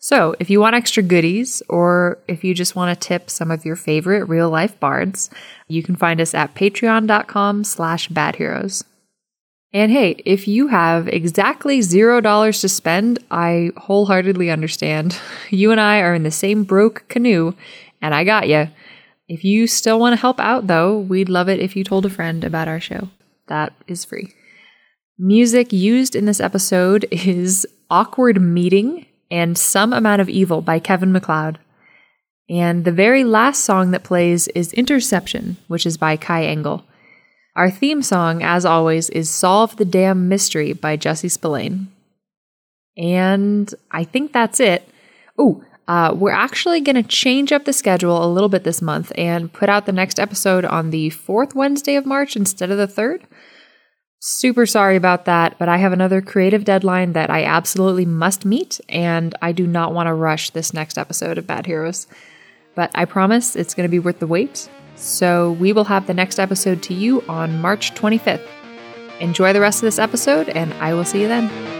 So, 0.00 0.36
if 0.38 0.48
you 0.48 0.60
want 0.60 0.76
extra 0.76 1.02
goodies, 1.02 1.60
or 1.68 2.18
if 2.28 2.44
you 2.44 2.54
just 2.54 2.76
want 2.76 2.98
to 2.98 3.08
tip 3.08 3.28
some 3.28 3.50
of 3.50 3.64
your 3.64 3.74
favorite 3.74 4.28
real 4.28 4.48
life 4.48 4.78
bards, 4.78 5.28
you 5.66 5.82
can 5.82 5.96
find 5.96 6.20
us 6.20 6.34
at 6.34 6.54
patreon.com 6.54 7.64
slash 7.64 8.08
badheroes. 8.08 8.84
And 9.72 9.90
hey, 9.90 10.22
if 10.24 10.46
you 10.46 10.68
have 10.68 11.08
exactly 11.08 11.82
zero 11.82 12.20
dollars 12.20 12.60
to 12.60 12.68
spend, 12.68 13.18
I 13.30 13.72
wholeheartedly 13.76 14.50
understand. 14.50 15.18
You 15.50 15.72
and 15.72 15.80
I 15.80 16.00
are 16.00 16.14
in 16.14 16.22
the 16.22 16.30
same 16.30 16.62
broke 16.62 17.08
canoe, 17.08 17.54
and 18.00 18.14
I 18.14 18.22
got 18.22 18.48
you. 18.48 18.68
If 19.28 19.44
you 19.44 19.66
still 19.66 19.98
want 19.98 20.12
to 20.12 20.20
help 20.20 20.38
out, 20.38 20.68
though, 20.68 20.98
we'd 20.98 21.28
love 21.28 21.48
it 21.48 21.58
if 21.58 21.74
you 21.74 21.84
told 21.84 22.06
a 22.06 22.10
friend 22.10 22.44
about 22.44 22.68
our 22.68 22.80
show. 22.80 23.08
That 23.48 23.72
is 23.86 24.04
free. 24.04 24.32
Music 25.18 25.72
used 25.72 26.14
in 26.14 26.26
this 26.26 26.38
episode 26.38 27.06
is 27.10 27.66
Awkward 27.90 28.40
Meeting 28.40 29.06
and 29.30 29.56
Some 29.58 29.92
Amount 29.92 30.20
of 30.20 30.28
Evil 30.28 30.60
by 30.60 30.78
Kevin 30.78 31.12
MacLeod. 31.12 31.58
And 32.48 32.84
the 32.84 32.92
very 32.92 33.24
last 33.24 33.64
song 33.64 33.90
that 33.90 34.04
plays 34.04 34.48
is 34.48 34.72
Interception, 34.72 35.56
which 35.66 35.84
is 35.84 35.96
by 35.96 36.16
Kai 36.16 36.44
Engel. 36.44 36.84
Our 37.54 37.70
theme 37.70 38.02
song, 38.02 38.42
as 38.42 38.64
always, 38.64 39.10
is 39.10 39.28
Solve 39.28 39.76
the 39.76 39.84
Damn 39.84 40.28
Mystery 40.28 40.72
by 40.72 40.96
Jesse 40.96 41.28
Spillane. 41.28 41.88
And 42.96 43.72
I 43.90 44.04
think 44.04 44.32
that's 44.32 44.60
it. 44.60 44.88
Oh, 45.36 45.62
uh, 45.88 46.14
we're 46.14 46.30
actually 46.30 46.80
going 46.80 46.96
to 46.96 47.02
change 47.02 47.50
up 47.50 47.64
the 47.64 47.72
schedule 47.72 48.24
a 48.24 48.28
little 48.30 48.48
bit 48.48 48.64
this 48.64 48.82
month 48.82 49.10
and 49.16 49.52
put 49.52 49.68
out 49.68 49.86
the 49.86 49.92
next 49.92 50.20
episode 50.20 50.64
on 50.64 50.90
the 50.90 51.10
fourth 51.10 51.54
Wednesday 51.54 51.96
of 51.96 52.06
March 52.06 52.36
instead 52.36 52.70
of 52.70 52.78
the 52.78 52.86
third. 52.86 53.26
Super 54.20 54.66
sorry 54.66 54.96
about 54.96 55.26
that, 55.26 55.56
but 55.58 55.68
I 55.68 55.76
have 55.76 55.92
another 55.92 56.20
creative 56.20 56.64
deadline 56.64 57.12
that 57.12 57.30
I 57.30 57.44
absolutely 57.44 58.04
must 58.04 58.44
meet, 58.44 58.80
and 58.88 59.32
I 59.40 59.52
do 59.52 59.64
not 59.64 59.94
want 59.94 60.08
to 60.08 60.12
rush 60.12 60.50
this 60.50 60.74
next 60.74 60.98
episode 60.98 61.38
of 61.38 61.46
Bad 61.46 61.66
Heroes. 61.66 62.08
But 62.74 62.90
I 62.96 63.04
promise 63.04 63.54
it's 63.54 63.74
going 63.74 63.86
to 63.86 63.90
be 63.90 64.00
worth 64.00 64.18
the 64.18 64.26
wait. 64.26 64.68
So 64.96 65.52
we 65.52 65.72
will 65.72 65.84
have 65.84 66.08
the 66.08 66.14
next 66.14 66.40
episode 66.40 66.82
to 66.84 66.94
you 66.94 67.22
on 67.28 67.60
March 67.60 67.94
25th. 67.94 68.44
Enjoy 69.20 69.52
the 69.52 69.60
rest 69.60 69.78
of 69.78 69.82
this 69.82 70.00
episode, 70.00 70.48
and 70.48 70.74
I 70.74 70.94
will 70.94 71.04
see 71.04 71.22
you 71.22 71.28
then. 71.28 71.77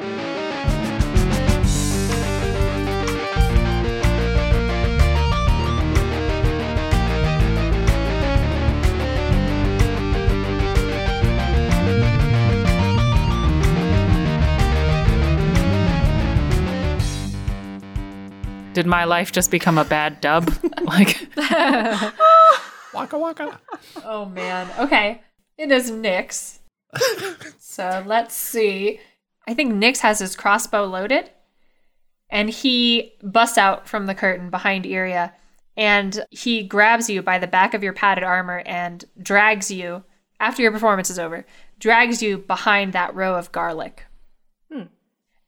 Did 18.78 18.86
my 18.86 19.02
life 19.02 19.32
just 19.32 19.50
become 19.50 19.76
a 19.76 19.84
bad 19.84 20.20
dub? 20.20 20.52
like, 20.82 21.18
Waka 22.94 23.18
waka. 23.18 23.58
Oh 24.04 24.24
man. 24.26 24.70
Okay. 24.78 25.20
It 25.56 25.72
is 25.72 25.90
Nyx. 25.90 26.60
so 27.58 28.04
let's 28.06 28.36
see. 28.36 29.00
I 29.48 29.54
think 29.54 29.72
Nyx 29.72 29.98
has 29.98 30.20
his 30.20 30.36
crossbow 30.36 30.84
loaded. 30.84 31.28
And 32.30 32.48
he 32.50 33.14
busts 33.20 33.58
out 33.58 33.88
from 33.88 34.06
the 34.06 34.14
curtain 34.14 34.48
behind 34.48 34.86
Iria. 34.86 35.34
And 35.76 36.24
he 36.30 36.62
grabs 36.62 37.10
you 37.10 37.20
by 37.20 37.40
the 37.40 37.48
back 37.48 37.74
of 37.74 37.82
your 37.82 37.92
padded 37.92 38.22
armor 38.22 38.62
and 38.64 39.04
drags 39.20 39.72
you, 39.72 40.04
after 40.38 40.62
your 40.62 40.70
performance 40.70 41.10
is 41.10 41.18
over, 41.18 41.44
drags 41.80 42.22
you 42.22 42.38
behind 42.38 42.92
that 42.92 43.12
row 43.12 43.34
of 43.34 43.50
garlic. 43.50 44.06
Hmm. 44.70 44.82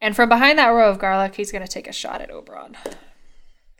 And 0.00 0.16
from 0.16 0.28
behind 0.28 0.58
that 0.58 0.70
row 0.70 0.90
of 0.90 0.98
garlic, 0.98 1.36
he's 1.36 1.52
going 1.52 1.64
to 1.64 1.72
take 1.72 1.86
a 1.86 1.92
shot 1.92 2.20
at 2.20 2.32
Oberon. 2.32 2.76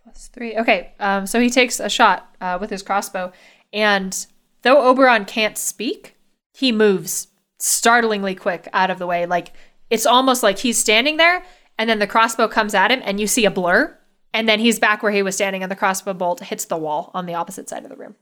Plus 0.05 0.29
three. 0.29 0.57
Okay, 0.57 0.93
um, 0.99 1.27
so 1.27 1.41
he 1.41 1.51
takes 1.51 1.81
a 1.81 1.89
shot 1.89 2.35
uh, 2.41 2.59
with 2.61 2.71
his 2.71 2.83
crossbow, 2.83 3.33
and 3.73 4.27
though 4.63 4.89
Oberon 4.89 5.25
can't 5.25 5.59
speak, 5.59 6.17
he 6.53 6.73
moves 6.73 7.29
startlingly 7.59 8.35
quick 8.35 8.69
out 8.73 8.91
of 8.91 8.99
the 8.99 9.07
way. 9.07 9.27
Like 9.27 9.53
it's 9.91 10.07
almost 10.07 10.43
like 10.43 10.59
he's 10.59 10.79
standing 10.79 11.17
there, 11.17 11.45
and 11.79 11.89
then 11.89 11.99
the 11.99 12.07
crossbow 12.07 12.49
comes 12.49 12.75
at 12.75 12.91
him, 12.91 13.01
and 13.05 13.21
you 13.21 13.27
see 13.27 13.45
a 13.45 13.51
blur, 13.51 13.97
and 14.33 14.49
then 14.49 14.61
he's 14.61 14.79
back 14.79 15.03
where 15.03 15.13
he 15.13 15.23
was 15.23 15.35
standing, 15.35 15.63
and 15.63 15.71
the 15.71 15.77
crossbow 15.77 16.15
bolt 16.15 16.41
hits 16.41 16.65
the 16.65 16.77
wall 16.77 17.11
on 17.15 17.27
the 17.27 17.35
opposite 17.35 17.69
side 17.69 17.85
of 17.85 17.91
the 17.91 17.97
room. 17.97 18.15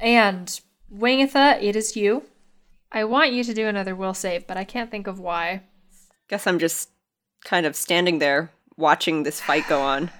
And 0.00 0.60
Wingatha, 0.92 1.62
it 1.62 1.76
is 1.76 1.96
you. 1.96 2.24
I 2.92 3.04
want 3.04 3.32
you 3.32 3.44
to 3.44 3.54
do 3.54 3.66
another 3.66 3.94
will 3.94 4.14
save, 4.14 4.46
but 4.46 4.56
I 4.56 4.64
can't 4.64 4.90
think 4.90 5.06
of 5.06 5.20
why. 5.20 5.62
Guess 6.28 6.46
I'm 6.46 6.58
just 6.58 6.90
kind 7.44 7.66
of 7.66 7.76
standing 7.76 8.18
there 8.18 8.50
watching 8.76 9.22
this 9.22 9.40
fight 9.40 9.68
go 9.68 9.80
on. 9.80 10.10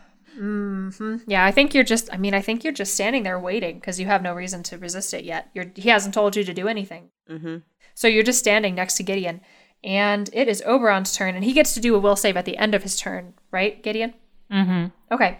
Yeah, 1.26 1.44
I 1.44 1.50
think 1.50 1.74
you're 1.74 1.84
just. 1.84 2.12
I 2.12 2.16
mean, 2.16 2.34
I 2.34 2.40
think 2.40 2.64
you're 2.64 2.72
just 2.72 2.94
standing 2.94 3.22
there 3.24 3.38
waiting 3.38 3.76
because 3.76 4.00
you 4.00 4.06
have 4.06 4.22
no 4.22 4.32
reason 4.34 4.62
to 4.64 4.78
resist 4.78 5.12
it 5.14 5.24
yet. 5.24 5.50
You're. 5.54 5.70
He 5.76 5.88
hasn't 5.90 6.14
told 6.14 6.34
you 6.36 6.44
to 6.44 6.54
do 6.54 6.66
anything. 6.68 7.10
hmm 7.28 7.58
So 7.94 8.08
you're 8.08 8.22
just 8.24 8.38
standing 8.38 8.74
next 8.74 8.94
to 8.94 9.02
Gideon, 9.02 9.40
and 9.84 10.30
it 10.32 10.48
is 10.48 10.62
Oberon's 10.66 11.14
turn, 11.14 11.34
and 11.34 11.44
he 11.44 11.52
gets 11.52 11.74
to 11.74 11.80
do 11.80 11.94
a 11.94 11.98
will 11.98 12.16
save 12.16 12.36
at 12.36 12.44
the 12.46 12.56
end 12.56 12.74
of 12.74 12.82
his 12.82 12.96
turn, 12.96 13.34
right, 13.50 13.82
Gideon? 13.82 14.14
mm-hmm. 14.50 14.86
Okay. 15.14 15.38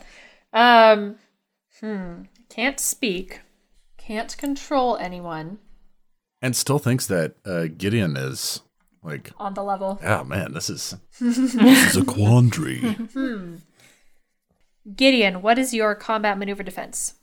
Um. 0.53 1.17
Hmm. 1.81 2.23
Can't 2.51 2.79
speak. 2.81 3.41
Can't 3.97 4.37
control 4.37 4.97
anyone 4.97 5.59
And 6.43 6.57
still 6.57 6.79
thinks 6.81 7.07
that 7.07 7.37
uh, 7.47 7.67
Gideon 7.77 8.17
is 8.17 8.61
like, 9.05 9.31
on 9.39 9.55
the 9.55 9.63
level. 9.63 9.99
yeah, 10.03 10.25
man, 10.25 10.53
this 10.53 10.69
is 10.69 10.97
this 11.21 11.55
is 11.55 11.97
a 11.97 12.05
quandary. 12.05 12.81
Gideon, 14.95 15.43
what 15.43 15.59
is 15.59 15.75
your 15.75 15.95
combat 15.95 16.39
maneuver 16.39 16.63
defense? 16.63 17.15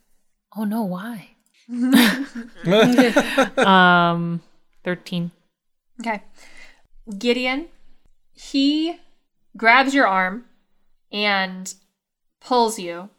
oh 0.57 0.63
no, 0.63 0.84
why? 0.84 1.30
um, 3.57 4.41
13. 4.84 5.32
Okay. 5.99 6.24
Gideon, 7.18 7.68
he 8.34 8.97
grabs 9.55 9.93
your 9.93 10.07
arm 10.07 10.45
and 11.11 11.74
pulls 12.41 12.80
you. 12.80 13.09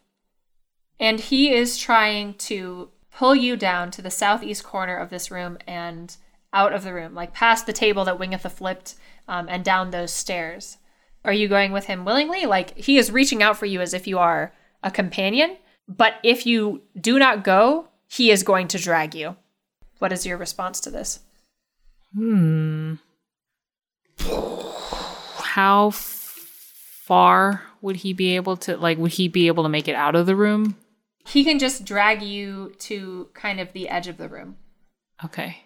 And 1.01 1.20
he 1.20 1.53
is 1.53 1.78
trying 1.78 2.34
to 2.34 2.90
pull 3.12 3.34
you 3.34 3.57
down 3.57 3.90
to 3.92 4.03
the 4.03 4.11
southeast 4.11 4.64
corner 4.64 4.96
of 4.96 5.11
this 5.11 5.30
room 5.30 5.59
and 5.66 6.16
out 6.53 6.72
of 6.72 6.82
the 6.82 6.94
room, 6.94 7.14
like 7.14 7.32
past 7.34 7.66
the 7.66 7.72
table 7.72 8.05
that 8.05 8.18
Wingatha 8.18 8.51
flipped 8.51 8.94
um, 9.28 9.49
and 9.49 9.64
down 9.64 9.90
those 9.90 10.12
stairs. 10.12 10.78
Are 11.25 11.33
you 11.33 11.49
going 11.49 11.73
with 11.73 11.87
him 11.87 12.05
willingly? 12.05 12.47
Like 12.47 12.77
he 12.77 12.99
is 12.99 13.11
reaching 13.11 13.43
out 13.43 13.57
for 13.57 13.66
you 13.66 13.81
as 13.81 13.95
if 13.95 14.07
you 14.07 14.19
are 14.19 14.53
a 14.83 14.91
companion, 14.91 15.57
but 15.89 16.14
if 16.23 16.47
you 16.47 16.83
do 16.99 17.19
not 17.19 17.45
go, 17.45 17.89
he 18.09 18.31
is 18.31 18.43
going 18.43 18.69
to 18.69 18.79
drag 18.79 19.14
you. 19.14 19.37
What 19.99 20.12
is 20.12 20.25
your 20.25 20.37
response 20.37 20.81
to 20.81 20.91
this? 20.91 21.21
Hmm. 22.14 22.95
How 25.41 25.91
far 25.91 27.62
would 27.81 27.97
he 27.97 28.12
be 28.12 28.37
able 28.37 28.57
to 28.59 28.77
like 28.77 28.99
would 28.99 29.12
he 29.12 29.29
be 29.29 29.47
able 29.47 29.62
to 29.64 29.69
make 29.69 29.89
it 29.89 29.95
out 29.95 30.14
of 30.14 30.27
the 30.27 30.37
room? 30.37 30.77
He 31.27 31.45
can 31.45 31.59
just 31.59 31.85
drag 31.85 32.23
you 32.23 32.73
to 32.81 33.29
kind 33.35 33.61
of 33.61 33.73
the 33.73 33.89
edge 33.89 34.09
of 34.09 34.16
the 34.16 34.29
room. 34.29 34.57
Okay. 35.25 35.59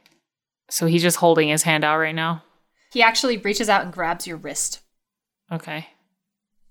So 0.69 0.87
he's 0.87 1.03
just 1.03 1.19
holding 1.19 1.49
his 1.49 1.63
hand 1.63 1.85
out 1.85 1.99
right 1.99 2.15
now. 2.15 2.43
He 2.93 3.03
actually 3.03 3.37
reaches 3.37 3.69
out 3.69 3.83
and 3.83 3.93
grabs 3.93 4.27
your 4.27 4.37
wrist 4.39 4.81
Okay. 5.53 5.89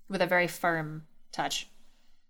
with 0.08 0.20
a 0.20 0.26
very 0.26 0.48
firm 0.48 1.04
touch. 1.32 1.68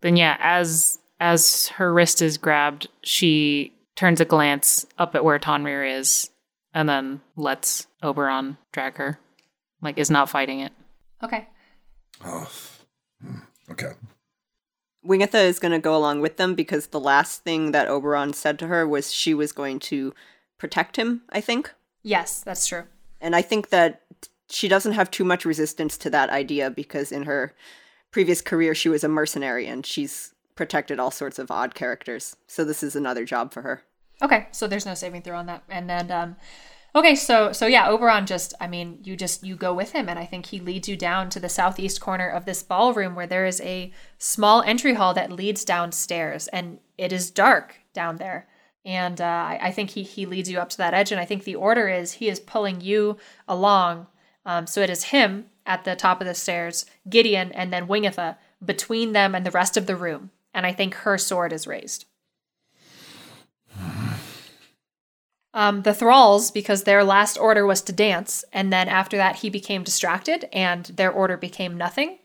Then 0.02 0.16
yeah, 0.16 0.36
as 0.40 0.98
as 1.18 1.68
her 1.68 1.92
wrist 1.92 2.20
is 2.20 2.36
grabbed, 2.36 2.88
she 3.02 3.72
turns 3.96 4.20
a 4.20 4.24
glance 4.24 4.84
up 4.98 5.14
at 5.14 5.24
where 5.24 5.38
Tonrir 5.38 5.98
is 5.98 6.30
and 6.74 6.88
then 6.88 7.20
lets 7.36 7.86
Oberon 8.02 8.56
drag 8.72 8.96
her. 8.96 9.18
Like 9.80 9.98
is 9.98 10.10
not 10.10 10.28
fighting 10.30 10.60
it. 10.60 10.72
Okay. 11.22 11.48
Oh. 12.24 12.50
Hmm, 13.20 13.38
okay. 13.70 13.92
Wingatha 15.06 15.44
is 15.44 15.58
going 15.58 15.72
to 15.72 15.78
go 15.80 15.96
along 15.96 16.20
with 16.20 16.36
them 16.36 16.54
because 16.54 16.88
the 16.88 17.00
last 17.00 17.42
thing 17.42 17.72
that 17.72 17.88
Oberon 17.88 18.32
said 18.32 18.58
to 18.60 18.68
her 18.68 18.86
was 18.86 19.12
she 19.12 19.34
was 19.34 19.50
going 19.50 19.80
to 19.80 20.14
protect 20.58 20.96
him, 20.96 21.22
I 21.30 21.40
think. 21.40 21.72
Yes, 22.04 22.40
that's 22.40 22.66
true. 22.66 22.84
And 23.20 23.34
I 23.34 23.42
think 23.42 23.70
that 23.70 24.02
she 24.52 24.68
doesn't 24.68 24.92
have 24.92 25.10
too 25.10 25.24
much 25.24 25.44
resistance 25.44 25.96
to 25.98 26.10
that 26.10 26.30
idea 26.30 26.70
because 26.70 27.10
in 27.10 27.24
her 27.24 27.54
previous 28.10 28.40
career 28.40 28.74
she 28.74 28.88
was 28.88 29.02
a 29.02 29.08
mercenary 29.08 29.66
and 29.66 29.86
she's 29.86 30.34
protected 30.54 31.00
all 31.00 31.10
sorts 31.10 31.38
of 31.38 31.50
odd 31.50 31.74
characters. 31.74 32.36
So 32.46 32.64
this 32.64 32.82
is 32.82 32.94
another 32.94 33.24
job 33.24 33.52
for 33.52 33.62
her. 33.62 33.82
Okay, 34.20 34.48
so 34.52 34.66
there's 34.66 34.86
no 34.86 34.94
saving 34.94 35.22
throw 35.22 35.38
on 35.38 35.46
that. 35.46 35.62
And 35.68 35.88
then 35.88 36.10
um 36.10 36.36
okay, 36.94 37.14
so 37.14 37.52
so 37.52 37.66
yeah, 37.66 37.88
Oberon 37.88 38.26
just 38.26 38.52
I 38.60 38.66
mean, 38.66 38.98
you 39.02 39.16
just 39.16 39.42
you 39.42 39.56
go 39.56 39.72
with 39.72 39.92
him 39.92 40.08
and 40.08 40.18
I 40.18 40.26
think 40.26 40.46
he 40.46 40.60
leads 40.60 40.88
you 40.88 40.96
down 40.96 41.30
to 41.30 41.40
the 41.40 41.48
southeast 41.48 42.00
corner 42.00 42.28
of 42.28 42.44
this 42.44 42.62
ballroom 42.62 43.14
where 43.14 43.26
there 43.26 43.46
is 43.46 43.60
a 43.62 43.92
small 44.18 44.62
entry 44.62 44.94
hall 44.94 45.14
that 45.14 45.32
leads 45.32 45.64
downstairs 45.64 46.48
and 46.48 46.78
it 46.98 47.12
is 47.12 47.30
dark 47.30 47.76
down 47.94 48.16
there. 48.16 48.48
And 48.84 49.20
uh, 49.20 49.24
I, 49.24 49.58
I 49.62 49.70
think 49.70 49.90
he 49.90 50.02
he 50.02 50.26
leads 50.26 50.50
you 50.50 50.58
up 50.58 50.68
to 50.70 50.78
that 50.78 50.94
edge 50.94 51.10
and 51.10 51.20
I 51.20 51.24
think 51.24 51.44
the 51.44 51.54
order 51.54 51.88
is 51.88 52.12
he 52.12 52.28
is 52.28 52.38
pulling 52.38 52.82
you 52.82 53.16
along. 53.48 54.08
Um, 54.44 54.66
so 54.66 54.80
it 54.80 54.90
is 54.90 55.04
him 55.04 55.46
at 55.66 55.84
the 55.84 55.96
top 55.96 56.20
of 56.20 56.26
the 56.26 56.34
stairs, 56.34 56.86
Gideon, 57.08 57.52
and 57.52 57.72
then 57.72 57.86
Wingatha 57.86 58.36
between 58.64 59.12
them 59.12 59.34
and 59.34 59.46
the 59.46 59.50
rest 59.50 59.76
of 59.76 59.86
the 59.86 59.96
room. 59.96 60.30
And 60.54 60.66
I 60.66 60.72
think 60.72 60.94
her 60.94 61.18
sword 61.18 61.52
is 61.52 61.66
raised. 61.66 62.06
Um, 65.54 65.82
the 65.82 65.94
thralls, 65.94 66.50
because 66.50 66.84
their 66.84 67.04
last 67.04 67.36
order 67.36 67.66
was 67.66 67.82
to 67.82 67.92
dance, 67.92 68.44
and 68.52 68.72
then 68.72 68.88
after 68.88 69.18
that 69.18 69.36
he 69.36 69.50
became 69.50 69.82
distracted 69.82 70.48
and 70.52 70.86
their 70.86 71.12
order 71.12 71.36
became 71.36 71.76
nothing. 71.76 72.18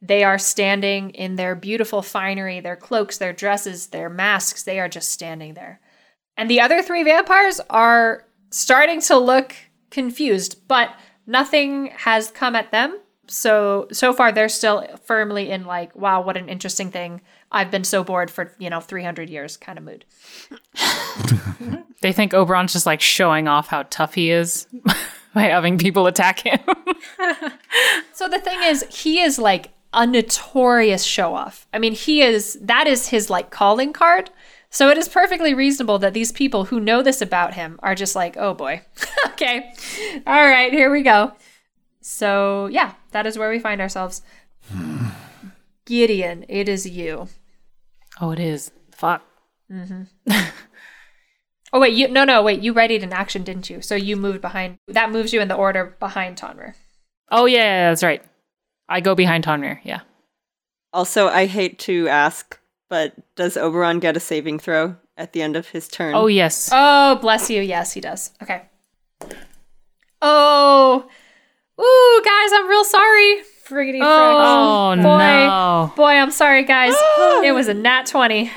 They 0.00 0.24
are 0.24 0.38
standing 0.38 1.10
in 1.10 1.36
their 1.36 1.54
beautiful 1.54 2.02
finery, 2.02 2.58
their 2.58 2.74
cloaks, 2.74 3.18
their 3.18 3.32
dresses, 3.32 3.88
their 3.88 4.10
masks. 4.10 4.64
They 4.64 4.80
are 4.80 4.88
just 4.88 5.12
standing 5.12 5.54
there. 5.54 5.80
And 6.36 6.50
the 6.50 6.60
other 6.60 6.82
three 6.82 7.04
vampires 7.04 7.60
are 7.70 8.24
starting 8.50 9.00
to 9.02 9.16
look 9.16 9.54
confused, 9.90 10.66
but 10.66 10.92
nothing 11.26 11.86
has 11.96 12.30
come 12.30 12.54
at 12.54 12.70
them. 12.70 12.98
So 13.28 13.88
so 13.92 14.12
far 14.12 14.32
they're 14.32 14.48
still 14.48 14.84
firmly 15.04 15.50
in 15.50 15.64
like, 15.64 15.94
wow, 15.94 16.20
what 16.20 16.36
an 16.36 16.48
interesting 16.48 16.90
thing. 16.90 17.20
I've 17.50 17.70
been 17.70 17.84
so 17.84 18.02
bored 18.02 18.30
for, 18.30 18.54
you 18.58 18.70
know, 18.70 18.80
300 18.80 19.30
years 19.30 19.56
kind 19.56 19.78
of 19.78 19.84
mood. 19.84 20.04
They 22.02 22.12
think 22.12 22.34
Oberon's 22.34 22.72
just 22.72 22.84
like 22.84 23.00
showing 23.00 23.48
off 23.48 23.68
how 23.68 23.84
tough 23.84 24.14
he 24.14 24.30
is 24.32 24.66
by 25.34 25.42
having 25.42 25.78
people 25.78 26.06
attack 26.06 26.40
him. 26.40 26.60
So 28.12 28.28
the 28.28 28.38
thing 28.38 28.62
is, 28.62 28.84
he 28.90 29.20
is 29.20 29.38
like 29.38 29.70
a 29.92 30.06
notorious 30.06 31.02
show 31.02 31.34
off. 31.34 31.66
I 31.72 31.78
mean, 31.78 31.92
he 31.94 32.22
is 32.22 32.56
that 32.62 32.86
is 32.86 33.08
his 33.08 33.30
like 33.30 33.50
calling 33.50 33.92
card. 33.92 34.30
So 34.72 34.88
it 34.88 34.96
is 34.96 35.08
perfectly 35.08 35.52
reasonable 35.54 35.98
that 36.00 36.14
these 36.14 36.32
people 36.32 36.64
who 36.64 36.80
know 36.80 37.02
this 37.02 37.20
about 37.20 37.52
him 37.54 37.78
are 37.82 37.94
just 37.94 38.16
like, 38.16 38.36
oh 38.38 38.54
boy, 38.54 38.80
okay, 39.28 39.72
all 40.26 40.48
right, 40.48 40.72
here 40.72 40.90
we 40.90 41.02
go. 41.02 41.32
So 42.00 42.66
yeah, 42.66 42.94
that 43.12 43.26
is 43.26 43.36
where 43.38 43.50
we 43.50 43.58
find 43.58 43.80
ourselves. 43.80 44.22
Gideon, 45.84 46.44
it 46.48 46.68
is 46.68 46.86
you. 46.88 47.28
oh, 48.20 48.30
it 48.30 48.40
is. 48.40 48.70
Fuck. 48.92 49.22
Mhm. 49.70 50.08
Oh 51.74 51.80
wait, 51.80 51.94
you 51.94 52.06
no 52.08 52.24
no 52.24 52.42
wait, 52.42 52.60
you 52.60 52.74
readied 52.74 53.02
an 53.02 53.14
action, 53.14 53.44
didn't 53.44 53.70
you? 53.70 53.80
So 53.80 53.94
you 53.94 54.14
moved 54.14 54.42
behind. 54.42 54.76
That 54.88 55.10
moves 55.10 55.32
you 55.32 55.40
in 55.40 55.48
the 55.48 55.54
order 55.54 55.96
behind 56.00 56.36
Tonrir. 56.36 56.74
Oh 57.30 57.46
yeah, 57.46 57.56
yeah, 57.64 57.88
that's 57.88 58.02
right. 58.02 58.22
I 58.90 59.00
go 59.00 59.14
behind 59.14 59.44
Tonrir. 59.44 59.78
Yeah. 59.82 60.00
Also, 60.92 61.28
I 61.28 61.46
hate 61.46 61.78
to 61.80 62.08
ask, 62.08 62.58
but 62.92 63.14
does 63.36 63.56
Oberon 63.56 64.00
get 64.00 64.18
a 64.18 64.20
saving 64.20 64.58
throw 64.58 64.96
at 65.16 65.32
the 65.32 65.40
end 65.40 65.56
of 65.56 65.68
his 65.68 65.88
turn? 65.88 66.14
Oh 66.14 66.26
yes. 66.26 66.68
Oh, 66.70 67.16
bless 67.22 67.48
you. 67.48 67.62
Yes, 67.62 67.94
he 67.94 68.02
does. 68.02 68.32
Okay. 68.42 68.66
Oh, 70.20 71.08
ooh, 71.80 72.22
guys, 72.22 72.50
I'm 72.52 72.68
real 72.68 72.84
sorry. 72.84 73.44
Friggity 73.66 73.98
Oh, 74.02 74.94
boy, 74.96 75.02
no. 75.02 75.92
boy, 75.96 76.10
I'm 76.10 76.30
sorry, 76.30 76.64
guys. 76.64 76.92
it 77.42 77.54
was 77.54 77.66
a 77.66 77.72
nat 77.72 78.04
twenty. 78.04 78.50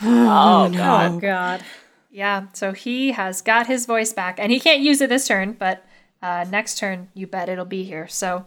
Oh 0.00 0.70
god. 0.70 1.12
Oh 1.12 1.20
god. 1.20 1.62
Yeah, 2.10 2.46
so 2.54 2.72
he 2.72 3.12
has 3.12 3.42
got 3.42 3.66
his 3.66 3.84
voice 3.84 4.14
back, 4.14 4.38
and 4.38 4.50
he 4.50 4.60
can't 4.60 4.80
use 4.80 5.02
it 5.02 5.10
this 5.10 5.28
turn, 5.28 5.52
but 5.58 5.84
uh, 6.22 6.46
next 6.50 6.78
turn, 6.78 7.10
you 7.12 7.26
bet 7.26 7.50
it'll 7.50 7.66
be 7.66 7.84
here. 7.84 8.08
So, 8.08 8.46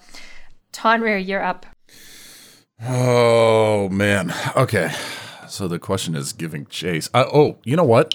Tonrir, 0.73 1.23
you're 1.23 1.43
up. 1.43 1.67
Oh 2.81 3.88
man. 3.89 4.33
Okay. 4.55 4.91
So 5.57 5.67
the 5.67 5.79
question 5.79 6.13
is 6.13 6.33
giving 6.33 6.67
chase. 6.67 7.09
Uh, 7.15 7.25
oh, 7.33 7.57
you 7.63 7.75
know 7.75 7.83
what? 7.83 8.11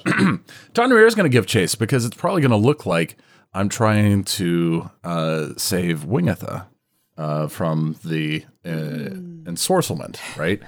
Tonrir 0.74 1.08
is 1.08 1.16
going 1.16 1.28
to 1.28 1.32
give 1.32 1.44
chase 1.44 1.74
because 1.74 2.04
it's 2.04 2.16
probably 2.16 2.40
going 2.40 2.52
to 2.52 2.56
look 2.56 2.86
like 2.86 3.16
I'm 3.52 3.68
trying 3.68 4.22
to 4.24 4.88
uh, 5.02 5.48
save 5.56 6.04
Wingatha 6.04 6.66
uh, 7.18 7.48
from 7.48 7.96
the 8.04 8.44
uh, 8.64 9.10
ensorcelment, 9.50 10.20
right? 10.36 10.62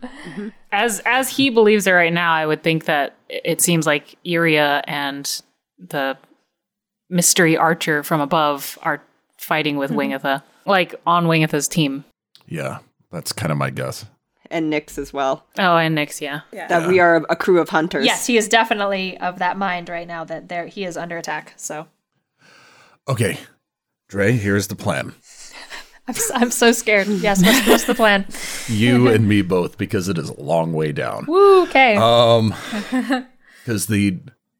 As 0.72 1.00
as 1.04 1.28
he 1.28 1.50
believes 1.50 1.86
it 1.86 1.92
right 1.92 2.12
now, 2.12 2.32
I 2.32 2.46
would 2.46 2.62
think 2.62 2.86
that 2.86 3.14
it 3.28 3.42
it 3.44 3.60
seems 3.60 3.86
like 3.86 4.16
Iria 4.24 4.82
and 4.86 5.42
the 5.78 6.18
mystery 7.10 7.56
archer 7.56 8.02
from 8.02 8.20
above 8.20 8.78
are 8.82 9.02
fighting 9.38 9.76
with 9.76 9.90
Wingatha, 9.90 10.42
like 10.64 10.94
on 11.06 11.26
Wingatha's 11.26 11.68
team. 11.68 12.04
Yeah, 12.46 12.78
that's 13.10 13.32
kind 13.32 13.52
of 13.52 13.58
my 13.58 13.70
guess. 13.70 14.06
And 14.56 14.72
Nyx 14.72 14.96
as 14.96 15.12
well. 15.12 15.44
Oh, 15.58 15.76
and 15.76 15.96
Nyx, 15.98 16.20
yeah. 16.22 16.40
That 16.68 16.88
we 16.88 16.98
are 16.98 17.16
a 17.28 17.36
crew 17.36 17.60
of 17.60 17.68
hunters. 17.68 18.06
Yes, 18.06 18.26
he 18.26 18.38
is 18.38 18.48
definitely 18.48 19.18
of 19.18 19.38
that 19.38 19.58
mind 19.58 19.88
right 19.90 20.06
now 20.06 20.24
that 20.24 20.48
there 20.48 20.66
he 20.66 20.84
is 20.84 20.96
under 20.96 21.18
attack. 21.18 21.52
So 21.56 21.88
Okay, 23.08 23.38
Dre, 24.08 24.32
here's 24.32 24.68
the 24.68 24.74
plan. 24.76 25.14
I'm, 26.08 26.14
s- 26.14 26.30
I'm 26.34 26.50
so 26.50 26.72
scared. 26.72 27.06
Yes, 27.08 27.42
what's, 27.44 27.66
what's 27.66 27.84
the 27.84 27.94
plan? 27.94 28.26
You 28.68 29.08
and 29.14 29.28
me 29.28 29.42
both, 29.42 29.76
because 29.78 30.08
it 30.08 30.16
is 30.18 30.30
a 30.30 30.40
long 30.40 30.72
way 30.72 30.90
down. 30.92 31.26
Woo, 31.28 31.62
okay. 31.64 31.96
Um, 31.96 32.54
because 33.64 33.86
the 33.86 34.18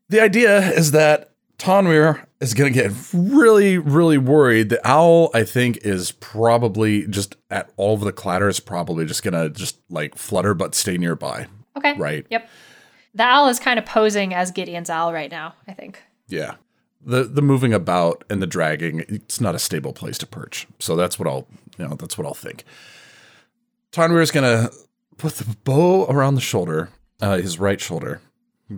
the 0.08 0.20
idea 0.20 0.58
is 0.72 0.90
that 0.92 1.30
Tonrir 1.58 2.25
is 2.40 2.54
going 2.54 2.72
to 2.72 2.82
get 2.82 2.92
really, 3.12 3.78
really 3.78 4.18
worried. 4.18 4.68
The 4.68 4.86
owl, 4.86 5.30
I 5.32 5.44
think, 5.44 5.78
is 5.78 6.12
probably 6.12 7.06
just 7.06 7.36
at 7.50 7.70
all 7.76 7.94
of 7.94 8.00
the 8.00 8.12
clatter 8.12 8.48
is 8.48 8.60
probably 8.60 9.06
just 9.06 9.22
going 9.22 9.34
to 9.34 9.48
just 9.50 9.78
like 9.88 10.16
flutter 10.16 10.54
but 10.54 10.74
stay 10.74 10.98
nearby. 10.98 11.46
okay. 11.76 11.94
right. 11.94 12.26
Yep. 12.30 12.48
The 13.14 13.22
owl 13.22 13.48
is 13.48 13.58
kind 13.58 13.78
of 13.78 13.86
posing 13.86 14.34
as 14.34 14.50
Gideon's 14.50 14.90
owl 14.90 15.12
right 15.12 15.30
now, 15.30 15.54
I 15.66 15.72
think. 15.72 16.02
Yeah. 16.28 16.56
The 17.00 17.22
the 17.24 17.40
moving 17.40 17.72
about 17.72 18.24
and 18.28 18.42
the 18.42 18.46
dragging, 18.46 19.04
it's 19.08 19.40
not 19.40 19.54
a 19.54 19.58
stable 19.58 19.92
place 19.92 20.18
to 20.18 20.26
perch. 20.26 20.66
So 20.80 20.96
that's 20.96 21.18
what 21.18 21.28
I'll 21.28 21.46
you 21.78 21.86
know, 21.88 21.94
that's 21.94 22.18
what 22.18 22.26
I'll 22.26 22.34
think. 22.34 22.64
Tonrir 23.92 24.22
is 24.22 24.30
gonna 24.30 24.70
put 25.16 25.34
the 25.34 25.56
bow 25.64 26.06
around 26.06 26.34
the 26.34 26.40
shoulder, 26.40 26.90
uh, 27.22 27.36
his 27.38 27.58
right 27.58 27.80
shoulder, 27.80 28.20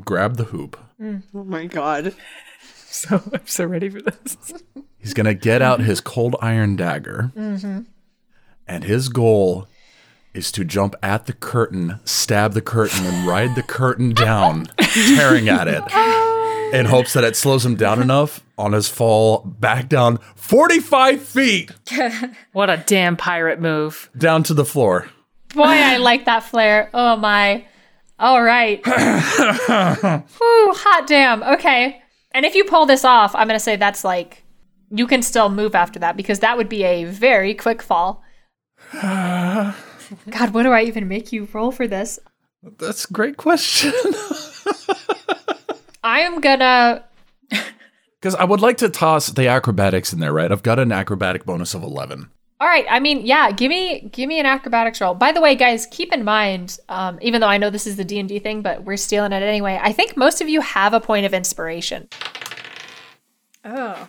grab 0.04 0.36
the 0.36 0.44
hoop. 0.44 0.78
Oh 1.02 1.44
my 1.44 1.66
god. 1.66 2.14
So 2.98 3.22
I'm 3.32 3.46
so 3.46 3.64
ready 3.66 3.90
for 3.90 4.00
this. 4.00 4.36
He's 4.98 5.12
gonna 5.12 5.34
get 5.34 5.60
out 5.60 5.80
his 5.80 6.00
cold 6.00 6.36
iron 6.40 6.74
dagger, 6.74 7.32
mm-hmm. 7.36 7.82
and 8.66 8.84
his 8.84 9.08
goal 9.10 9.68
is 10.34 10.50
to 10.52 10.64
jump 10.64 10.96
at 11.02 11.26
the 11.26 11.32
curtain, 11.34 12.00
stab 12.04 12.54
the 12.54 12.62
curtain, 12.62 13.04
and 13.04 13.26
ride 13.26 13.54
the 13.54 13.62
curtain 13.62 14.14
down, 14.14 14.66
tearing 14.78 15.48
at 15.48 15.68
it, 15.68 15.82
in 16.74 16.86
hopes 16.86 17.12
that 17.12 17.24
it 17.24 17.36
slows 17.36 17.64
him 17.64 17.74
down 17.76 18.00
enough 18.00 18.40
on 18.56 18.72
his 18.72 18.88
fall 18.88 19.40
back 19.44 19.88
down 19.88 20.18
45 20.34 21.22
feet 21.22 21.70
What 22.52 22.70
a 22.70 22.82
damn 22.86 23.16
pirate 23.16 23.60
move. 23.60 24.10
down 24.16 24.42
to 24.44 24.54
the 24.54 24.64
floor. 24.64 25.08
Boy, 25.54 25.62
I 25.64 25.96
like 25.98 26.24
that 26.24 26.42
flare. 26.42 26.90
Oh 26.92 27.16
my. 27.16 27.64
All 28.18 28.42
right. 28.42 28.80
Whew, 28.86 28.94
hot 30.74 31.04
damn. 31.06 31.42
Okay. 31.42 32.02
And 32.32 32.44
if 32.44 32.54
you 32.54 32.64
pull 32.64 32.86
this 32.86 33.04
off, 33.04 33.34
I'm 33.34 33.48
going 33.48 33.58
to 33.58 33.64
say 33.64 33.76
that's 33.76 34.04
like 34.04 34.44
You 34.90 35.06
can 35.06 35.22
still 35.22 35.48
move 35.48 35.74
after 35.74 35.98
that 36.00 36.16
because 36.16 36.40
that 36.40 36.56
would 36.56 36.68
be 36.68 36.84
a 36.84 37.04
very 37.04 37.54
quick 37.54 37.82
fall. 37.82 38.22
God, 38.92 39.74
what 40.52 40.62
do 40.62 40.72
I 40.72 40.82
even 40.82 41.08
make 41.08 41.32
you 41.32 41.48
roll 41.52 41.70
for 41.70 41.86
this? 41.86 42.18
That's 42.62 43.04
a 43.08 43.12
great 43.12 43.36
question. 43.36 43.92
I 46.02 46.20
am 46.20 46.40
gonna. 46.40 47.04
Because 48.20 48.34
I 48.34 48.42
would 48.42 48.60
like 48.60 48.78
to 48.78 48.88
toss 48.88 49.28
the 49.28 49.46
acrobatics 49.46 50.12
in 50.12 50.18
there, 50.18 50.32
right? 50.32 50.50
I've 50.50 50.64
got 50.64 50.80
an 50.80 50.90
acrobatic 50.90 51.44
bonus 51.44 51.72
of 51.72 51.84
11. 51.84 52.28
All 52.60 52.66
right. 52.66 52.86
I 52.90 52.98
mean, 52.98 53.24
yeah. 53.24 53.50
Give 53.52 53.68
me 53.68 54.08
give 54.12 54.28
me 54.28 54.40
an 54.40 54.46
acrobatics 54.46 55.00
roll. 55.00 55.14
By 55.14 55.32
the 55.32 55.40
way, 55.40 55.54
guys, 55.54 55.86
keep 55.86 56.12
in 56.12 56.24
mind, 56.24 56.78
um, 56.88 57.18
even 57.22 57.40
though 57.40 57.46
I 57.48 57.58
know 57.58 57.70
this 57.70 57.86
is 57.86 57.96
the 57.96 58.04
D 58.04 58.18
and 58.18 58.28
D 58.28 58.38
thing, 58.38 58.62
but 58.62 58.84
we're 58.84 58.96
stealing 58.96 59.32
it 59.32 59.42
anyway. 59.42 59.78
I 59.80 59.92
think 59.92 60.16
most 60.16 60.40
of 60.40 60.48
you 60.48 60.60
have 60.60 60.92
a 60.92 61.00
point 61.00 61.24
of 61.24 61.34
inspiration. 61.34 62.08
Oh. 63.64 64.08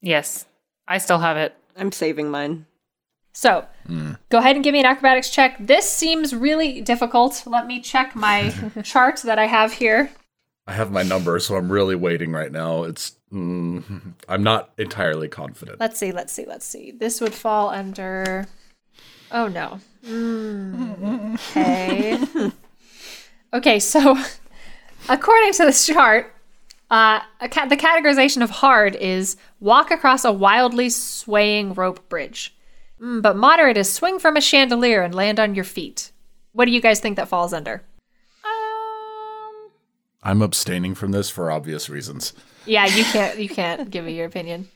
Yes, 0.00 0.46
I 0.86 0.98
still 0.98 1.18
have 1.18 1.36
it. 1.36 1.54
I'm 1.76 1.92
saving 1.92 2.30
mine. 2.30 2.66
So 3.32 3.66
go 4.30 4.38
ahead 4.38 4.56
and 4.56 4.64
give 4.64 4.72
me 4.72 4.80
an 4.80 4.86
acrobatics 4.86 5.30
check. 5.30 5.56
This 5.60 5.88
seems 5.88 6.34
really 6.34 6.80
difficult. 6.80 7.44
Let 7.46 7.66
me 7.66 7.80
check 7.80 8.16
my 8.16 8.52
chart 8.82 9.22
that 9.22 9.38
I 9.38 9.46
have 9.46 9.74
here. 9.74 10.10
I 10.66 10.72
have 10.72 10.90
my 10.90 11.02
number, 11.04 11.38
so 11.38 11.56
I'm 11.56 11.70
really 11.70 11.94
waiting 11.94 12.32
right 12.32 12.50
now. 12.50 12.82
It's 12.82 13.16
mm, 13.32 14.14
I'm 14.28 14.42
not 14.42 14.70
entirely 14.78 15.28
confident. 15.28 15.80
Let's 15.80 15.98
see, 15.98 16.12
let's 16.12 16.32
see, 16.32 16.44
let's 16.46 16.66
see. 16.66 16.90
This 16.92 17.20
would 17.20 17.34
fall 17.34 17.70
under. 17.70 18.46
Oh 19.30 19.48
no. 19.48 19.80
Mm, 20.06 21.38
Okay. 21.48 22.18
okay, 23.52 23.78
so 23.78 24.16
according 25.08 25.52
to 25.54 25.64
this 25.66 25.86
chart, 25.86 26.32
uh, 26.90 27.20
ca- 27.50 27.66
the 27.66 27.76
categorization 27.76 28.42
of 28.42 28.50
hard 28.50 28.96
is 28.96 29.36
walk 29.60 29.90
across 29.90 30.24
a 30.24 30.32
wildly 30.32 30.88
swaying 30.90 31.74
rope 31.74 32.08
bridge. 32.08 32.54
Mm, 33.00 33.22
but 33.22 33.36
moderate 33.36 33.76
is 33.76 33.92
swing 33.92 34.18
from 34.18 34.36
a 34.36 34.40
chandelier 34.40 35.02
and 35.02 35.14
land 35.14 35.38
on 35.38 35.54
your 35.54 35.64
feet. 35.64 36.10
What 36.52 36.64
do 36.64 36.70
you 36.72 36.80
guys 36.80 37.00
think 37.00 37.16
that 37.16 37.28
falls 37.28 37.52
under? 37.52 37.82
I'm 40.22 40.42
abstaining 40.42 40.94
from 40.94 41.12
this 41.12 41.30
for 41.30 41.50
obvious 41.50 41.88
reasons. 41.88 42.32
Yeah, 42.66 42.86
you 42.86 43.04
can't 43.04 43.38
you 43.38 43.48
can't 43.48 43.90
give 43.90 44.04
me 44.04 44.14
your 44.16 44.26
opinion. 44.26 44.68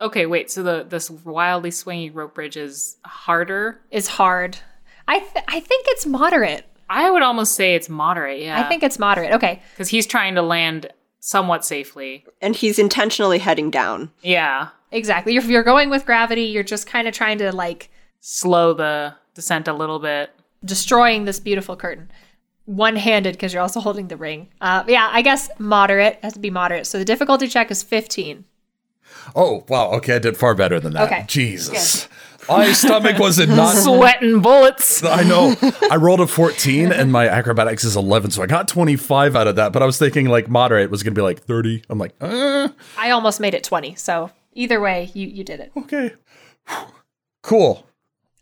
okay, 0.00 0.26
wait. 0.26 0.50
So 0.50 0.62
the 0.62 0.84
this 0.88 1.10
wildly 1.10 1.70
swinging 1.70 2.12
rope 2.14 2.34
bridge 2.34 2.56
is 2.56 2.96
harder. 3.04 3.80
Is 3.90 4.08
hard. 4.08 4.58
I 5.06 5.18
th- 5.20 5.44
I 5.48 5.60
think 5.60 5.86
it's 5.88 6.06
moderate. 6.06 6.64
I 6.88 7.10
would 7.10 7.22
almost 7.22 7.54
say 7.54 7.74
it's 7.74 7.88
moderate. 7.88 8.40
Yeah, 8.40 8.58
I 8.60 8.64
think 8.68 8.82
it's 8.82 8.98
moderate. 8.98 9.32
Okay. 9.32 9.62
because 9.72 9.88
he's 9.88 10.06
trying 10.06 10.34
to 10.34 10.42
land 10.42 10.88
somewhat 11.20 11.64
safely. 11.64 12.24
And 12.42 12.54
he's 12.54 12.78
intentionally 12.78 13.38
heading 13.38 13.70
down. 13.70 14.10
Yeah, 14.22 14.68
Exactly. 14.90 15.36
If 15.36 15.46
you're 15.46 15.62
going 15.64 15.90
with 15.90 16.04
gravity, 16.06 16.42
you're 16.44 16.62
just 16.62 16.86
kind 16.86 17.08
of 17.08 17.14
trying 17.14 17.38
to 17.38 17.50
like 17.52 17.90
slow 18.20 18.72
the 18.74 19.14
descent 19.34 19.66
a 19.66 19.72
little 19.72 19.98
bit. 19.98 20.30
destroying 20.64 21.24
this 21.24 21.40
beautiful 21.40 21.76
curtain. 21.76 22.10
One 22.66 22.96
handed 22.96 23.34
because 23.34 23.52
you're 23.52 23.62
also 23.62 23.80
holding 23.80 24.08
the 24.08 24.16
ring. 24.16 24.48
Uh, 24.60 24.84
yeah, 24.88 25.08
I 25.12 25.20
guess 25.22 25.50
moderate 25.58 26.18
has 26.22 26.32
to 26.34 26.38
be 26.38 26.50
moderate. 26.50 26.86
So 26.86 26.98
the 26.98 27.04
difficulty 27.04 27.46
check 27.46 27.70
is 27.70 27.82
15. 27.82 28.44
Oh, 29.36 29.64
wow. 29.68 29.90
Okay, 29.92 30.16
I 30.16 30.18
did 30.18 30.36
far 30.36 30.54
better 30.54 30.80
than 30.80 30.92
that. 30.94 31.04
Okay, 31.04 31.24
Jesus. 31.26 32.08
My 32.48 32.72
stomach 32.72 33.18
was 33.18 33.38
in 33.38 33.48
not. 33.56 33.74
Sweating 33.76 34.40
bullets. 34.40 35.02
I 35.04 35.22
know. 35.22 35.54
I 35.90 35.96
rolled 35.96 36.20
a 36.20 36.26
14 36.26 36.92
and 36.92 37.10
my 37.10 37.28
acrobatics 37.28 37.84
is 37.84 37.96
11, 37.96 38.32
so 38.32 38.42
I 38.42 38.46
got 38.46 38.68
25 38.68 39.36
out 39.36 39.46
of 39.46 39.56
that. 39.56 39.72
But 39.72 39.82
I 39.82 39.86
was 39.86 39.98
thinking 39.98 40.26
like 40.28 40.48
moderate 40.48 40.90
was 40.90 41.02
going 41.02 41.14
to 41.14 41.18
be 41.18 41.22
like 41.22 41.42
30. 41.42 41.84
I'm 41.88 41.98
like, 41.98 42.14
uh, 42.20 42.68
I 42.98 43.10
almost 43.10 43.40
made 43.40 43.54
it 43.54 43.64
20. 43.64 43.94
So 43.94 44.30
either 44.52 44.80
way, 44.80 45.10
you, 45.14 45.26
you 45.26 45.44
did 45.44 45.60
it. 45.60 45.72
okay. 45.76 46.12
Cool. 47.42 47.86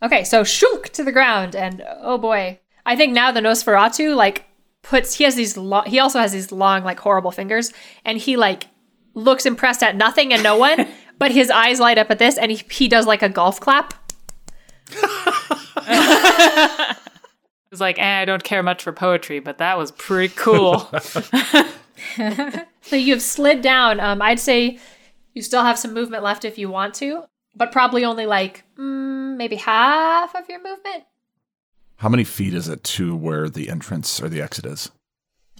Okay, 0.02 0.24
so 0.24 0.42
shunk 0.44 0.90
to 0.90 1.04
the 1.04 1.12
ground. 1.12 1.54
And 1.54 1.84
oh 2.00 2.18
boy, 2.18 2.58
I 2.84 2.96
think 2.96 3.12
now 3.12 3.32
the 3.32 3.40
Nosferatu 3.40 4.14
like 4.16 4.44
puts, 4.82 5.14
he 5.14 5.24
has 5.24 5.34
these, 5.34 5.56
lo- 5.56 5.82
he 5.82 5.98
also 5.98 6.18
has 6.18 6.32
these 6.32 6.52
long, 6.52 6.84
like 6.84 7.00
horrible 7.00 7.30
fingers. 7.30 7.72
And 8.04 8.18
he 8.18 8.36
like 8.36 8.64
looks 9.14 9.46
impressed 9.46 9.82
at 9.82 9.96
nothing 9.96 10.32
and 10.32 10.42
no 10.42 10.56
one. 10.56 10.88
but 11.18 11.30
his 11.30 11.50
eyes 11.50 11.78
light 11.78 11.98
up 11.98 12.10
at 12.10 12.18
this 12.18 12.36
and 12.36 12.50
he, 12.50 12.62
he 12.70 12.88
does 12.88 13.06
like 13.06 13.22
a 13.22 13.28
golf 13.28 13.60
clap. 13.60 13.94
It's 17.70 17.80
like, 17.80 17.98
eh, 17.98 18.20
I 18.20 18.26
don't 18.26 18.44
care 18.44 18.62
much 18.62 18.82
for 18.82 18.92
poetry, 18.92 19.40
but 19.40 19.56
that 19.56 19.78
was 19.78 19.92
pretty 19.92 20.34
cool. 20.36 20.90
So 22.82 22.96
you've 22.96 23.22
slid 23.22 23.62
down. 23.62 24.00
Um, 24.00 24.20
I'd 24.20 24.40
say 24.40 24.78
you 25.34 25.40
still 25.40 25.62
have 25.62 25.78
some 25.78 25.94
movement 25.94 26.22
left 26.22 26.44
if 26.44 26.58
you 26.58 26.68
want 26.68 26.94
to, 26.96 27.24
but 27.54 27.72
probably 27.72 28.04
only 28.04 28.26
like 28.26 28.64
mm, 28.76 29.36
maybe 29.36 29.56
half 29.56 30.34
of 30.34 30.48
your 30.48 30.58
movement 30.58 31.04
How 32.02 32.08
many 32.08 32.24
feet 32.24 32.52
is 32.54 32.68
it 32.68 32.84
to 32.84 33.16
where 33.16 33.48
the 33.48 33.70
entrance 33.70 34.20
or 34.22 34.28
the 34.28 34.42
exit 34.42 34.66
is? 34.66 34.90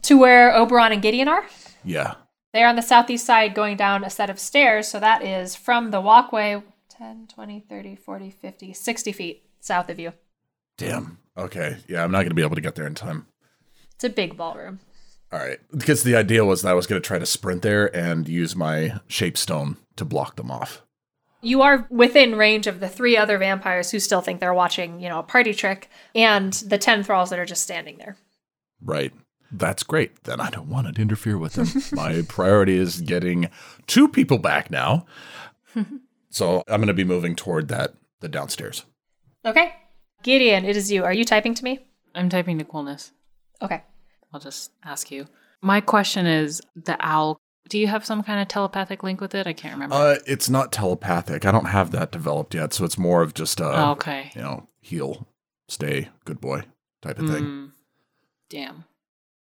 to 0.03 0.19
where 0.19 0.55
Oberon 0.55 0.93
and 0.93 1.03
Gideon 1.03 1.29
are. 1.29 1.45
Yeah. 1.85 2.15
They're 2.53 2.69
on 2.69 2.77
the 2.77 2.83
southeast 2.83 3.25
side 3.25 3.55
going 3.55 3.77
down 3.77 4.05
a 4.05 4.11
set 4.11 4.29
of 4.29 4.39
stairs. 4.39 4.89
So 4.89 5.01
that 5.01 5.25
is 5.25 5.57
from 5.57 5.91
the 5.91 6.01
walkway 6.01 6.63
10, 6.91 7.29
20, 7.33 7.61
30, 7.61 7.97
40, 7.97 8.31
50, 8.31 8.73
60 8.73 9.13
feet 9.13 9.43
south 9.61 9.89
of 9.89 9.99
you. 9.99 10.13
Damn. 10.77 11.19
Okay. 11.37 11.79
Yeah, 11.89 12.05
I'm 12.05 12.11
not 12.11 12.19
going 12.19 12.31
to 12.31 12.35
be 12.35 12.43
able 12.43 12.57
to 12.57 12.61
get 12.61 12.75
there 12.75 12.87
in 12.87 12.95
time. 12.95 13.27
It's 13.95 14.05
a 14.05 14.11
big 14.11 14.37
ballroom. 14.37 14.81
All 15.33 15.39
right. 15.39 15.59
Because 15.75 16.03
the 16.03 16.17
idea 16.17 16.45
was 16.45 16.63
that 16.63 16.71
I 16.71 16.75
was 16.75 16.87
going 16.87 17.01
to 17.01 17.07
try 17.07 17.19
to 17.19 17.27
sprint 17.27 17.63
there 17.63 17.95
and 17.97 18.29
use 18.29 18.55
my 18.55 19.01
shape 19.09 19.39
stone 19.39 19.77
to 19.97 20.05
block 20.05 20.37
them 20.37 20.51
off. 20.51 20.83
You 21.43 21.63
are 21.63 21.87
within 21.91 22.37
range 22.37 22.67
of 22.67 22.81
the 22.81 22.89
three 22.89 23.17
other 23.17 23.37
vampires 23.37 23.91
who 23.91 23.99
still 23.99 24.21
think 24.21 24.41
they're 24.41 24.55
watching, 24.55 25.01
you 25.01 25.09
know, 25.09 25.19
a 25.19 25.25
party 25.25 25.53
trick, 25.53 25.91
and 26.15 26.53
the 26.53 26.79
10 26.79 27.03
thralls 27.03 27.31
that 27.31 27.39
are 27.39 27.45
just 27.45 27.63
standing 27.63 27.99
there. 27.99 28.17
Right. 28.81 29.13
That's 29.51 29.83
great. 29.83 30.25
Then 30.25 30.41
I 30.41 30.51
don't 30.51 30.69
want 30.69 30.95
to 30.95 31.03
interfere 31.03 31.37
with 31.37 31.55
them. 31.55 31.69
My 31.93 32.23
priority 32.23 32.77
is 32.77 33.01
getting 33.01 33.51
two 33.87 34.09
people 34.09 34.39
back 34.39 34.71
now. 34.71 35.05
so 36.31 36.63
I'm 36.69 36.81
going 36.81 36.87
to 36.87 36.95
be 36.95 37.05
moving 37.05 37.37
toward 37.37 37.69
that 37.69 37.95
the 38.21 38.29
downstairs. 38.29 38.85
Okay. 39.45 39.75
Gideon, 40.23 40.65
it 40.65 40.77
is 40.77 40.91
you. 40.91 41.05
Are 41.05 41.13
you 41.13 41.25
typing 41.25 41.55
to 41.55 41.65
me? 41.65 41.81
I'm 42.15 42.29
typing 42.29 42.59
to 42.59 42.65
coolness. 42.65 43.13
Okay. 43.61 43.83
I'll 44.33 44.41
just 44.41 44.71
ask 44.85 45.11
you. 45.11 45.27
My 45.61 45.81
question 45.81 46.27
is 46.27 46.63
the 46.75 46.97
owl. 47.01 47.41
Do 47.69 47.79
you 47.79 47.87
have 47.87 48.05
some 48.05 48.23
kind 48.23 48.41
of 48.41 48.49
telepathic 48.49 49.03
link 49.03 49.21
with 49.21 49.35
it? 49.35 49.47
I 49.47 49.53
can't 49.53 49.75
remember. 49.75 49.95
Uh, 49.95 50.17
it's 50.27 50.51
not 50.51 50.73
telepathic. 50.73 51.45
I 51.45 51.53
don't 51.53 51.67
have 51.67 51.91
that 51.93 52.11
developed 52.11 52.55
yet, 52.55 52.73
so 52.73 52.85
it's 52.85 52.99
more 52.99 53.23
of 53.23 53.35
just 53.35 53.61
a 53.61 53.65
oh, 53.65 53.91
okay. 53.93 54.33
you 54.35 54.43
know 54.43 54.69
heal, 54.81 55.27
stay, 55.69 56.09
good 56.25 56.41
boy 56.41 56.63
type 57.01 57.19
of 57.19 57.29
thing. 57.29 57.45
Mm, 57.45 57.73
damn. 58.51 58.85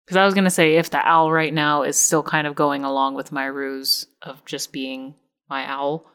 Because 0.04 0.16
I 0.16 0.24
was 0.24 0.34
going 0.34 0.44
to 0.44 0.50
say, 0.50 0.76
if 0.76 0.90
the 0.90 0.98
owl 0.98 1.30
right 1.30 1.54
now 1.54 1.82
is 1.82 1.96
still 1.96 2.22
kind 2.22 2.46
of 2.46 2.54
going 2.54 2.84
along 2.84 3.14
with 3.14 3.32
my 3.32 3.44
ruse 3.44 4.06
of 4.20 4.44
just 4.44 4.72
being 4.72 5.14
my 5.48 5.64
owl, 5.68 6.06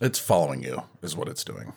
It's 0.00 0.18
following 0.18 0.62
you, 0.62 0.84
is 1.02 1.16
what 1.16 1.28
it's 1.28 1.44
doing. 1.44 1.74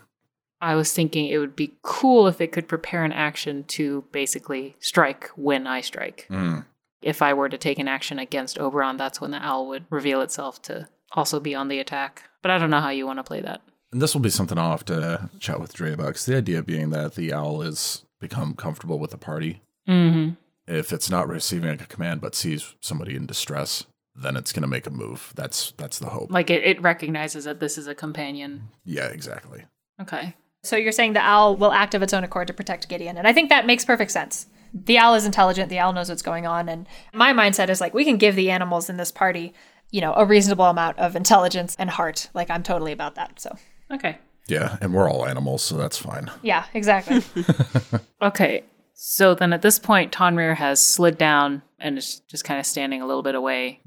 I 0.62 0.76
was 0.76 0.92
thinking 0.92 1.28
it 1.28 1.38
would 1.38 1.56
be 1.56 1.78
cool 1.84 2.28
if 2.28 2.42
it 2.42 2.52
could 2.52 2.68
prepare 2.68 3.04
an 3.04 3.14
action 3.14 3.64
to 3.70 4.04
basically 4.12 4.76
strike 4.80 5.30
when 5.36 5.68
I 5.68 5.82
strike. 5.82 6.28
Mm. 6.30 6.66
If 7.02 7.22
I 7.22 7.34
were 7.34 7.50
to 7.50 7.58
take 7.58 7.80
an 7.80 7.88
action 7.88 8.20
against 8.20 8.60
Oberon, 8.60 8.98
that's 8.98 9.22
when 9.22 9.32
the 9.32 9.44
owl 9.46 9.68
would 9.68 9.86
reveal 9.90 10.22
itself 10.22 10.62
to 10.64 10.88
also 11.14 11.40
be 11.40 11.56
on 11.56 11.68
the 11.70 11.80
attack. 11.80 12.24
But 12.42 12.52
I 12.52 12.58
don't 12.58 12.70
know 12.70 12.82
how 12.82 12.90
you 12.90 13.06
want 13.06 13.20
to 13.20 13.24
play 13.24 13.42
that. 13.42 13.62
And 13.92 14.02
this 14.02 14.14
will 14.14 14.22
be 14.22 14.30
something 14.30 14.58
I'll 14.58 14.72
have 14.72 14.86
to 14.86 15.30
chat 15.40 15.60
with 15.60 15.74
Dre 15.74 15.94
about. 15.94 16.14
'cause 16.14 16.26
the 16.26 16.38
idea 16.38 16.62
being 16.62 16.90
that 16.92 17.16
the 17.16 17.34
owl 17.34 17.62
is 17.62 18.06
become 18.20 18.54
comfortable 18.54 19.00
with 19.00 19.12
the 19.12 19.18
party. 19.18 19.62
Mm-hmm. 19.88 20.34
If 20.68 20.94
it's 20.94 21.10
not 21.10 21.28
receiving 21.28 21.70
a 21.72 21.78
command 21.78 22.22
but 22.22 22.36
sees 22.36 22.76
somebody 22.82 23.16
in 23.16 23.26
distress, 23.26 23.86
then 24.16 24.36
it's 24.38 24.52
going 24.52 24.62
to 24.62 24.68
make 24.68 24.86
a 24.86 24.92
move. 24.92 25.32
That's 25.36 25.72
that's 25.78 25.98
the 26.00 26.10
hope. 26.10 26.32
Like 26.32 26.50
it, 26.50 26.64
it 26.64 26.82
recognizes 26.82 27.46
that 27.46 27.60
this 27.60 27.78
is 27.78 27.88
a 27.88 27.96
companion. 27.96 28.68
yeah, 28.84 29.06
exactly. 29.08 29.64
Okay. 30.02 30.36
So 30.64 30.76
you're 30.76 30.92
saying 30.92 31.14
the 31.14 31.22
owl 31.22 31.56
will 31.56 31.72
act 31.72 31.96
of 31.96 32.02
its 32.04 32.14
own 32.14 32.24
accord 32.26 32.48
to 32.48 32.54
protect 32.54 32.90
Gideon. 32.90 33.18
And 33.18 33.26
I 33.28 33.34
think 33.34 33.50
that 33.50 33.66
makes 33.66 33.86
perfect 33.86 34.12
sense. 34.12 34.46
The 34.74 34.98
owl 34.98 35.16
is 35.16 35.26
intelligent, 35.26 35.70
the 35.70 35.80
owl 35.80 35.94
knows 35.94 36.10
what's 36.10 36.22
going 36.22 36.46
on. 36.48 36.70
And 36.70 36.88
my 37.14 37.34
mindset 37.34 37.70
is 37.70 37.80
like, 37.82 37.94
we 37.94 38.06
can 38.06 38.18
give 38.18 38.36
the 38.36 38.52
animals 38.52 38.90
in 38.90 38.98
this 38.98 39.12
party, 39.12 39.54
you 39.92 40.02
know, 40.02 40.14
a 40.16 40.26
reasonable 40.26 40.66
amount 40.66 40.98
of 41.00 41.16
intelligence 41.16 41.76
and 41.80 41.90
heart. 41.90 42.30
Like, 42.34 42.50
I'm 42.50 42.64
totally 42.64 42.92
about 42.92 43.16
that. 43.16 43.40
So, 43.40 43.56
Okay. 43.92 44.18
Yeah, 44.48 44.78
and 44.82 44.94
we're 44.94 45.08
all 45.10 45.28
animals, 45.28 45.62
so 45.64 45.78
that's 45.78 45.98
fine. 45.98 46.32
yeah, 46.42 46.66
exactly. 46.74 47.24
Okay. 48.22 48.64
So 48.94 49.34
then 49.34 49.54
at 49.54 49.62
this 49.62 49.80
point, 49.80 50.12
Tonrir 50.12 50.56
has 50.56 50.84
slid 50.84 51.18
down 51.18 51.62
and 51.80 51.98
is 51.98 52.20
just 52.28 52.44
kind 52.44 52.60
of 52.60 52.66
standing 52.66 53.02
a 53.02 53.08
little 53.08 53.24
bit 53.24 53.34
away. 53.36 53.80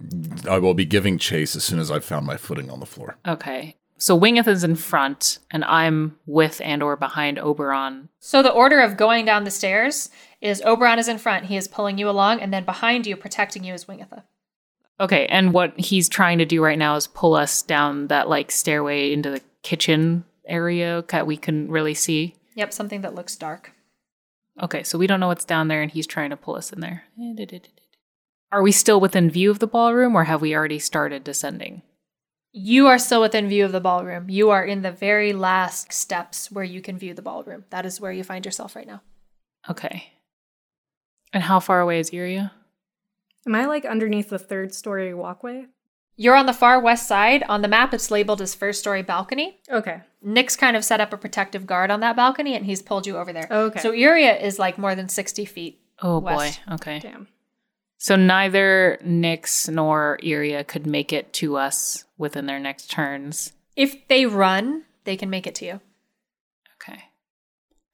I 0.49 0.59
will 0.59 0.73
be 0.73 0.87
giving 0.87 1.19
chase 1.19 1.55
as 1.55 1.65
soon 1.65 1.79
as 1.79 1.91
I've 1.91 2.05
found 2.05 2.25
my 2.27 2.39
footing 2.39 2.71
on 2.71 2.81
the 2.81 2.87
floor. 2.87 3.19
Okay. 3.29 3.77
So 3.99 4.19
Wingatha 4.19 4.49
is 4.49 4.65
in 4.65 4.75
front, 4.75 5.39
and 5.51 5.65
I'm 5.67 6.17
with 6.27 6.61
and 6.65 6.83
or 6.83 6.97
behind 6.97 7.39
Oberon. 7.39 8.09
so 8.21 8.43
the 8.43 8.51
order 8.51 8.81
of 8.81 8.97
going 8.97 9.25
down 9.27 9.45
the 9.45 9.51
stairs 9.51 10.09
is 10.43 10.61
Oberon 10.63 10.99
is 10.99 11.09
in 11.09 11.19
front. 11.19 11.47
He 11.47 11.57
is 11.57 11.69
pulling 11.69 11.97
you 11.97 12.11
along. 12.11 12.41
And 12.41 12.53
then 12.53 12.65
behind 12.65 13.07
you, 13.07 13.17
protecting 13.17 13.65
you, 13.65 13.73
is 13.73 13.87
Wingatha. 13.87 14.25
Okay, 15.01 15.27
and 15.27 15.53
what 15.53 15.79
he's 15.79 16.09
trying 16.09 16.39
to 16.39 16.45
do 16.45 16.63
right 16.63 16.79
now 16.79 16.97
is 16.97 17.07
pull 17.07 17.35
us 17.35 17.63
down 17.63 18.09
that 18.09 18.29
like 18.29 18.51
stairway 18.51 19.13
into 19.13 19.31
the 19.31 19.41
kitchen 19.63 20.25
area 20.47 21.05
that 21.09 21.27
we 21.27 21.37
couldn't 21.37 21.71
really 21.71 21.95
see. 21.95 22.35
Yep, 22.55 22.73
something 22.73 23.01
that 23.01 23.15
looks 23.15 23.37
dark. 23.37 23.73
Okay, 24.63 24.83
so 24.83 24.99
we 24.99 25.07
don't 25.07 25.21
know 25.21 25.29
what's 25.29 25.47
down 25.47 25.69
there, 25.69 25.81
and 25.81 25.91
he's 25.91 26.07
trying 26.07 26.31
to 26.31 26.37
pull 26.37 26.57
us 26.57 26.73
in 26.73 26.81
there. 26.81 27.05
Are 28.53 28.63
we 28.63 28.71
still 28.71 29.01
within 29.01 29.31
view 29.31 29.51
of 29.51 29.61
the 29.61 29.67
ballroom, 29.67 30.15
or 30.15 30.25
have 30.25 30.43
we 30.43 30.55
already 30.55 30.79
started 30.79 31.25
descending? 31.25 31.83
You 32.53 32.87
are 32.87 32.99
still 32.99 33.23
within 33.23 33.49
view 33.49 33.65
of 33.65 33.73
the 33.73 33.81
ballroom. 33.81 34.29
You 34.29 34.51
are 34.51 34.65
in 34.65 34.83
the 34.83 34.93
very 34.93 35.33
last 35.33 35.91
steps 35.91 36.53
where 36.53 36.65
you 36.65 36.83
can 36.83 36.99
view 36.99 37.15
the 37.15 37.23
ballroom. 37.23 37.65
That 37.71 37.87
is 37.87 37.99
where 37.99 38.13
you 38.13 38.23
find 38.23 38.45
yourself 38.45 38.77
right 38.77 38.87
now. 38.87 39.01
Okay. 39.71 40.13
And 41.33 41.43
how 41.43 41.61
far 41.61 41.81
away 41.81 41.99
is 41.99 42.11
Iria? 42.13 42.53
Am 43.47 43.55
I 43.55 43.67
like 43.67 43.85
underneath 43.85 44.29
the 44.29 44.39
third 44.39 44.75
story 44.75 45.13
walkway? 45.15 45.67
You're 46.17 46.37
on 46.37 46.47
the 46.47 46.53
far 46.53 46.79
west 46.81 47.09
side. 47.09 47.43
On 47.49 47.63
the 47.63 47.69
map, 47.69 47.95
it's 47.95 48.11
labeled 48.11 48.43
as 48.43 48.55
first 48.55 48.81
story 48.81 49.03
balcony. 49.03 49.59
Okay. 49.71 50.03
Nyx 50.25 50.57
kind 50.57 50.77
of 50.77 50.85
set 50.85 51.01
up 51.01 51.13
a 51.13 51.17
protective 51.17 51.67
guard 51.67 51.91
on 51.91 52.01
that 52.01 52.17
balcony 52.17 52.55
and 52.55 52.67
he's 52.67 52.83
pulled 52.83 53.07
you 53.07 53.17
over 53.17 53.33
there. 53.33 53.49
Okay. 53.51 53.81
So 53.81 53.93
Iria 53.93 54.39
is 54.39 54.59
like 54.59 54.79
more 54.79 54.95
than 54.95 55.09
60 55.09 55.45
feet. 55.47 55.81
Oh 56.03 56.19
West. 56.19 56.61
boy. 56.67 56.75
Okay. 56.75 56.99
Damn. 57.01 57.29
So 57.99 58.17
neither 58.17 58.99
Nyx 59.05 59.73
nor 59.73 60.19
Iria 60.23 60.65
could 60.65 60.87
make 60.87 61.13
it 61.13 61.33
to 61.35 61.57
us 61.57 62.05
within 62.19 62.47
their 62.47 62.59
next 62.59 62.91
turns. 62.91 63.53
If 63.75 64.07
they 64.09 64.27
run, 64.27 64.85
they 65.05 65.17
can 65.17 65.31
make 65.31 65.47
it 65.47 65.55
to 65.57 65.65
you. 65.65 65.81
Okay. 66.77 67.05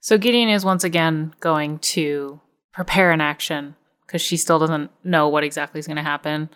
So 0.00 0.18
Gideon 0.18 0.48
is 0.48 0.64
once 0.64 0.82
again 0.82 1.34
going 1.40 1.78
to 1.80 2.40
prepare 2.78 3.10
an 3.10 3.20
action 3.20 3.74
because 4.06 4.22
she 4.22 4.36
still 4.36 4.58
doesn't 4.58 4.90
know 5.04 5.28
what 5.28 5.44
exactly 5.44 5.78
is 5.78 5.86
going 5.86 5.96
to 5.96 6.02
happen. 6.02 6.48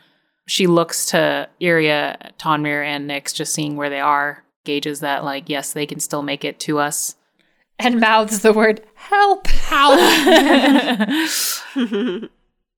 She 0.47 0.67
looks 0.67 1.07
to 1.07 1.49
Iria, 1.61 2.33
Tonrir, 2.39 2.85
and 2.85 3.11
Nyx, 3.11 3.35
just 3.35 3.53
seeing 3.53 3.77
where 3.77 3.91
they 3.91 4.01
are, 4.01 4.45
gauges 4.65 5.01
that, 5.01 5.25
like, 5.25 5.49
yes, 5.49 5.73
they 5.73 5.87
can 5.87 6.01
still 6.01 6.23
make 6.23 6.45
it 6.45 6.59
to 6.61 6.79
us. 6.79 7.17
And 7.79 8.01
mouths 8.01 8.41
the 8.41 8.53
word 8.53 8.83
help. 8.95 9.49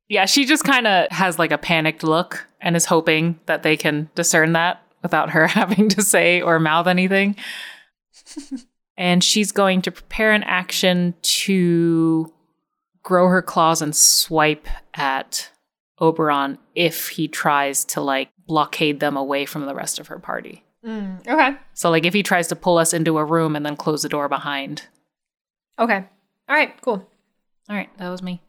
Yeah, 0.08 0.26
she 0.26 0.44
just 0.44 0.64
kind 0.64 0.86
of 0.86 1.10
has 1.10 1.38
like 1.38 1.50
a 1.50 1.58
panicked 1.58 2.02
look 2.02 2.46
and 2.60 2.76
is 2.76 2.86
hoping 2.86 3.38
that 3.46 3.62
they 3.62 3.76
can 3.76 4.10
discern 4.14 4.52
that 4.52 4.82
without 5.02 5.30
her 5.30 5.46
having 5.46 5.88
to 5.90 6.02
say 6.02 6.40
or 6.40 6.60
mouth 6.60 6.86
anything. 6.86 7.36
and 8.96 9.24
she's 9.24 9.52
going 9.52 9.82
to 9.82 9.90
prepare 9.90 10.32
an 10.32 10.42
action 10.44 11.14
to 11.22 12.32
grow 13.04 13.28
her 13.28 13.42
claws 13.42 13.80
and 13.80 13.94
swipe 13.94 14.66
at 14.94 15.50
Oberon 16.00 16.58
if 16.74 17.10
he 17.10 17.28
tries 17.28 17.84
to 17.84 18.00
like 18.00 18.30
blockade 18.46 18.98
them 18.98 19.16
away 19.16 19.46
from 19.46 19.66
the 19.66 19.74
rest 19.74 20.00
of 20.00 20.08
her 20.08 20.18
party. 20.18 20.64
Mm, 20.84 21.26
okay. 21.26 21.56
So 21.74 21.90
like 21.90 22.04
if 22.04 22.12
he 22.12 22.22
tries 22.22 22.48
to 22.48 22.56
pull 22.56 22.78
us 22.78 22.92
into 22.92 23.18
a 23.18 23.24
room 23.24 23.54
and 23.54 23.64
then 23.64 23.76
close 23.76 24.02
the 24.02 24.08
door 24.08 24.28
behind. 24.28 24.82
Okay. 25.78 26.04
All 26.48 26.56
right, 26.56 26.78
cool. 26.80 27.08
All 27.68 27.76
right, 27.76 27.88
that 27.98 28.10
was 28.10 28.22
me. 28.22 28.42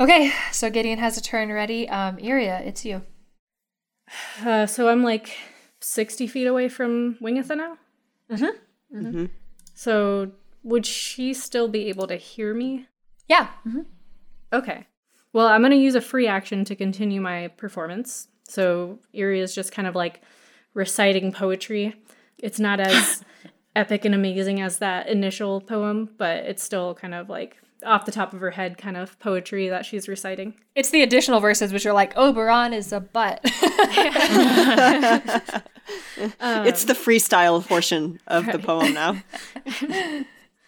Okay, 0.00 0.32
so 0.50 0.68
Gideon 0.68 0.98
has 0.98 1.16
a 1.16 1.22
turn 1.22 1.52
ready. 1.52 1.88
Um, 1.88 2.18
Iria, 2.18 2.60
it's 2.64 2.84
you. 2.84 3.02
Uh, 4.44 4.66
so 4.66 4.88
I'm 4.88 5.02
like 5.02 5.38
60 5.80 6.26
feet 6.26 6.46
away 6.46 6.68
from 6.68 7.14
Wingatha 7.22 7.56
now? 7.56 7.78
Mm-hmm. 8.30 9.26
So 9.74 10.32
would 10.62 10.84
she 10.84 11.32
still 11.32 11.68
be 11.68 11.88
able 11.88 12.06
to 12.08 12.16
hear 12.16 12.52
me? 12.52 12.88
Yeah. 13.28 13.48
Mm-hmm. 13.66 13.82
Okay. 14.52 14.86
Well, 15.32 15.46
I'm 15.46 15.62
going 15.62 15.72
to 15.72 15.78
use 15.78 15.94
a 15.94 16.00
free 16.00 16.26
action 16.26 16.64
to 16.66 16.76
continue 16.76 17.20
my 17.20 17.48
performance. 17.48 18.28
So 18.46 18.98
Iria 19.14 19.42
is 19.42 19.54
just 19.54 19.72
kind 19.72 19.88
of 19.88 19.94
like 19.94 20.22
reciting 20.74 21.32
poetry. 21.32 21.94
It's 22.38 22.60
not 22.60 22.80
as 22.80 23.24
epic 23.76 24.04
and 24.04 24.14
amazing 24.14 24.60
as 24.60 24.78
that 24.78 25.08
initial 25.08 25.60
poem, 25.60 26.10
but 26.18 26.44
it's 26.44 26.62
still 26.62 26.94
kind 26.94 27.14
of 27.14 27.30
like 27.30 27.56
off 27.84 28.04
the 28.04 28.12
top 28.12 28.32
of 28.32 28.40
her 28.40 28.50
head 28.50 28.78
kind 28.78 28.96
of 28.96 29.18
poetry 29.18 29.68
that 29.68 29.84
she's 29.84 30.06
reciting. 30.06 30.54
It's 30.74 30.90
the 30.90 31.02
additional 31.02 31.40
verses 31.40 31.72
which 31.72 31.86
are 31.86 31.92
like, 31.92 32.16
Oberon 32.16 32.72
is 32.72 32.92
a 32.92 33.00
butt. 33.00 33.40
it's 33.44 33.54
the 36.84 36.92
freestyle 36.92 37.66
portion 37.66 38.20
of 38.26 38.46
the 38.46 38.58
poem 38.58 38.94
now. 38.94 39.16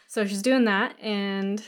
So 0.08 0.24
she's 0.24 0.42
doing 0.42 0.64
that, 0.66 0.96
and 1.00 1.62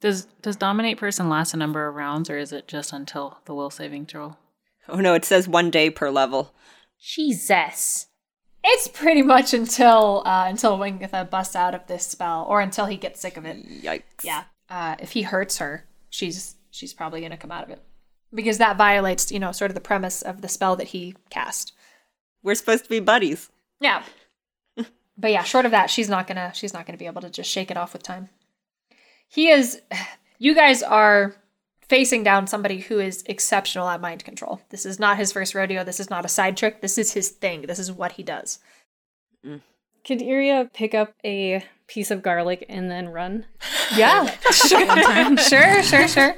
Does 0.00 0.26
does 0.42 0.56
dominate 0.56 0.98
person 0.98 1.28
last 1.28 1.54
a 1.54 1.56
number 1.56 1.86
of 1.86 1.94
rounds 1.94 2.30
or 2.30 2.38
is 2.38 2.52
it 2.52 2.66
just 2.66 2.92
until 2.92 3.38
the 3.44 3.54
will 3.54 3.70
saving 3.70 4.06
throw? 4.06 4.36
Oh 4.88 5.00
no, 5.00 5.14
it 5.14 5.24
says 5.24 5.46
one 5.46 5.70
day 5.70 5.90
per 5.90 6.10
level. 6.10 6.54
Jesus. 7.00 8.06
It's 8.62 8.88
pretty 8.88 9.22
much 9.22 9.54
until 9.54 10.22
uh, 10.26 10.46
until 10.48 10.78
Wingatha 10.78 11.28
busts 11.30 11.56
out 11.56 11.74
of 11.74 11.86
this 11.86 12.06
spell, 12.06 12.44
or 12.48 12.60
until 12.60 12.86
he 12.86 12.96
gets 12.96 13.20
sick 13.20 13.36
of 13.36 13.46
it. 13.46 13.82
Yikes. 13.82 14.02
Yeah. 14.22 14.44
Uh, 14.68 14.96
if 14.98 15.12
he 15.12 15.22
hurts 15.22 15.58
her, 15.58 15.86
she's 16.10 16.56
she's 16.70 16.92
probably 16.92 17.22
gonna 17.22 17.36
come 17.38 17.52
out 17.52 17.64
of 17.64 17.70
it 17.70 17.82
because 18.34 18.58
that 18.58 18.76
violates, 18.76 19.32
you 19.32 19.38
know, 19.38 19.52
sort 19.52 19.70
of 19.70 19.74
the 19.74 19.80
premise 19.80 20.22
of 20.22 20.42
the 20.42 20.48
spell 20.48 20.76
that 20.76 20.88
he 20.88 21.14
cast. 21.30 21.72
We're 22.42 22.54
supposed 22.54 22.84
to 22.84 22.90
be 22.90 23.00
buddies. 23.00 23.50
Yeah. 23.80 24.02
but 25.18 25.30
yeah, 25.30 25.42
short 25.42 25.64
of 25.64 25.72
that, 25.72 25.90
she's 25.90 26.08
not 26.08 26.26
gonna 26.26 26.52
she's 26.54 26.74
not 26.74 26.86
gonna 26.86 26.98
be 26.98 27.06
able 27.06 27.22
to 27.22 27.30
just 27.30 27.50
shake 27.50 27.70
it 27.70 27.76
off 27.76 27.92
with 27.92 28.02
time. 28.02 28.28
He 29.30 29.48
is. 29.48 29.80
You 30.42 30.54
guys 30.54 30.82
are 30.82 31.34
facing 31.86 32.22
down 32.22 32.46
somebody 32.46 32.78
who 32.78 32.98
is 32.98 33.22
exceptional 33.26 33.88
at 33.88 34.00
mind 34.00 34.24
control. 34.24 34.62
This 34.70 34.86
is 34.86 34.98
not 34.98 35.18
his 35.18 35.32
first 35.32 35.54
rodeo. 35.54 35.84
This 35.84 36.00
is 36.00 36.08
not 36.08 36.24
a 36.24 36.28
side 36.28 36.56
trick. 36.56 36.80
This 36.80 36.96
is 36.96 37.12
his 37.12 37.28
thing. 37.28 37.66
This 37.66 37.78
is 37.78 37.92
what 37.92 38.12
he 38.12 38.22
does. 38.22 38.58
Mm. 39.44 39.60
could 40.02 40.22
Iria 40.22 40.70
pick 40.72 40.94
up 40.94 41.12
a 41.24 41.62
piece 41.88 42.10
of 42.10 42.22
garlic 42.22 42.64
and 42.70 42.90
then 42.90 43.10
run? 43.10 43.44
Yeah. 43.96 44.30
sure. 44.50 45.36
sure, 45.36 45.82
sure, 45.82 46.08
sure. 46.08 46.36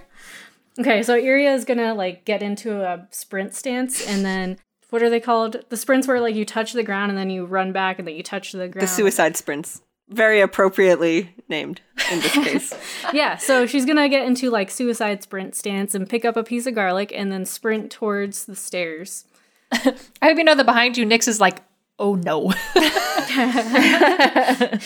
Okay, 0.81 1.03
so 1.03 1.15
Iria 1.15 1.53
is 1.53 1.65
gonna 1.65 1.95
like 1.95 2.25
get 2.25 2.43
into 2.43 2.83
a 2.83 3.07
sprint 3.11 3.55
stance 3.55 4.05
and 4.05 4.25
then 4.25 4.59
what 4.91 5.03
are 5.03 5.11
they 5.11 5.21
called? 5.21 5.65
The 5.69 5.77
sprints 5.77 6.09
where 6.09 6.21
like 6.21 6.35
you 6.35 6.45
touch 6.45 6.73
the 6.73 6.83
ground 6.83 7.11
and 7.11 7.19
then 7.19 7.31
you 7.31 7.45
run 7.45 7.73
back 7.73 7.99
and 7.99 8.09
then 8.09 8.17
you 8.17 8.23
touch 8.23 8.53
the 8.53 8.69
ground. 8.69 8.83
The 8.83 8.87
suicide 8.89 9.37
sprints. 9.37 9.83
Very 10.13 10.41
appropriately 10.41 11.35
named 11.49 11.81
in 12.11 12.21
this 12.21 12.33
case. 12.45 12.75
Yeah, 13.13 13.37
so 13.37 13.67
she's 13.67 13.87
gonna 13.87 14.09
get 14.09 14.27
into 14.27 14.51
like 14.51 14.71
suicide 14.71 15.23
sprint 15.23 15.55
stance 15.55 15.95
and 15.95 16.09
pick 16.09 16.25
up 16.25 16.37
a 16.37 16.43
piece 16.43 16.67
of 16.67 16.75
garlic 16.75 17.13
and 17.15 17.31
then 17.31 17.45
sprint 17.45 17.91
towards 17.91 18.45
the 18.45 18.57
stairs. 18.57 19.25
I 19.73 19.95
hope 20.23 20.39
you 20.39 20.45
know 20.45 20.55
that 20.55 20.67
behind 20.67 20.97
you, 20.97 21.07
Nyx 21.07 21.29
is 21.29 21.41
like, 21.41 21.63
oh 21.99 22.15
no. 22.15 22.53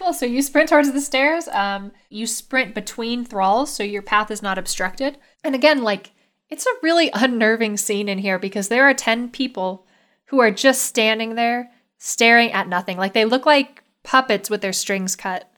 well, 0.00 0.12
so 0.12 0.26
you 0.26 0.42
sprint 0.42 0.68
towards 0.68 0.92
the 0.92 1.00
stairs. 1.00 1.48
Um, 1.48 1.92
you 2.10 2.26
sprint 2.26 2.74
between 2.74 3.24
thralls, 3.24 3.72
so 3.72 3.82
your 3.82 4.02
path 4.02 4.30
is 4.30 4.42
not 4.42 4.58
obstructed. 4.58 5.18
And 5.44 5.54
again, 5.54 5.82
like, 5.82 6.12
it's 6.50 6.66
a 6.66 6.74
really 6.82 7.10
unnerving 7.14 7.78
scene 7.78 8.08
in 8.08 8.18
here 8.18 8.38
because 8.38 8.68
there 8.68 8.84
are 8.84 8.94
10 8.94 9.30
people 9.30 9.86
who 10.26 10.40
are 10.40 10.50
just 10.50 10.82
standing 10.82 11.34
there 11.34 11.70
staring 11.98 12.52
at 12.52 12.68
nothing. 12.68 12.98
Like, 12.98 13.14
they 13.14 13.24
look 13.24 13.46
like 13.46 13.81
puppets 14.02 14.50
with 14.50 14.60
their 14.60 14.72
strings 14.72 15.16
cut. 15.16 15.50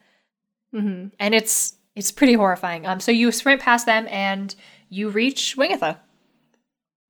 hmm 0.72 1.06
And 1.18 1.34
it's 1.34 1.74
it's 1.94 2.10
pretty 2.12 2.34
horrifying. 2.34 2.86
Um, 2.86 3.00
so 3.00 3.12
you 3.12 3.30
sprint 3.32 3.60
past 3.62 3.86
them 3.86 4.06
and 4.10 4.54
you 4.88 5.08
reach 5.08 5.54
Wingatha. 5.56 5.98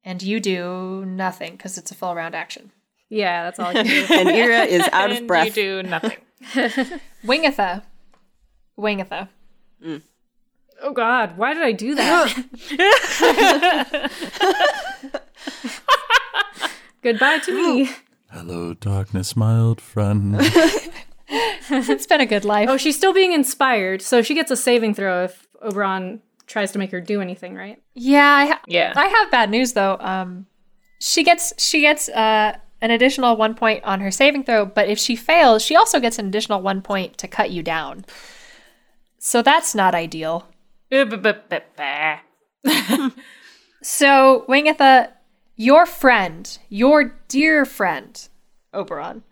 And 0.07 0.22
you 0.22 0.39
do 0.39 1.05
nothing 1.07 1.53
because 1.53 1.78
it's 1.78 1.91
a 1.91 1.95
full 1.95 2.14
round 2.14 2.35
action. 2.35 2.70
Yeah, 3.09 3.45
that's 3.45 3.59
all 3.59 3.68
I 3.68 3.72
can 3.74 3.87
do. 3.87 4.07
and 4.11 4.28
Iria 4.28 4.64
is 4.64 4.87
out 4.93 5.11
of 5.11 5.26
breath. 5.26 5.57
You 5.57 5.82
do 5.82 5.89
nothing. 5.89 6.18
Wingatha. 7.24 7.82
Wingatha. 8.78 9.28
oh 10.82 10.93
God, 10.93 11.39
why 11.39 11.55
did 11.55 11.62
I 11.62 11.72
do 11.72 11.95
that? 11.95 12.35
Goodbye 17.03 17.39
to 17.41 17.53
me. 17.55 17.91
Hello, 18.30 18.74
darkness, 18.74 19.37
my 19.37 19.59
old 19.59 19.80
friend. 19.80 20.37
It's 21.70 22.07
been 22.07 22.20
a 22.20 22.26
good 22.26 22.45
life. 22.45 22.68
Oh, 22.68 22.76
she's 22.76 22.97
still 22.97 23.12
being 23.12 23.32
inspired, 23.32 24.03
so 24.03 24.22
she 24.22 24.35
gets 24.35 24.51
a 24.51 24.57
saving 24.57 24.95
throw 24.95 25.24
if 25.24 25.47
Oberon 25.62 26.20
tries 26.47 26.72
to 26.72 26.78
make 26.78 26.91
her 26.91 27.01
do 27.01 27.20
anything, 27.20 27.55
right? 27.55 27.80
Yeah, 27.95 28.28
I, 28.28 28.47
ha- 28.47 28.61
Yeah. 28.66 28.93
I 28.95 29.07
have 29.07 29.30
bad 29.30 29.51
news 29.51 29.72
though. 29.72 29.97
Um, 29.99 30.47
she 31.01 31.24
gets 31.24 31.53
she 31.59 31.80
gets 31.80 32.09
uh, 32.11 32.57
an 32.80 32.91
additional 32.91 33.37
one 33.37 33.55
point 33.55 33.82
on 33.85 34.01
her 34.01 34.11
saving 34.11 34.45
throw, 34.45 34.64
but 34.66 34.89
if 34.89 34.99
she 34.99 35.16
fails, 35.16 35.62
she 35.64 35.74
also 35.76 36.01
gets 36.01 36.18
an 36.18 36.26
additional 36.28 36.61
one 36.61 36.82
point 36.82 37.16
to 37.18 37.28
cut 37.28 37.51
you 37.51 37.62
down. 37.62 38.05
So 39.18 39.41
that's 39.43 39.74
not 39.74 39.95
ideal. 39.95 40.47
So 43.82 44.45
Wingatha, 44.49 45.11
your 45.57 45.87
friend, 45.87 46.59
your 46.68 47.16
dear 47.28 47.64
friend, 47.64 48.28
Oberon, 48.72 49.22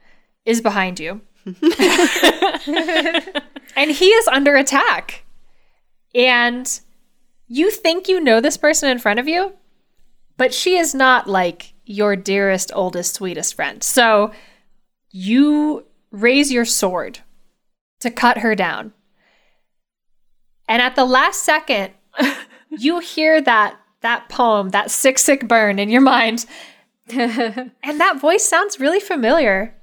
is 0.44 0.60
behind 0.60 1.00
you, 1.00 1.20
and 3.76 3.90
he 3.90 4.06
is 4.06 4.28
under 4.28 4.56
attack. 4.56 5.24
And 6.14 6.80
you 7.48 7.70
think 7.70 8.08
you 8.08 8.20
know 8.20 8.40
this 8.40 8.56
person 8.56 8.88
in 8.88 8.98
front 8.98 9.18
of 9.20 9.28
you, 9.28 9.54
but 10.36 10.54
she 10.54 10.76
is 10.76 10.94
not 10.94 11.28
like 11.28 11.74
your 11.84 12.16
dearest, 12.16 12.70
oldest, 12.74 13.14
sweetest 13.14 13.54
friend. 13.54 13.82
So 13.82 14.32
you 15.10 15.84
raise 16.10 16.52
your 16.52 16.64
sword 16.64 17.20
to 18.00 18.10
cut 18.10 18.38
her 18.38 18.54
down. 18.54 18.92
And 20.68 20.80
at 20.80 20.96
the 20.96 21.04
last 21.04 21.42
second, 21.42 21.92
you 22.70 23.00
hear 23.00 23.40
that 23.42 23.76
that 24.00 24.28
poem, 24.28 24.70
that 24.70 24.90
sick 24.90 25.18
sick 25.18 25.46
burn 25.46 25.78
in 25.78 25.88
your 25.88 26.00
mind. 26.00 26.46
and 27.08 27.72
that 27.82 28.20
voice 28.20 28.44
sounds 28.44 28.80
really 28.80 29.00
familiar. 29.00 29.74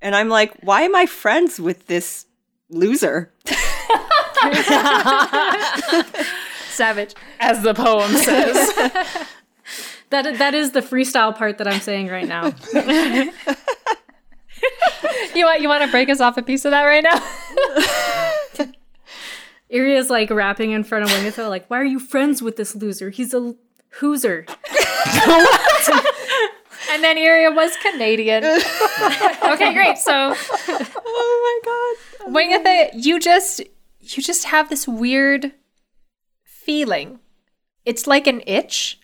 And 0.00 0.14
I'm 0.14 0.28
like, 0.28 0.54
why 0.62 0.82
am 0.82 0.94
I 0.94 1.06
friends 1.06 1.58
with 1.58 1.86
this 1.86 2.26
loser? 2.70 3.32
Savage. 6.70 7.14
As 7.40 7.62
the 7.62 7.74
poem 7.74 8.12
says. 8.12 9.26
That 10.10 10.38
that 10.38 10.54
is 10.54 10.70
the 10.72 10.80
freestyle 10.80 11.36
part 11.36 11.58
that 11.58 11.68
I'm 11.68 11.80
saying 11.80 12.08
right 12.08 12.26
now. 12.26 12.54
You 15.34 15.44
want 15.44 15.60
you 15.60 15.68
want 15.68 15.84
to 15.84 15.90
break 15.90 16.08
us 16.08 16.20
off 16.20 16.36
a 16.38 16.42
piece 16.42 16.64
of 16.64 16.70
that 16.70 16.82
right 16.84 17.04
now? 17.04 17.20
Iria's 19.70 20.08
like 20.10 20.30
rapping 20.30 20.70
in 20.70 20.82
front 20.82 21.04
of 21.04 21.10
Wingatha, 21.10 21.48
like, 21.48 21.68
"Why 21.68 21.78
are 21.78 21.84
you 21.84 22.00
friends 22.00 22.40
with 22.42 22.56
this 22.56 22.74
loser? 22.74 23.10
He's 23.10 23.34
a 23.34 23.36
l- 23.36 23.56
hooser." 24.00 24.46
And 26.90 27.04
then 27.04 27.18
Iria 27.18 27.50
was 27.50 27.76
Canadian. 27.76 28.44
okay, 29.42 29.74
great. 29.74 29.98
So 29.98 30.34
Oh 30.68 31.60
my 31.64 32.26
god. 32.26 32.34
Wingatha, 32.34 32.90
you 32.94 33.20
just 33.20 33.60
you 34.00 34.22
just 34.22 34.46
have 34.46 34.68
this 34.68 34.86
weird 34.88 35.52
feeling. 36.44 37.20
It's 37.84 38.06
like 38.06 38.26
an 38.26 38.42
itch. 38.46 39.00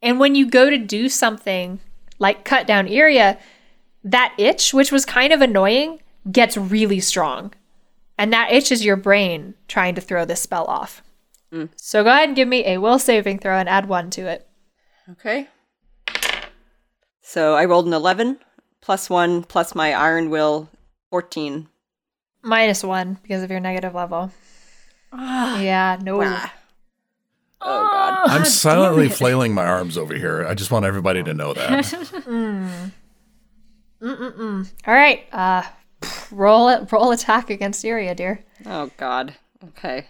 And 0.00 0.20
when 0.20 0.34
you 0.34 0.48
go 0.48 0.70
to 0.70 0.78
do 0.78 1.08
something 1.08 1.80
like 2.18 2.44
cut 2.44 2.66
down 2.66 2.86
Iria, 2.86 3.38
that 4.04 4.34
itch, 4.38 4.72
which 4.72 4.92
was 4.92 5.04
kind 5.04 5.32
of 5.32 5.40
annoying, 5.40 6.00
gets 6.30 6.56
really 6.56 7.00
strong. 7.00 7.52
And 8.16 8.32
that 8.32 8.52
itch 8.52 8.72
is 8.72 8.84
your 8.84 8.96
brain 8.96 9.54
trying 9.68 9.94
to 9.94 10.00
throw 10.00 10.24
this 10.24 10.42
spell 10.42 10.66
off. 10.66 11.02
Mm. 11.52 11.70
So 11.76 12.04
go 12.04 12.10
ahead 12.10 12.28
and 12.28 12.36
give 12.36 12.48
me 12.48 12.66
a 12.66 12.78
will 12.78 12.98
saving 12.98 13.38
throw 13.38 13.58
and 13.58 13.68
add 13.68 13.88
one 13.88 14.10
to 14.10 14.26
it. 14.26 14.46
Okay. 15.12 15.48
So 17.28 17.54
I 17.56 17.66
rolled 17.66 17.86
an 17.86 17.92
11 17.92 18.38
plus 18.80 19.10
1 19.10 19.42
plus 19.42 19.74
my 19.74 19.92
iron 19.92 20.30
will 20.30 20.70
14. 21.10 21.68
Minus 22.42 22.82
one 22.82 23.18
because 23.20 23.42
of 23.42 23.50
your 23.50 23.60
negative 23.60 23.94
level. 23.94 24.32
Ah, 25.12 25.60
yeah, 25.60 25.98
no. 26.00 26.22
Oh 26.22 26.24
god. 26.24 26.50
Ah, 27.60 28.22
I'm 28.28 28.46
silently 28.46 29.10
flailing 29.10 29.52
my 29.52 29.66
arms 29.66 29.98
over 29.98 30.14
here. 30.14 30.46
I 30.46 30.54
just 30.54 30.70
want 30.70 30.86
everybody 30.86 31.22
to 31.22 31.34
know 31.34 31.52
that. 31.52 31.84
Mm. 34.00 34.70
All 34.86 34.94
right, 34.94 35.26
uh, 35.32 35.64
roll 36.30 36.68
it. 36.68 36.90
Roll 36.92 37.10
attack 37.10 37.50
against 37.50 37.84
Iria, 37.84 38.14
dear. 38.14 38.42
Oh 38.64 38.90
god. 38.96 39.34
Okay. 39.70 40.06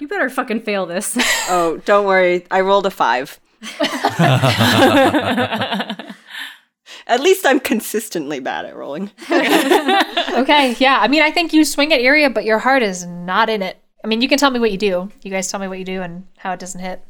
You 0.00 0.08
better 0.08 0.30
fucking 0.30 0.62
fail 0.62 0.86
this. 0.86 1.16
Oh, 1.48 1.80
don't 1.84 2.06
worry. 2.06 2.46
I 2.50 2.62
rolled 2.62 2.86
a 2.86 2.90
5. 2.90 3.38
At 7.06 7.20
least 7.20 7.44
I'm 7.44 7.60
consistently 7.60 8.40
bad 8.40 8.66
at 8.66 8.76
rolling. 8.76 9.10
Okay, 10.30 10.76
yeah. 10.78 10.98
I 11.00 11.08
mean, 11.08 11.22
I 11.22 11.32
think 11.32 11.52
you 11.52 11.64
swing 11.64 11.92
at 11.92 12.00
Iria, 12.00 12.30
but 12.30 12.44
your 12.44 12.60
heart 12.60 12.84
is 12.84 13.04
not 13.04 13.50
in 13.50 13.62
it. 13.62 13.78
I 14.04 14.06
mean, 14.06 14.22
you 14.22 14.28
can 14.28 14.38
tell 14.38 14.50
me 14.50 14.60
what 14.60 14.70
you 14.70 14.78
do. 14.78 15.10
You 15.22 15.30
guys 15.30 15.50
tell 15.50 15.58
me 15.58 15.66
what 15.66 15.78
you 15.78 15.84
do 15.84 16.02
and 16.02 16.26
how 16.38 16.52
it 16.52 16.60
doesn't 16.60 16.80
hit. 16.80 17.02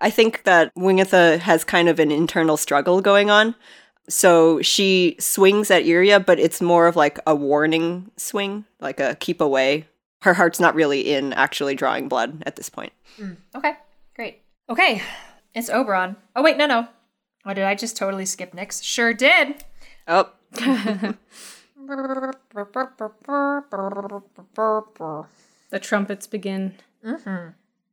I 0.00 0.10
think 0.10 0.44
that 0.44 0.74
Wingatha 0.74 1.38
has 1.40 1.62
kind 1.62 1.88
of 1.88 1.98
an 1.98 2.10
internal 2.10 2.56
struggle 2.56 3.02
going 3.02 3.30
on. 3.30 3.54
So 4.08 4.62
she 4.62 5.16
swings 5.20 5.70
at 5.70 5.84
Iria, 5.84 6.20
but 6.20 6.40
it's 6.40 6.60
more 6.60 6.86
of 6.86 6.96
like 6.96 7.18
a 7.26 7.34
warning 7.34 8.10
swing, 8.16 8.64
like 8.80 8.98
a 8.98 9.14
keep 9.16 9.40
away. 9.42 9.86
Her 10.22 10.34
heart's 10.34 10.58
not 10.58 10.74
really 10.74 11.12
in 11.12 11.34
actually 11.34 11.74
drawing 11.74 12.08
blood 12.08 12.42
at 12.46 12.56
this 12.56 12.70
point. 12.70 12.92
Mm, 13.18 13.36
okay, 13.54 13.74
great. 14.16 14.40
Okay, 14.68 15.02
it's 15.54 15.70
Oberon. 15.70 16.16
Oh 16.34 16.42
wait, 16.42 16.56
no, 16.56 16.66
no. 16.66 16.88
Oh, 17.46 17.54
did 17.54 17.64
I 17.64 17.74
just 17.74 17.96
totally 17.96 18.26
skip 18.26 18.52
Nyx? 18.52 18.82
Sure 18.82 19.12
did. 19.12 19.64
Oh, 20.08 20.30
the 25.70 25.80
trumpets 25.80 26.26
begin. 26.26 26.74
Mm-hmm. 27.04 27.50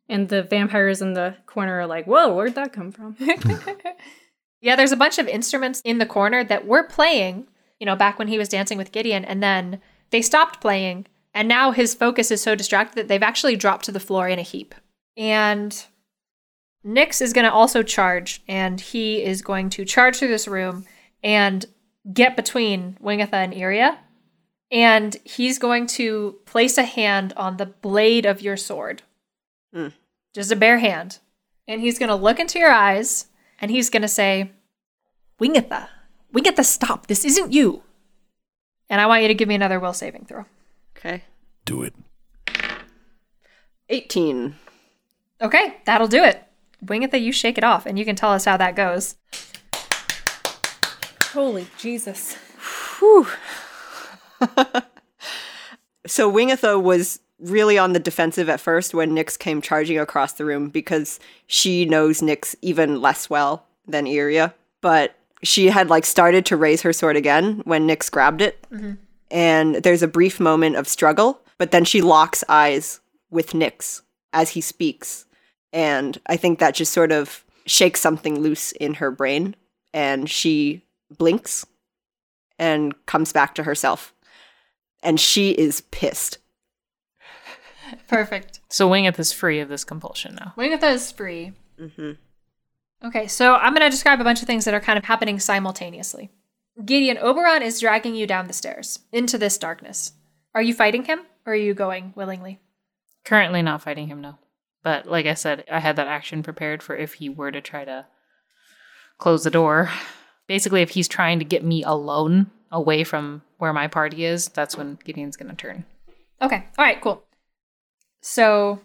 And 0.09 0.30
the 0.30 0.43
vampires 0.43 1.01
in 1.01 1.14
the 1.14 1.36
corner 1.45 1.80
are 1.80 1.88
like, 1.88 2.05
whoa, 2.05 2.34
where'd 2.34 2.55
that 2.55 2.74
come 2.74 2.91
from? 2.91 3.16
Yeah, 4.62 4.76
there's 4.76 4.91
a 4.91 4.97
bunch 4.97 5.18
of 5.18 5.28
instruments 5.28 5.82
in 5.84 5.97
the 5.97 6.05
corner 6.05 6.43
that 6.43 6.68
were 6.68 6.84
playing, 6.84 7.47
you 7.80 7.86
know, 7.86 7.95
back 7.95 8.20
when 8.20 8.28
he 8.28 8.38
was 8.38 8.47
dancing 8.47 8.78
with 8.78 8.91
Gideon, 8.91 9.26
and 9.26 9.41
then 9.41 9.82
they 10.12 10.22
stopped 10.22 10.62
playing, 10.62 11.07
and 11.34 11.47
now 11.47 11.72
his 11.72 11.95
focus 11.95 12.30
is 12.30 12.43
so 12.43 12.53
distracted 12.53 12.95
that 12.95 13.07
they've 13.07 13.24
actually 13.24 13.55
dropped 13.55 13.86
to 13.86 13.91
the 13.91 13.99
floor 13.99 14.28
in 14.30 14.38
a 14.38 14.43
heap. 14.43 14.76
And 15.18 15.84
Nyx 16.86 17.22
is 17.22 17.34
going 17.34 17.46
to 17.46 17.52
also 17.52 17.84
charge, 17.84 18.42
and 18.48 18.80
he 18.80 19.24
is 19.24 19.42
going 19.42 19.70
to 19.72 19.86
charge 19.86 20.18
through 20.18 20.30
this 20.30 20.48
room 20.48 20.86
and 21.24 21.66
get 22.12 22.36
between 22.36 22.98
Wingatha 23.02 23.34
and 23.34 23.54
Iria. 23.54 24.00
And 24.72 25.18
he's 25.26 25.60
going 25.60 25.86
to 25.88 26.38
place 26.46 26.78
a 26.78 26.84
hand 26.84 27.34
on 27.36 27.58
the 27.58 27.66
blade 27.66 28.26
of 28.26 28.42
your 28.42 28.58
sword. 28.58 29.04
Hmm. 29.74 29.90
Just 30.34 30.52
a 30.52 30.56
bare 30.56 30.80
hand. 30.80 31.20
And 31.68 31.82
he's 31.82 32.00
going 32.00 32.10
to 32.10 32.16
look 32.16 32.40
into 32.40 32.58
your 32.58 32.72
eyes 32.72 33.28
and 33.60 33.70
he's 33.70 33.90
going 33.90 34.02
to 34.02 34.08
say, 34.08 34.52
Wingatha, 35.40 35.88
Wingatha, 36.34 36.64
stop. 36.64 37.08
This 37.08 37.26
isn't 37.26 37.54
you. 37.54 37.84
And 38.90 39.00
I 39.00 39.06
want 39.06 39.22
you 39.22 39.28
to 39.28 39.34
give 39.36 39.48
me 39.48 39.56
another 39.56 39.80
will 39.80 39.94
saving 39.94 40.26
throw. 40.26 40.46
okay. 40.98 41.24
Do 41.66 41.84
it. 41.84 41.94
18. 43.90 44.56
Okay, 45.42 45.78
that'll 45.86 46.08
do 46.08 46.24
it. 46.24 46.44
Wingatha, 46.86 47.22
you 47.22 47.32
shake 47.32 47.58
it 47.58 47.64
off 47.64 47.86
and 47.86 47.98
you 48.00 48.06
can 48.06 48.16
tell 48.16 48.32
us 48.32 48.46
how 48.46 48.58
that 48.58 48.76
goes. 48.76 49.16
Holy 51.32 51.68
Jesus. 51.78 52.38
Whew. 53.00 53.28
so 56.06 56.32
Wingatha 56.32 56.82
was 56.82 57.20
really 57.40 57.78
on 57.78 57.94
the 57.94 58.00
defensive 58.00 58.50
at 58.50 58.60
first 58.60 58.94
when 58.94 59.12
Nyx 59.12 59.38
came 59.38 59.62
charging 59.62 59.98
across 59.98 60.34
the 60.34 60.46
room 60.46 60.70
because 60.70 61.20
she 61.48 61.86
knows 61.86 62.22
Nyx 62.22 62.56
even 62.62 63.02
less 63.02 63.30
well 63.30 63.66
than 63.88 64.08
Iria. 64.08 64.54
But 64.82 65.16
she 65.44 65.68
had 65.68 65.90
like 65.90 66.06
started 66.06 66.46
to 66.48 66.58
raise 66.58 66.82
her 66.82 66.94
sword 66.94 67.16
again 67.16 67.62
when 67.66 67.88
Nyx 67.88 68.12
grabbed 68.12 68.42
it. 68.42 68.66
Mm-hmm. 68.72 68.94
And 69.32 69.76
there's 69.76 70.04
a 70.04 70.08
brief 70.08 70.40
moment 70.40 70.76
of 70.76 70.88
struggle, 70.88 71.42
but 71.58 71.72
then 71.72 71.86
she 71.86 72.02
locks 72.02 72.44
eyes 72.50 73.00
with 73.30 73.52
Nyx 73.52 74.02
as 74.34 74.50
he 74.50 74.62
speaks. 74.62 75.26
And 75.74 76.19
I 76.28 76.38
think 76.38 76.59
that 76.59 76.76
just 76.76 76.91
sort 76.91 77.11
of 77.11 77.43
shakes 77.65 78.01
something 78.01 78.39
loose 78.39 78.72
in 78.74 78.95
her 78.95 79.11
brain. 79.11 79.55
And 79.93 80.30
she 80.30 80.84
blinks 81.17 81.65
and 82.57 82.93
comes 83.05 83.34
back 83.34 83.55
to 83.55 83.63
herself. 83.63 84.13
And 85.03 85.19
she 85.19 85.51
is 85.51 85.82
pissed. 85.91 86.38
Perfect. 88.07 88.61
So 88.69 88.89
Wingatha 88.89 89.19
is 89.19 89.34
free 89.34 89.59
of 89.59 89.69
this 89.69 89.84
compulsion 89.84 90.36
now. 90.36 90.53
Wingatha 90.57 90.93
is 90.93 91.11
free. 91.11 91.53
Mm-hmm. 91.80 92.11
Okay, 93.03 93.28
so 93.28 93.55
I'm 93.55 93.74
going 93.74 93.86
to 93.86 93.89
describe 93.89 94.22
a 94.22 94.24
bunch 94.24 94.41
of 94.41 94.47
things 94.47 94.65
that 94.65 94.74
are 94.74 94.80
kind 94.80 94.97
of 94.99 95.05
happening 95.05 95.39
simultaneously. 95.39 96.30
Gideon, 96.86 97.17
Oberon 97.17 97.63
is 97.63 97.80
dragging 97.80 98.15
you 98.15 98.28
down 98.28 98.47
the 98.47 98.53
stairs 98.53 98.99
into 99.11 99.38
this 99.38 99.57
darkness. 99.57 100.13
Are 100.53 100.61
you 100.61 100.74
fighting 100.74 101.05
him 101.05 101.22
or 101.45 101.53
are 101.53 101.55
you 101.55 101.74
going 101.74 102.13
willingly? 102.15 102.59
Currently 103.26 103.61
not 103.61 103.82
fighting 103.82 104.07
him, 104.07 104.22
no. 104.22 104.38
But 104.84 105.06
like 105.06 105.26
I 105.26 105.36
said, 105.36 105.64
I 105.72 105.80
had 105.80 105.96
that 105.98 106.08
action 106.08 106.44
prepared 106.44 106.82
for 106.82 106.96
if 106.96 107.16
he 107.16 107.30
were 107.30 107.52
to 107.52 107.62
try 107.62 107.86
to 107.86 108.06
close 109.18 109.44
the 109.44 109.52
door. 109.52 109.90
Basically, 110.48 110.82
if 110.82 110.92
he's 110.92 111.08
trying 111.08 111.40
to 111.40 111.46
get 111.46 111.64
me 111.64 111.84
alone 111.84 112.50
away 112.72 113.04
from 113.04 113.44
where 113.58 113.74
my 113.74 113.88
party 113.88 114.26
is, 114.26 114.48
that's 114.50 114.76
when 114.76 114.98
Gideon's 115.04 115.38
going 115.38 115.50
to 115.50 115.56
turn. 115.56 115.86
Okay, 116.42 116.66
all 116.78 116.86
right, 116.86 117.00
cool. 117.00 117.24
So 118.22 118.82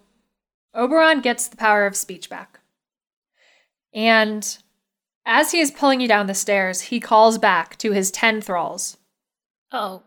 Oberon 0.75 1.21
gets 1.21 1.49
the 1.49 1.57
power 1.57 1.87
of 1.87 1.97
speech 1.97 2.29
back. 2.29 2.61
And 3.95 4.59
as 5.25 5.53
he 5.53 5.61
is 5.61 5.71
pulling 5.71 6.01
you 6.01 6.09
down 6.09 6.27
the 6.27 6.35
stairs, 6.35 6.83
he 6.83 7.01
calls 7.01 7.39
back 7.39 7.77
to 7.79 7.93
his 7.93 8.11
10 8.11 8.43
thralls. 8.43 8.99
Oh. 9.73 10.03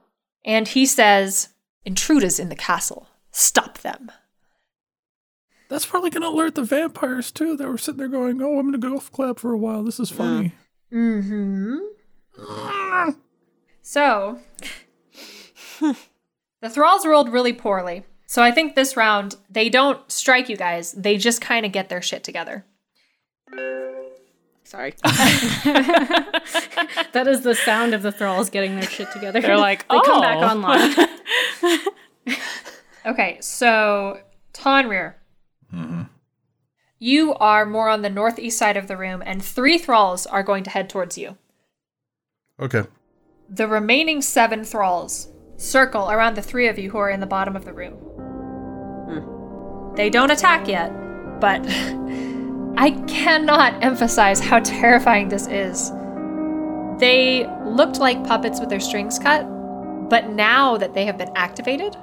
And 0.45 0.67
he 0.67 0.85
says, 0.85 1.49
Intruders 1.83 2.39
in 2.39 2.49
the 2.49 2.55
castle, 2.55 3.07
stop 3.31 3.79
them. 3.79 4.11
That's 5.69 5.85
probably 5.85 6.09
going 6.09 6.23
to 6.23 6.29
alert 6.29 6.55
the 6.55 6.63
vampires 6.63 7.31
too. 7.31 7.55
That 7.55 7.67
were 7.67 7.77
sitting 7.77 7.99
there 7.99 8.07
going, 8.07 8.41
"Oh, 8.41 8.59
I'm 8.59 8.71
going 8.71 8.81
to 8.81 8.89
golf 8.89 9.11
club 9.11 9.39
for 9.39 9.53
a 9.53 9.57
while. 9.57 9.83
This 9.83 9.99
is 9.99 10.09
funny." 10.09 10.53
Mm 10.91 11.79
hmm. 12.35 13.09
So, 13.81 14.39
the 16.61 16.69
thralls 16.69 17.05
rolled 17.05 17.29
really 17.29 17.53
poorly. 17.53 18.05
So 18.25 18.43
I 18.43 18.51
think 18.51 18.75
this 18.75 18.95
round, 18.95 19.35
they 19.49 19.69
don't 19.69 19.99
strike 20.11 20.49
you 20.49 20.57
guys, 20.57 20.91
they 20.91 21.17
just 21.17 21.41
kind 21.41 21.65
of 21.65 21.71
get 21.71 21.89
their 21.89 22.01
shit 22.01 22.23
together. 22.23 22.65
Sorry. 24.63 24.93
That 27.11 27.27
is 27.27 27.41
the 27.41 27.55
sound 27.55 27.95
of 27.95 28.03
the 28.03 28.11
thralls 28.11 28.51
getting 28.51 28.75
their 28.75 28.87
shit 28.87 29.11
together. 29.11 29.41
They're 29.41 29.57
like, 29.57 29.87
they 29.87 29.99
come 30.01 30.21
back 30.21 30.37
"Oh." 30.37 30.47
online. 30.47 31.07
Okay, 33.05 33.37
so 33.41 34.19
Tonrir. 34.53 35.15
Mm-hmm. 35.73 36.03
You 36.99 37.33
are 37.35 37.65
more 37.65 37.89
on 37.89 38.01
the 38.01 38.09
northeast 38.09 38.57
side 38.57 38.75
of 38.75 38.87
the 38.87 38.97
room, 38.97 39.23
and 39.25 39.43
three 39.43 39.77
thralls 39.77 40.25
are 40.25 40.43
going 40.43 40.63
to 40.65 40.69
head 40.69 40.89
towards 40.89 41.17
you. 41.17 41.37
Okay. 42.59 42.83
The 43.49 43.67
remaining 43.67 44.21
seven 44.21 44.65
thralls 44.65 45.29
circle 45.57 46.11
around 46.11 46.35
the 46.35 46.41
three 46.41 46.67
of 46.67 46.77
you 46.77 46.91
who 46.91 46.97
are 46.97 47.09
in 47.09 47.21
the 47.21 47.25
bottom 47.25 47.55
of 47.55 47.65
the 47.65 47.73
room. 47.73 47.93
Hmm. 49.07 49.95
They 49.95 50.09
don't 50.09 50.31
attack 50.31 50.67
yet, 50.67 50.89
but 51.39 51.61
I 52.77 52.91
cannot 53.07 53.83
emphasize 53.83 54.39
how 54.39 54.59
terrifying 54.59 55.29
this 55.29 55.47
is. 55.47 55.91
They 56.99 57.47
looked 57.65 57.97
like 57.99 58.25
puppets 58.25 58.59
with 58.59 58.69
their 58.69 58.79
strings 58.79 59.17
cut, 59.17 59.43
but 60.09 60.29
now 60.29 60.77
that 60.77 60.93
they 60.93 61.05
have 61.05 61.17
been 61.17 61.31
activated, 61.35 61.95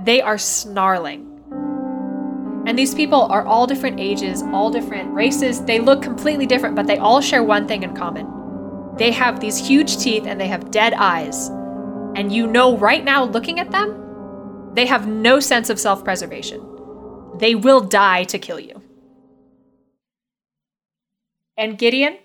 they 0.00 0.20
are 0.20 0.38
snarling. 0.38 1.35
And 2.66 2.76
these 2.76 2.96
people 2.96 3.22
are 3.30 3.46
all 3.46 3.66
different 3.66 4.00
ages, 4.00 4.42
all 4.52 4.70
different 4.70 5.14
races. 5.14 5.64
They 5.64 5.78
look 5.78 6.02
completely 6.02 6.46
different, 6.46 6.74
but 6.74 6.88
they 6.88 6.98
all 6.98 7.20
share 7.20 7.44
one 7.44 7.68
thing 7.68 7.84
in 7.84 7.94
common. 7.94 8.26
They 8.96 9.12
have 9.12 9.38
these 9.38 9.56
huge 9.56 9.98
teeth 9.98 10.26
and 10.26 10.40
they 10.40 10.48
have 10.48 10.72
dead 10.72 10.92
eyes. 10.94 11.48
And 12.16 12.32
you 12.32 12.48
know 12.48 12.76
right 12.76 13.04
now, 13.04 13.24
looking 13.24 13.60
at 13.60 13.70
them, 13.70 14.70
they 14.74 14.86
have 14.86 15.06
no 15.06 15.38
sense 15.38 15.70
of 15.70 15.78
self 15.78 16.02
preservation. 16.02 16.60
They 17.38 17.54
will 17.54 17.80
die 17.80 18.24
to 18.24 18.38
kill 18.38 18.58
you. 18.58 18.82
And 21.56 21.78
Gideon, 21.78 22.18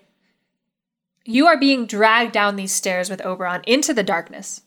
you 1.24 1.46
are 1.46 1.58
being 1.58 1.86
dragged 1.86 2.32
down 2.32 2.56
these 2.56 2.72
stairs 2.72 3.08
with 3.08 3.24
Oberon 3.24 3.62
into 3.66 3.94
the 3.94 4.02
darkness. 4.02 4.62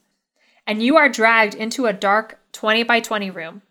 And 0.65 0.81
you 0.81 0.95
are 0.95 1.09
dragged 1.09 1.53
into 1.53 1.85
a 1.85 1.93
dark 1.93 2.39
20 2.53 2.83
by 2.83 3.01
20 3.01 3.29
room. 3.29 3.61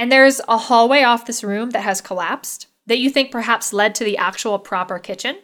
And 0.00 0.10
there's 0.10 0.40
a 0.48 0.56
hallway 0.56 1.02
off 1.02 1.26
this 1.26 1.44
room 1.44 1.70
that 1.70 1.82
has 1.82 2.00
collapsed 2.00 2.68
that 2.86 2.96
you 2.96 3.10
think 3.10 3.30
perhaps 3.30 3.74
led 3.74 3.94
to 3.96 4.04
the 4.04 4.16
actual 4.16 4.58
proper 4.58 4.98
kitchen. 4.98 5.36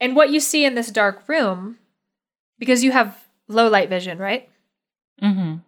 And 0.00 0.16
what 0.16 0.30
you 0.30 0.40
see 0.40 0.64
in 0.64 0.74
this 0.74 0.90
dark 0.90 1.28
room, 1.28 1.78
because 2.58 2.82
you 2.82 2.90
have 2.90 3.28
low 3.46 3.68
light 3.68 3.88
vision, 3.88 4.18
right? 4.18 4.48
Mm-hmm. 5.22 5.58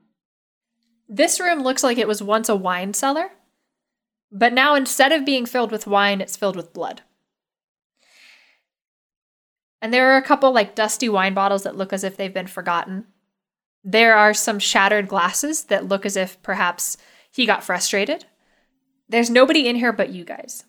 This 1.08 1.38
room 1.38 1.62
looks 1.62 1.84
like 1.84 1.96
it 1.96 2.08
was 2.08 2.24
once 2.24 2.48
a 2.48 2.56
wine 2.56 2.92
cellar, 2.92 3.30
but 4.32 4.52
now 4.52 4.74
instead 4.74 5.12
of 5.12 5.24
being 5.24 5.46
filled 5.46 5.70
with 5.70 5.86
wine, 5.86 6.20
it's 6.20 6.36
filled 6.36 6.56
with 6.56 6.72
blood. 6.72 7.02
And 9.80 9.94
there 9.94 10.10
are 10.10 10.16
a 10.16 10.26
couple 10.26 10.50
like 10.50 10.74
dusty 10.74 11.08
wine 11.08 11.34
bottles 11.34 11.62
that 11.62 11.76
look 11.76 11.92
as 11.92 12.02
if 12.02 12.16
they've 12.16 12.34
been 12.34 12.48
forgotten. 12.48 13.06
There 13.82 14.16
are 14.16 14.34
some 14.34 14.58
shattered 14.58 15.08
glasses 15.08 15.64
that 15.64 15.88
look 15.88 16.04
as 16.04 16.16
if 16.16 16.40
perhaps 16.42 16.96
he 17.30 17.46
got 17.46 17.64
frustrated. 17.64 18.24
There's 19.08 19.30
nobody 19.30 19.68
in 19.68 19.76
here 19.76 19.92
but 19.92 20.10
you 20.10 20.24
guys. 20.24 20.64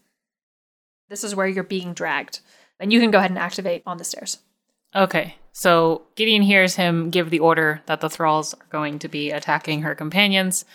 This 1.10 1.24
is 1.24 1.36
where 1.36 1.48
you're 1.48 1.64
being 1.64 1.94
dragged. 1.94 2.40
And 2.80 2.92
you 2.92 3.00
can 3.00 3.12
go 3.12 3.20
ahead 3.20 3.32
and 3.32 3.40
activate 3.40 3.84
on 3.86 3.98
the 3.98 4.04
stairs. 4.04 4.40
Okay, 4.96 5.36
so 5.52 6.04
Gideon 6.16 6.42
hears 6.42 6.76
him 6.76 7.10
give 7.10 7.30
the 7.30 7.40
order 7.40 7.82
that 7.86 8.02
the 8.02 8.10
thralls 8.10 8.54
are 8.54 8.66
going 8.72 9.00
to 9.00 9.08
be 9.08 9.32
attacking 9.32 9.84
her 9.84 9.94
companions. 9.94 10.66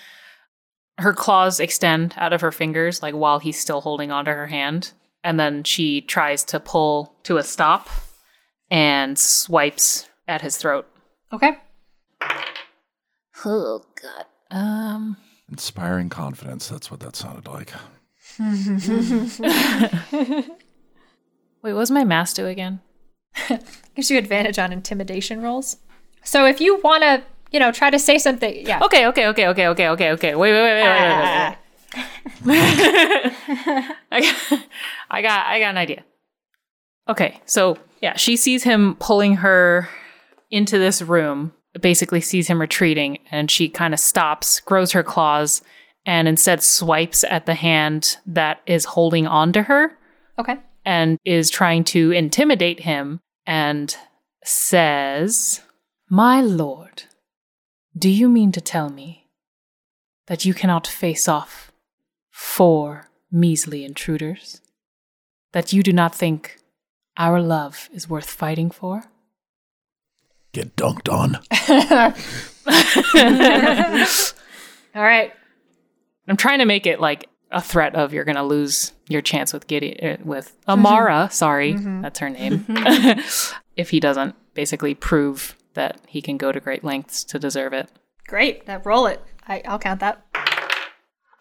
Her 0.99 1.13
claws 1.13 1.59
extend 1.59 2.15
out 2.17 2.33
of 2.33 2.41
her 2.41 2.53
fingers, 2.53 3.03
like 3.03 3.15
while 3.15 3.39
he's 3.39 3.61
still 3.61 3.81
holding 3.81 4.11
onto 4.11 4.31
her 4.31 4.47
hand. 4.47 4.93
And 5.25 5.41
then 5.41 5.65
she 5.65 6.01
tries 6.01 6.45
to 6.45 6.61
pull 6.61 7.15
to 7.25 7.39
a 7.39 7.43
stop 7.43 7.89
and 8.71 9.19
swipes 9.19 10.09
at 10.29 10.43
his 10.43 10.57
throat. 10.57 10.87
Okay. 11.33 11.59
Oh, 13.45 13.83
God. 14.03 14.25
Um, 14.51 15.17
Inspiring 15.51 16.09
confidence. 16.09 16.69
That's 16.69 16.91
what 16.91 17.01
that 17.01 17.17
sounded 17.17 17.47
like. 17.47 17.73
wait, 21.63 21.71
what 21.73 21.75
was 21.75 21.91
my 21.91 22.05
mass 22.05 22.33
do 22.33 22.47
again? 22.47 22.81
Gives 23.95 24.11
you 24.11 24.17
advantage 24.19 24.59
on 24.59 24.73
intimidation 24.73 25.43
rolls. 25.43 25.77
So 26.25 26.47
if 26.47 26.61
you 26.61 26.81
want 26.83 27.03
to, 27.03 27.23
you 27.51 27.61
know, 27.61 27.71
try 27.71 27.91
to 27.91 27.99
say 27.99 28.19
something, 28.19 28.67
yeah. 28.67 28.81
Okay, 28.83 29.07
okay, 29.07 29.27
okay, 29.29 29.47
okay, 29.49 29.69
okay, 29.69 29.89
okay, 29.89 30.11
okay. 30.11 30.35
Wait, 30.35 30.53
wait, 30.53 30.63
wait, 30.63 30.83
wait, 30.83 30.83
wait, 30.83 31.57
wait, 32.45 32.45
wait, 32.45 32.45
wait. 32.45 32.57
I 34.11 34.21
got, 34.21 34.37
I 35.11 35.23
got, 35.23 35.47
I 35.47 35.61
got 35.61 35.71
an 35.71 35.79
idea. 35.79 36.05
Okay, 37.09 37.41
so 37.47 37.79
yeah, 38.03 38.17
she 38.17 38.37
sees 38.37 38.65
him 38.65 38.97
pulling 38.97 39.37
her 39.37 39.89
into 40.51 40.79
this 40.79 41.01
room. 41.01 41.53
Basically, 41.81 42.21
sees 42.21 42.49
him 42.49 42.61
retreating, 42.61 43.19
and 43.31 43.51
she 43.51 43.69
kind 43.69 43.93
of 43.93 44.01
stops, 44.01 44.61
grows 44.61 44.93
her 44.93 45.03
claws, 45.03 45.63
and 46.05 46.29
instead 46.29 46.63
swipes 46.63 47.25
at 47.25 47.47
the 47.47 47.55
hand 47.55 48.17
that 48.27 48.61
is 48.67 48.85
holding 48.85 49.27
on 49.27 49.53
to 49.53 49.63
her 49.65 49.99
Okay. 50.39 50.57
and 50.85 51.19
is 51.25 51.51
trying 51.51 51.83
to 51.85 52.13
intimidate 52.13 52.81
him 52.81 53.21
and 53.45 53.97
says, 54.45 55.63
My 56.09 56.41
lord, 56.41 57.05
do 57.99 58.09
you 58.09 58.29
mean 58.29 58.53
to 58.53 58.61
tell 58.61 58.89
me 58.91 59.27
that 60.29 60.45
you 60.45 60.55
cannot 60.55 60.87
face 60.87 61.29
off 61.29 61.73
four 62.31 63.09
measly 63.31 63.85
intruders? 63.85 64.61
That 65.53 65.73
you 65.73 65.83
do 65.83 65.93
not 65.93 66.15
think 66.15 66.59
our 67.17 67.41
love 67.41 67.89
is 67.93 68.09
worth 68.09 68.31
fighting 68.31 68.71
for? 68.71 69.05
Get 70.57 70.75
dunked 70.75 71.13
on. 71.13 71.37
All 74.95 75.03
right. 75.03 75.35
I'm 76.29 76.39
trying 76.39 76.61
to 76.61 76.65
make 76.65 76.87
it 76.87 76.99
like 76.99 77.29
a 77.51 77.61
threat 77.61 77.95
of 77.95 78.15
you're 78.15 78.25
going 78.25 78.37
to 78.37 78.43
lose 78.43 78.95
your 79.07 79.21
chance 79.21 79.53
with 79.53 79.67
Gideon, 79.67 80.03
uh, 80.03 80.17
with 80.25 80.57
Amara. 80.67 81.29
Sorry, 81.31 81.75
that's 81.75 82.21
her 82.21 82.31
name. 82.31 82.65
if 83.77 83.91
he 83.91 84.01
doesn't 84.01 84.35
basically 84.55 84.95
prove 84.95 85.57
that 85.75 86.01
he 86.07 86.23
can 86.23 86.39
go 86.39 86.53
to 86.53 86.59
great 86.59 86.83
lengths 86.83 87.23
to 87.25 87.39
deserve 87.39 87.75
it. 87.75 87.91
Great. 88.27 88.65
That 88.65 88.87
roll 88.87 89.05
it. 89.05 89.23
I, 89.47 89.61
I'll 89.67 89.79
count 89.79 90.01
that. 90.01 90.25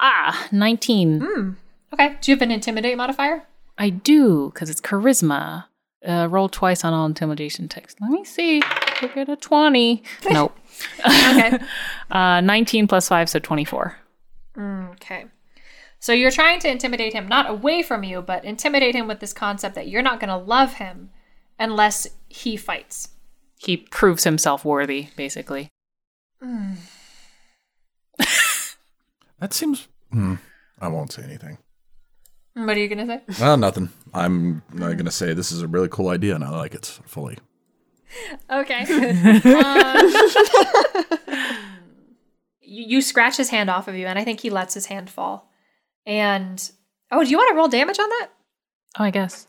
Ah, 0.01 0.45
19. 0.51 1.19
Mm. 1.21 1.55
Okay. 1.93 2.17
Do 2.19 2.31
you 2.31 2.35
have 2.35 2.41
an 2.41 2.51
intimidate 2.51 2.97
modifier? 2.97 3.47
I 3.77 3.91
do, 3.91 4.51
because 4.53 4.69
it's 4.69 4.81
charisma. 4.81 5.67
Uh, 6.05 6.27
roll 6.29 6.47
twice 6.49 6.83
on 6.83 6.93
all 6.93 7.05
intimidation 7.05 7.67
text. 7.67 7.97
Let 7.99 8.11
me 8.11 8.23
see. 8.23 8.61
We'll 9.01 9.11
get 9.13 9.29
a 9.29 9.35
20. 9.35 10.03
nope. 10.31 10.57
Okay. 10.99 11.57
Uh, 12.11 12.39
19 12.39 12.87
plus 12.87 13.07
5, 13.09 13.29
so 13.29 13.39
24. 13.39 13.97
okay. 14.57 15.25
So 15.99 16.13
you're 16.13 16.29
trying 16.29 16.59
to 16.59 16.69
intimidate 16.69 17.13
him 17.13 17.27
not 17.27 17.49
away 17.49 17.81
from 17.81 18.03
you, 18.03 18.21
but 18.21 18.45
intimidate 18.45 18.93
him 18.93 19.07
with 19.07 19.19
this 19.21 19.33
concept 19.33 19.73
that 19.73 19.87
you're 19.87 20.03
not 20.03 20.19
going 20.19 20.29
to 20.29 20.37
love 20.37 20.73
him 20.73 21.09
unless 21.57 22.05
he 22.29 22.55
fights. 22.55 23.09
He 23.57 23.75
proves 23.75 24.23
himself 24.23 24.63
worthy, 24.63 25.07
basically. 25.15 25.69
That 29.39 29.53
seems. 29.53 29.87
Hmm, 30.11 30.35
I 30.79 30.87
won't 30.87 31.11
say 31.11 31.23
anything. 31.23 31.57
What 32.55 32.75
are 32.75 32.79
you 32.79 32.87
going 32.87 33.05
to 33.05 33.21
say? 33.27 33.41
Well, 33.43 33.57
nothing. 33.57 33.89
I'm 34.13 34.63
uh, 34.73 34.93
going 34.93 35.05
to 35.05 35.11
say 35.11 35.33
this 35.33 35.51
is 35.51 35.61
a 35.61 35.67
really 35.67 35.89
cool 35.89 36.09
idea 36.09 36.35
and 36.35 36.43
I 36.43 36.49
like 36.49 36.73
it 36.73 36.85
fully. 37.05 37.37
Okay. 38.49 38.85
Um, 39.55 40.11
you, 42.61 42.83
you 42.97 43.01
scratch 43.01 43.37
his 43.37 43.49
hand 43.49 43.69
off 43.69 43.87
of 43.87 43.95
you, 43.95 44.07
and 44.07 44.17
I 44.17 44.23
think 44.23 44.39
he 44.39 44.49
lets 44.49 44.73
his 44.73 44.87
hand 44.87 45.09
fall. 45.09 45.51
And 46.05 46.71
oh, 47.11 47.23
do 47.23 47.29
you 47.29 47.37
want 47.37 47.49
to 47.51 47.55
roll 47.55 47.67
damage 47.67 47.99
on 47.99 48.09
that? 48.09 48.29
Oh, 48.97 49.03
I 49.03 49.11
guess. 49.11 49.47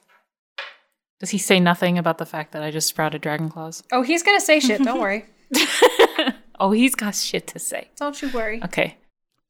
Does 1.18 1.30
he 1.30 1.38
say 1.38 1.58
nothing 1.58 1.96
about 1.96 2.18
the 2.18 2.26
fact 2.26 2.52
that 2.52 2.62
I 2.62 2.70
just 2.70 2.88
sprouted 2.88 3.22
dragon 3.22 3.48
claws? 3.48 3.82
Oh, 3.90 4.02
he's 4.02 4.22
gonna 4.22 4.40
say 4.40 4.60
shit. 4.60 4.82
Don't 4.82 5.00
worry. 5.00 5.24
Oh, 6.58 6.70
he's 6.70 6.94
got 6.94 7.14
shit 7.14 7.46
to 7.48 7.58
say. 7.58 7.88
Don't 7.96 8.20
you 8.22 8.30
worry. 8.30 8.62
Okay. 8.64 8.96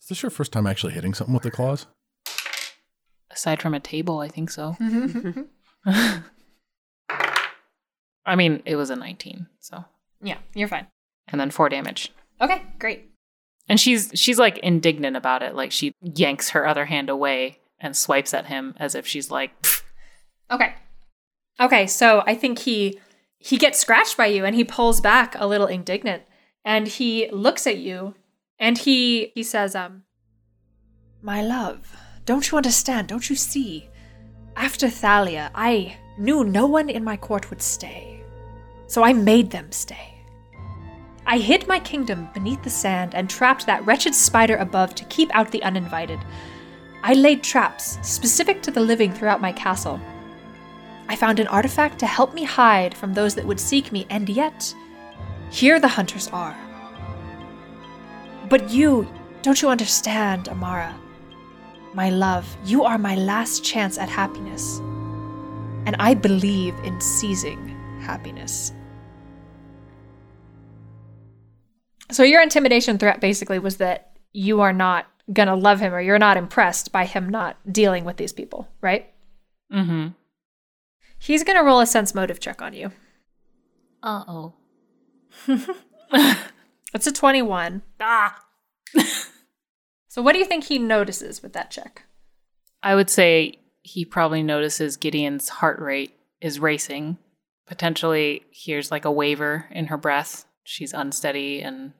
Is 0.00 0.08
this 0.08 0.22
your 0.22 0.30
first 0.30 0.52
time 0.52 0.66
actually 0.66 0.92
hitting 0.92 1.14
something 1.14 1.34
with 1.34 1.44
the 1.44 1.50
claws? 1.50 1.86
Aside 3.36 3.62
from 3.62 3.74
a 3.74 3.80
table, 3.80 4.18
I 4.20 4.28
think 4.28 4.50
so. 4.50 4.76
I 8.26 8.34
mean, 8.34 8.62
it 8.64 8.74
was 8.76 8.90
a 8.90 8.96
19, 8.96 9.46
so. 9.60 9.84
Yeah, 10.20 10.38
you're 10.54 10.66
fine. 10.66 10.86
And 11.28 11.40
then 11.40 11.50
4 11.50 11.68
damage. 11.68 12.10
Okay, 12.40 12.62
great. 12.78 13.10
And 13.68 13.78
she's 13.78 14.10
she's 14.14 14.38
like 14.38 14.58
indignant 14.58 15.16
about 15.16 15.42
it. 15.42 15.54
Like 15.54 15.72
she 15.72 15.92
yanks 16.00 16.50
her 16.50 16.66
other 16.66 16.86
hand 16.86 17.10
away 17.10 17.58
and 17.80 17.96
swipes 17.96 18.32
at 18.32 18.46
him 18.46 18.74
as 18.78 18.94
if 18.94 19.06
she's 19.06 19.30
like, 19.30 19.60
"Pfft, 19.62 19.82
Okay. 20.50 20.74
Okay, 21.58 21.86
so 21.86 22.22
I 22.26 22.34
think 22.34 22.60
he 22.60 22.98
he 23.38 23.56
gets 23.56 23.78
scratched 23.78 24.16
by 24.16 24.26
you 24.26 24.44
and 24.44 24.54
he 24.54 24.64
pulls 24.64 25.00
back 25.00 25.34
a 25.38 25.46
little 25.46 25.66
indignant 25.66 26.22
and 26.64 26.86
he 26.86 27.28
looks 27.30 27.66
at 27.66 27.78
you 27.78 28.14
and 28.58 28.78
he 28.78 29.32
he 29.34 29.42
says 29.42 29.74
um 29.74 30.02
my 31.22 31.42
love 31.42 31.96
don't 32.26 32.50
you 32.50 32.56
understand? 32.56 33.06
Don't 33.06 33.30
you 33.30 33.36
see? 33.36 33.88
After 34.56 34.90
Thalia, 34.90 35.50
I 35.54 35.96
knew 36.18 36.42
no 36.42 36.66
one 36.66 36.88
in 36.88 37.04
my 37.04 37.16
court 37.16 37.50
would 37.50 37.62
stay. 37.62 38.20
So 38.88 39.04
I 39.04 39.12
made 39.12 39.50
them 39.50 39.70
stay. 39.70 40.14
I 41.24 41.38
hid 41.38 41.68
my 41.68 41.78
kingdom 41.78 42.28
beneath 42.34 42.62
the 42.62 42.70
sand 42.70 43.14
and 43.14 43.30
trapped 43.30 43.66
that 43.66 43.84
wretched 43.86 44.14
spider 44.14 44.56
above 44.56 44.94
to 44.96 45.04
keep 45.04 45.32
out 45.34 45.52
the 45.52 45.62
uninvited. 45.62 46.18
I 47.04 47.14
laid 47.14 47.44
traps 47.44 47.98
specific 48.02 48.60
to 48.62 48.72
the 48.72 48.80
living 48.80 49.12
throughout 49.12 49.40
my 49.40 49.52
castle. 49.52 50.00
I 51.08 51.14
found 51.14 51.38
an 51.38 51.46
artifact 51.46 52.00
to 52.00 52.06
help 52.06 52.34
me 52.34 52.42
hide 52.42 52.96
from 52.96 53.14
those 53.14 53.36
that 53.36 53.46
would 53.46 53.60
seek 53.60 53.92
me, 53.92 54.06
and 54.10 54.28
yet, 54.28 54.74
here 55.50 55.78
the 55.78 55.86
hunters 55.86 56.28
are. 56.32 56.56
But 58.48 58.70
you, 58.70 59.06
don't 59.42 59.62
you 59.62 59.68
understand, 59.68 60.48
Amara? 60.48 60.94
My 61.94 62.10
love, 62.10 62.56
you 62.64 62.84
are 62.84 62.98
my 62.98 63.14
last 63.14 63.64
chance 63.64 63.98
at 63.98 64.08
happiness. 64.08 64.78
And 65.86 65.96
I 65.98 66.14
believe 66.14 66.74
in 66.80 67.00
seizing 67.00 67.68
happiness. 68.00 68.72
So, 72.10 72.22
your 72.22 72.42
intimidation 72.42 72.98
threat 72.98 73.20
basically 73.20 73.58
was 73.58 73.78
that 73.78 74.18
you 74.32 74.60
are 74.60 74.72
not 74.72 75.06
going 75.32 75.48
to 75.48 75.54
love 75.54 75.80
him 75.80 75.92
or 75.92 76.00
you're 76.00 76.18
not 76.18 76.36
impressed 76.36 76.92
by 76.92 77.04
him 77.04 77.28
not 77.28 77.56
dealing 77.70 78.04
with 78.04 78.16
these 78.16 78.32
people, 78.32 78.68
right? 78.80 79.12
Mm-hmm. 79.72 80.08
He's 81.18 81.42
going 81.42 81.56
to 81.56 81.64
roll 81.64 81.80
a 81.80 81.86
sense 81.86 82.14
motive 82.14 82.38
check 82.38 82.62
on 82.62 82.74
you. 82.74 82.92
Uh 84.02 84.24
oh. 84.28 84.54
It's 86.96 87.06
a 87.06 87.12
21. 87.12 87.82
Ah. 88.00 88.42
So, 90.16 90.22
what 90.22 90.32
do 90.32 90.38
you 90.38 90.46
think 90.46 90.64
he 90.64 90.78
notices 90.78 91.42
with 91.42 91.52
that 91.52 91.70
check? 91.70 92.04
I 92.82 92.94
would 92.94 93.10
say 93.10 93.58
he 93.82 94.06
probably 94.06 94.42
notices 94.42 94.96
Gideon's 94.96 95.50
heart 95.50 95.78
rate 95.78 96.18
is 96.40 96.58
racing. 96.58 97.18
Potentially 97.66 98.42
hears 98.48 98.90
like 98.90 99.04
a 99.04 99.10
waver 99.10 99.66
in 99.70 99.88
her 99.88 99.98
breath. 99.98 100.46
She's 100.64 100.94
unsteady 100.94 101.60
and 101.60 101.92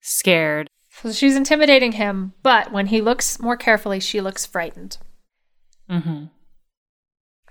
scared. 0.00 0.68
So, 0.88 1.12
she's 1.12 1.36
intimidating 1.36 1.92
him, 1.92 2.32
but 2.42 2.72
when 2.72 2.88
he 2.88 3.00
looks 3.00 3.38
more 3.38 3.56
carefully, 3.56 4.00
she 4.00 4.20
looks 4.20 4.44
frightened. 4.44 4.98
Mm-hmm. 5.88 6.24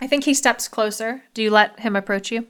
I 0.01 0.07
think 0.07 0.25
he 0.25 0.33
steps 0.33 0.67
closer. 0.67 1.23
Do 1.33 1.41
you 1.41 1.51
let 1.51 1.79
him 1.79 1.95
approach 1.95 2.33
you? 2.33 2.47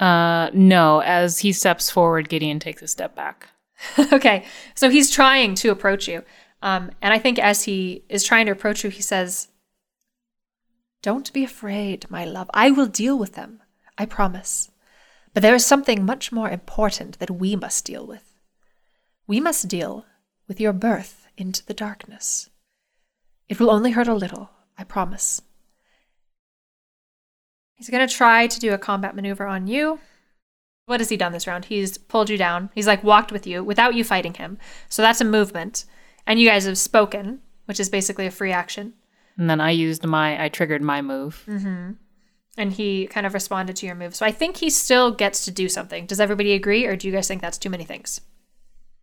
Uh, 0.00 0.50
no. 0.52 1.02
As 1.02 1.38
he 1.38 1.52
steps 1.52 1.88
forward, 1.88 2.28
Gideon 2.28 2.58
takes 2.58 2.82
a 2.82 2.88
step 2.88 3.14
back. 3.14 3.50
okay, 4.12 4.44
so 4.74 4.90
he's 4.90 5.10
trying 5.10 5.54
to 5.56 5.70
approach 5.70 6.08
you. 6.08 6.22
Um, 6.62 6.90
and 7.00 7.14
I 7.14 7.18
think 7.18 7.38
as 7.38 7.64
he 7.64 8.04
is 8.08 8.24
trying 8.24 8.46
to 8.46 8.52
approach 8.52 8.84
you, 8.84 8.90
he 8.90 9.02
says, 9.02 9.48
Don't 11.02 11.32
be 11.32 11.44
afraid, 11.44 12.10
my 12.10 12.24
love. 12.24 12.50
I 12.52 12.70
will 12.70 12.86
deal 12.86 13.18
with 13.18 13.34
them. 13.34 13.62
I 13.96 14.06
promise. 14.06 14.70
But 15.32 15.42
there 15.42 15.54
is 15.54 15.64
something 15.64 16.04
much 16.04 16.32
more 16.32 16.50
important 16.50 17.18
that 17.18 17.30
we 17.30 17.54
must 17.54 17.84
deal 17.84 18.06
with. 18.06 18.38
We 19.26 19.40
must 19.40 19.68
deal 19.68 20.06
with 20.48 20.60
your 20.60 20.72
birth 20.72 21.28
into 21.36 21.64
the 21.64 21.74
darkness. 21.74 22.50
It 23.48 23.60
will 23.60 23.70
only 23.70 23.92
hurt 23.92 24.08
a 24.08 24.14
little, 24.14 24.50
I 24.76 24.84
promise. 24.84 25.42
He's 27.74 27.90
going 27.90 28.06
to 28.06 28.14
try 28.14 28.46
to 28.46 28.60
do 28.60 28.72
a 28.72 28.78
combat 28.78 29.14
maneuver 29.14 29.46
on 29.46 29.66
you. 29.66 30.00
What 30.90 30.98
has 30.98 31.08
he 31.08 31.16
done 31.16 31.30
this 31.30 31.46
round? 31.46 31.66
He's 31.66 31.98
pulled 31.98 32.30
you 32.30 32.36
down. 32.36 32.68
He's 32.74 32.88
like 32.88 33.04
walked 33.04 33.30
with 33.30 33.46
you 33.46 33.62
without 33.62 33.94
you 33.94 34.02
fighting 34.02 34.34
him. 34.34 34.58
So 34.88 35.02
that's 35.02 35.20
a 35.20 35.24
movement. 35.24 35.84
And 36.26 36.40
you 36.40 36.48
guys 36.48 36.66
have 36.66 36.78
spoken, 36.78 37.38
which 37.66 37.78
is 37.78 37.88
basically 37.88 38.26
a 38.26 38.30
free 38.32 38.50
action. 38.50 38.94
And 39.38 39.48
then 39.48 39.60
I 39.60 39.70
used 39.70 40.04
my, 40.04 40.42
I 40.44 40.48
triggered 40.48 40.82
my 40.82 41.00
move. 41.00 41.44
Mm-hmm. 41.46 41.92
And 42.58 42.72
he 42.72 43.06
kind 43.06 43.24
of 43.24 43.34
responded 43.34 43.76
to 43.76 43.86
your 43.86 43.94
move. 43.94 44.16
So 44.16 44.26
I 44.26 44.32
think 44.32 44.56
he 44.56 44.68
still 44.68 45.12
gets 45.12 45.44
to 45.44 45.52
do 45.52 45.68
something. 45.68 46.06
Does 46.06 46.18
everybody 46.18 46.54
agree, 46.54 46.84
or 46.86 46.96
do 46.96 47.06
you 47.06 47.14
guys 47.14 47.28
think 47.28 47.40
that's 47.40 47.56
too 47.56 47.70
many 47.70 47.84
things? 47.84 48.20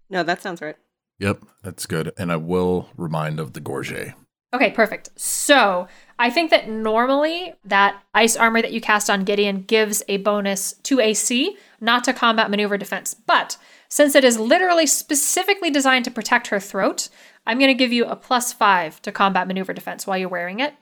No, 0.09 0.23
that 0.23 0.41
sounds 0.41 0.61
right. 0.61 0.75
Yep, 1.19 1.45
that's 1.63 1.85
good. 1.85 2.11
And 2.17 2.33
I 2.33 2.35
will 2.35 2.89
remind 2.97 3.39
of 3.39 3.53
the 3.53 3.61
Gorget. 3.61 4.13
Okay, 4.53 4.71
perfect. 4.71 5.09
So 5.15 5.87
I 6.19 6.29
think 6.31 6.49
that 6.51 6.67
normally 6.67 7.53
that 7.65 8.01
ice 8.13 8.35
armor 8.35 8.61
that 8.61 8.71
you 8.73 8.81
cast 8.81 9.09
on 9.09 9.23
Gideon 9.23 9.61
gives 9.63 10.01
a 10.07 10.17
bonus 10.17 10.73
to 10.83 10.99
AC, 10.99 11.57
not 11.79 12.03
to 12.05 12.13
combat 12.13 12.49
maneuver 12.49 12.77
defense. 12.77 13.13
But 13.13 13.57
since 13.87 14.15
it 14.15 14.23
is 14.23 14.39
literally 14.39 14.87
specifically 14.87 15.69
designed 15.69 16.05
to 16.05 16.11
protect 16.11 16.47
her 16.47 16.59
throat, 16.59 17.09
I'm 17.45 17.59
going 17.59 17.69
to 17.69 17.73
give 17.75 17.93
you 17.93 18.05
a 18.05 18.15
plus 18.15 18.51
five 18.51 19.01
to 19.03 19.11
combat 19.11 19.47
maneuver 19.47 19.73
defense 19.73 20.07
while 20.07 20.17
you're 20.17 20.27
wearing 20.27 20.59
it, 20.59 20.73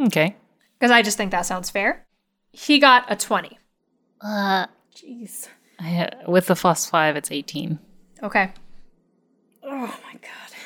Okay. 0.00 0.34
because 0.78 0.90
I 0.90 1.02
just 1.02 1.16
think 1.18 1.30
that 1.30 1.46
sounds 1.46 1.68
fair. 1.70 2.06
He 2.50 2.78
got 2.78 3.04
a 3.12 3.16
20. 3.16 3.58
Uh, 4.22 4.66
Jeez. 4.94 5.48
With 6.26 6.46
the 6.46 6.56
plus 6.56 6.86
five, 6.88 7.16
it's 7.16 7.30
18. 7.30 7.78
Okay. 8.22 8.52
Oh 9.62 9.76
my 10.04 10.12
god. 10.14 10.56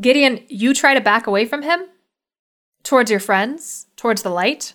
Gideon, 0.00 0.40
you 0.48 0.74
try 0.74 0.94
to 0.94 1.00
back 1.00 1.26
away 1.26 1.46
from 1.46 1.62
him 1.62 1.86
towards 2.86 3.10
your 3.10 3.20
friends, 3.20 3.88
towards 3.96 4.22
the 4.22 4.30
light. 4.30 4.74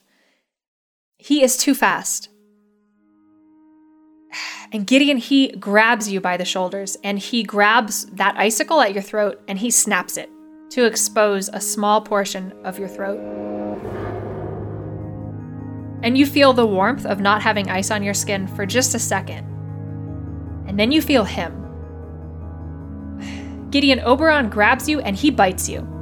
He 1.17 1.41
is 1.41 1.55
too 1.55 1.73
fast. 1.73 2.27
And 4.73 4.85
Gideon, 4.85 5.17
he 5.17 5.53
grabs 5.53 6.11
you 6.11 6.19
by 6.19 6.35
the 6.35 6.45
shoulders 6.45 6.97
and 7.03 7.17
he 7.17 7.43
grabs 7.43 8.05
that 8.07 8.35
icicle 8.37 8.81
at 8.81 8.93
your 8.93 9.01
throat 9.01 9.41
and 9.47 9.57
he 9.57 9.71
snaps 9.71 10.17
it 10.17 10.29
to 10.71 10.85
expose 10.85 11.49
a 11.49 11.61
small 11.61 12.01
portion 12.01 12.53
of 12.65 12.77
your 12.77 12.89
throat. 12.89 13.19
And 16.03 16.17
you 16.17 16.25
feel 16.25 16.51
the 16.51 16.65
warmth 16.65 17.05
of 17.05 17.21
not 17.21 17.41
having 17.41 17.69
ice 17.69 17.91
on 17.91 18.03
your 18.03 18.13
skin 18.13 18.47
for 18.47 18.65
just 18.65 18.93
a 18.93 18.99
second. 18.99 19.45
And 20.67 20.77
then 20.77 20.91
you 20.91 21.01
feel 21.01 21.23
him. 21.23 21.57
Gideon 23.69 24.01
Oberon 24.01 24.49
grabs 24.49 24.89
you 24.89 24.99
and 24.99 25.15
he 25.15 25.29
bites 25.29 25.69
you. 25.69 26.00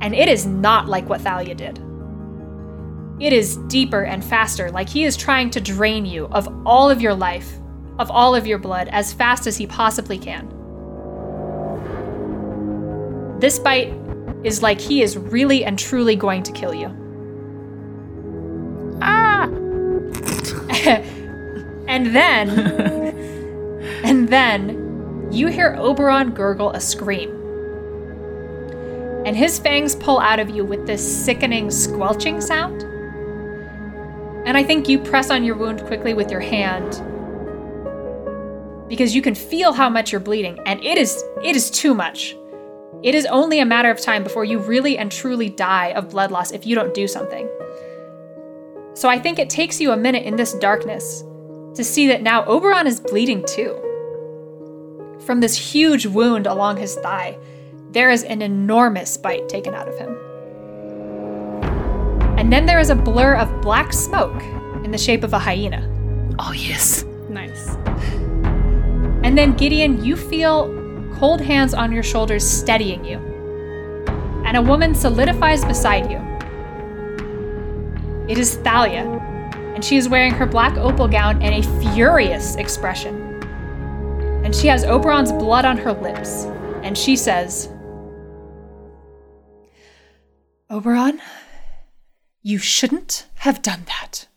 And 0.00 0.14
it 0.14 0.28
is 0.28 0.46
not 0.46 0.88
like 0.88 1.08
what 1.08 1.20
Thalia 1.20 1.54
did. 1.54 1.80
It 3.20 3.32
is 3.32 3.56
deeper 3.68 4.04
and 4.04 4.24
faster, 4.24 4.70
like 4.70 4.88
he 4.88 5.04
is 5.04 5.16
trying 5.16 5.50
to 5.50 5.60
drain 5.60 6.06
you 6.06 6.26
of 6.26 6.48
all 6.64 6.88
of 6.88 7.00
your 7.00 7.14
life, 7.14 7.58
of 7.98 8.10
all 8.10 8.34
of 8.34 8.46
your 8.46 8.58
blood, 8.58 8.88
as 8.88 9.12
fast 9.12 9.48
as 9.48 9.56
he 9.56 9.66
possibly 9.66 10.18
can. 10.18 10.48
This 13.40 13.58
bite 13.58 13.92
is 14.44 14.62
like 14.62 14.80
he 14.80 15.02
is 15.02 15.16
really 15.16 15.64
and 15.64 15.76
truly 15.78 16.14
going 16.14 16.44
to 16.44 16.52
kill 16.52 16.74
you. 16.74 16.88
Ah! 19.02 19.44
and 21.88 22.14
then, 22.14 22.50
and 24.04 24.28
then, 24.28 25.28
you 25.32 25.48
hear 25.48 25.74
Oberon 25.76 26.34
gurgle 26.34 26.70
a 26.70 26.80
scream. 26.80 27.37
And 29.28 29.36
his 29.36 29.58
fangs 29.58 29.94
pull 29.94 30.20
out 30.20 30.40
of 30.40 30.48
you 30.48 30.64
with 30.64 30.86
this 30.86 31.02
sickening 31.26 31.70
squelching 31.70 32.40
sound. 32.40 32.80
And 34.46 34.56
I 34.56 34.64
think 34.64 34.88
you 34.88 34.98
press 34.98 35.28
on 35.28 35.44
your 35.44 35.54
wound 35.54 35.84
quickly 35.84 36.14
with 36.14 36.30
your 36.30 36.40
hand 36.40 36.92
because 38.88 39.14
you 39.14 39.20
can 39.20 39.34
feel 39.34 39.74
how 39.74 39.90
much 39.90 40.12
you're 40.12 40.20
bleeding 40.22 40.58
and 40.64 40.82
it 40.82 40.96
is 40.96 41.22
it 41.44 41.54
is 41.54 41.70
too 41.70 41.92
much. 41.92 42.38
It 43.02 43.14
is 43.14 43.26
only 43.26 43.60
a 43.60 43.66
matter 43.66 43.90
of 43.90 44.00
time 44.00 44.24
before 44.24 44.46
you 44.46 44.60
really 44.60 44.96
and 44.96 45.12
truly 45.12 45.50
die 45.50 45.88
of 45.88 46.08
blood 46.08 46.30
loss 46.30 46.50
if 46.50 46.66
you 46.66 46.74
don't 46.74 46.94
do 46.94 47.06
something. 47.06 47.50
So 48.94 49.10
I 49.10 49.18
think 49.18 49.38
it 49.38 49.50
takes 49.50 49.78
you 49.78 49.92
a 49.92 49.96
minute 49.98 50.24
in 50.24 50.36
this 50.36 50.54
darkness 50.54 51.22
to 51.74 51.84
see 51.84 52.08
that 52.08 52.22
now 52.22 52.46
Oberon 52.46 52.86
is 52.86 52.98
bleeding 52.98 53.44
too. 53.46 53.78
From 55.26 55.40
this 55.40 55.54
huge 55.54 56.06
wound 56.06 56.46
along 56.46 56.78
his 56.78 56.94
thigh, 56.94 57.36
there 57.92 58.10
is 58.10 58.22
an 58.24 58.42
enormous 58.42 59.16
bite 59.16 59.48
taken 59.48 59.74
out 59.74 59.88
of 59.88 59.98
him. 59.98 60.16
And 62.38 62.52
then 62.52 62.66
there 62.66 62.78
is 62.78 62.90
a 62.90 62.94
blur 62.94 63.34
of 63.34 63.62
black 63.62 63.92
smoke 63.92 64.42
in 64.84 64.90
the 64.90 64.98
shape 64.98 65.24
of 65.24 65.32
a 65.32 65.38
hyena. 65.38 65.88
Oh, 66.38 66.52
yes. 66.52 67.04
Nice. 67.28 67.76
And 69.24 69.36
then, 69.36 69.56
Gideon, 69.56 70.04
you 70.04 70.16
feel 70.16 70.68
cold 71.16 71.40
hands 71.40 71.74
on 71.74 71.90
your 71.90 72.02
shoulders 72.02 72.48
steadying 72.48 73.04
you. 73.04 73.18
And 74.44 74.56
a 74.56 74.62
woman 74.62 74.94
solidifies 74.94 75.64
beside 75.64 76.10
you. 76.10 76.18
It 78.28 78.38
is 78.38 78.56
Thalia, 78.56 79.04
and 79.74 79.84
she 79.84 79.96
is 79.96 80.08
wearing 80.08 80.32
her 80.32 80.46
black 80.46 80.76
opal 80.76 81.08
gown 81.08 81.42
and 81.42 81.54
a 81.54 81.80
furious 81.80 82.56
expression. 82.56 83.42
And 84.44 84.54
she 84.54 84.68
has 84.68 84.84
Oberon's 84.84 85.32
blood 85.32 85.64
on 85.64 85.76
her 85.78 85.92
lips, 85.92 86.44
and 86.82 86.96
she 86.96 87.16
says, 87.16 87.70
Oberon, 90.70 91.20
you 92.42 92.58
shouldn't 92.58 93.26
have 93.36 93.62
done 93.62 93.84
that. 93.86 94.27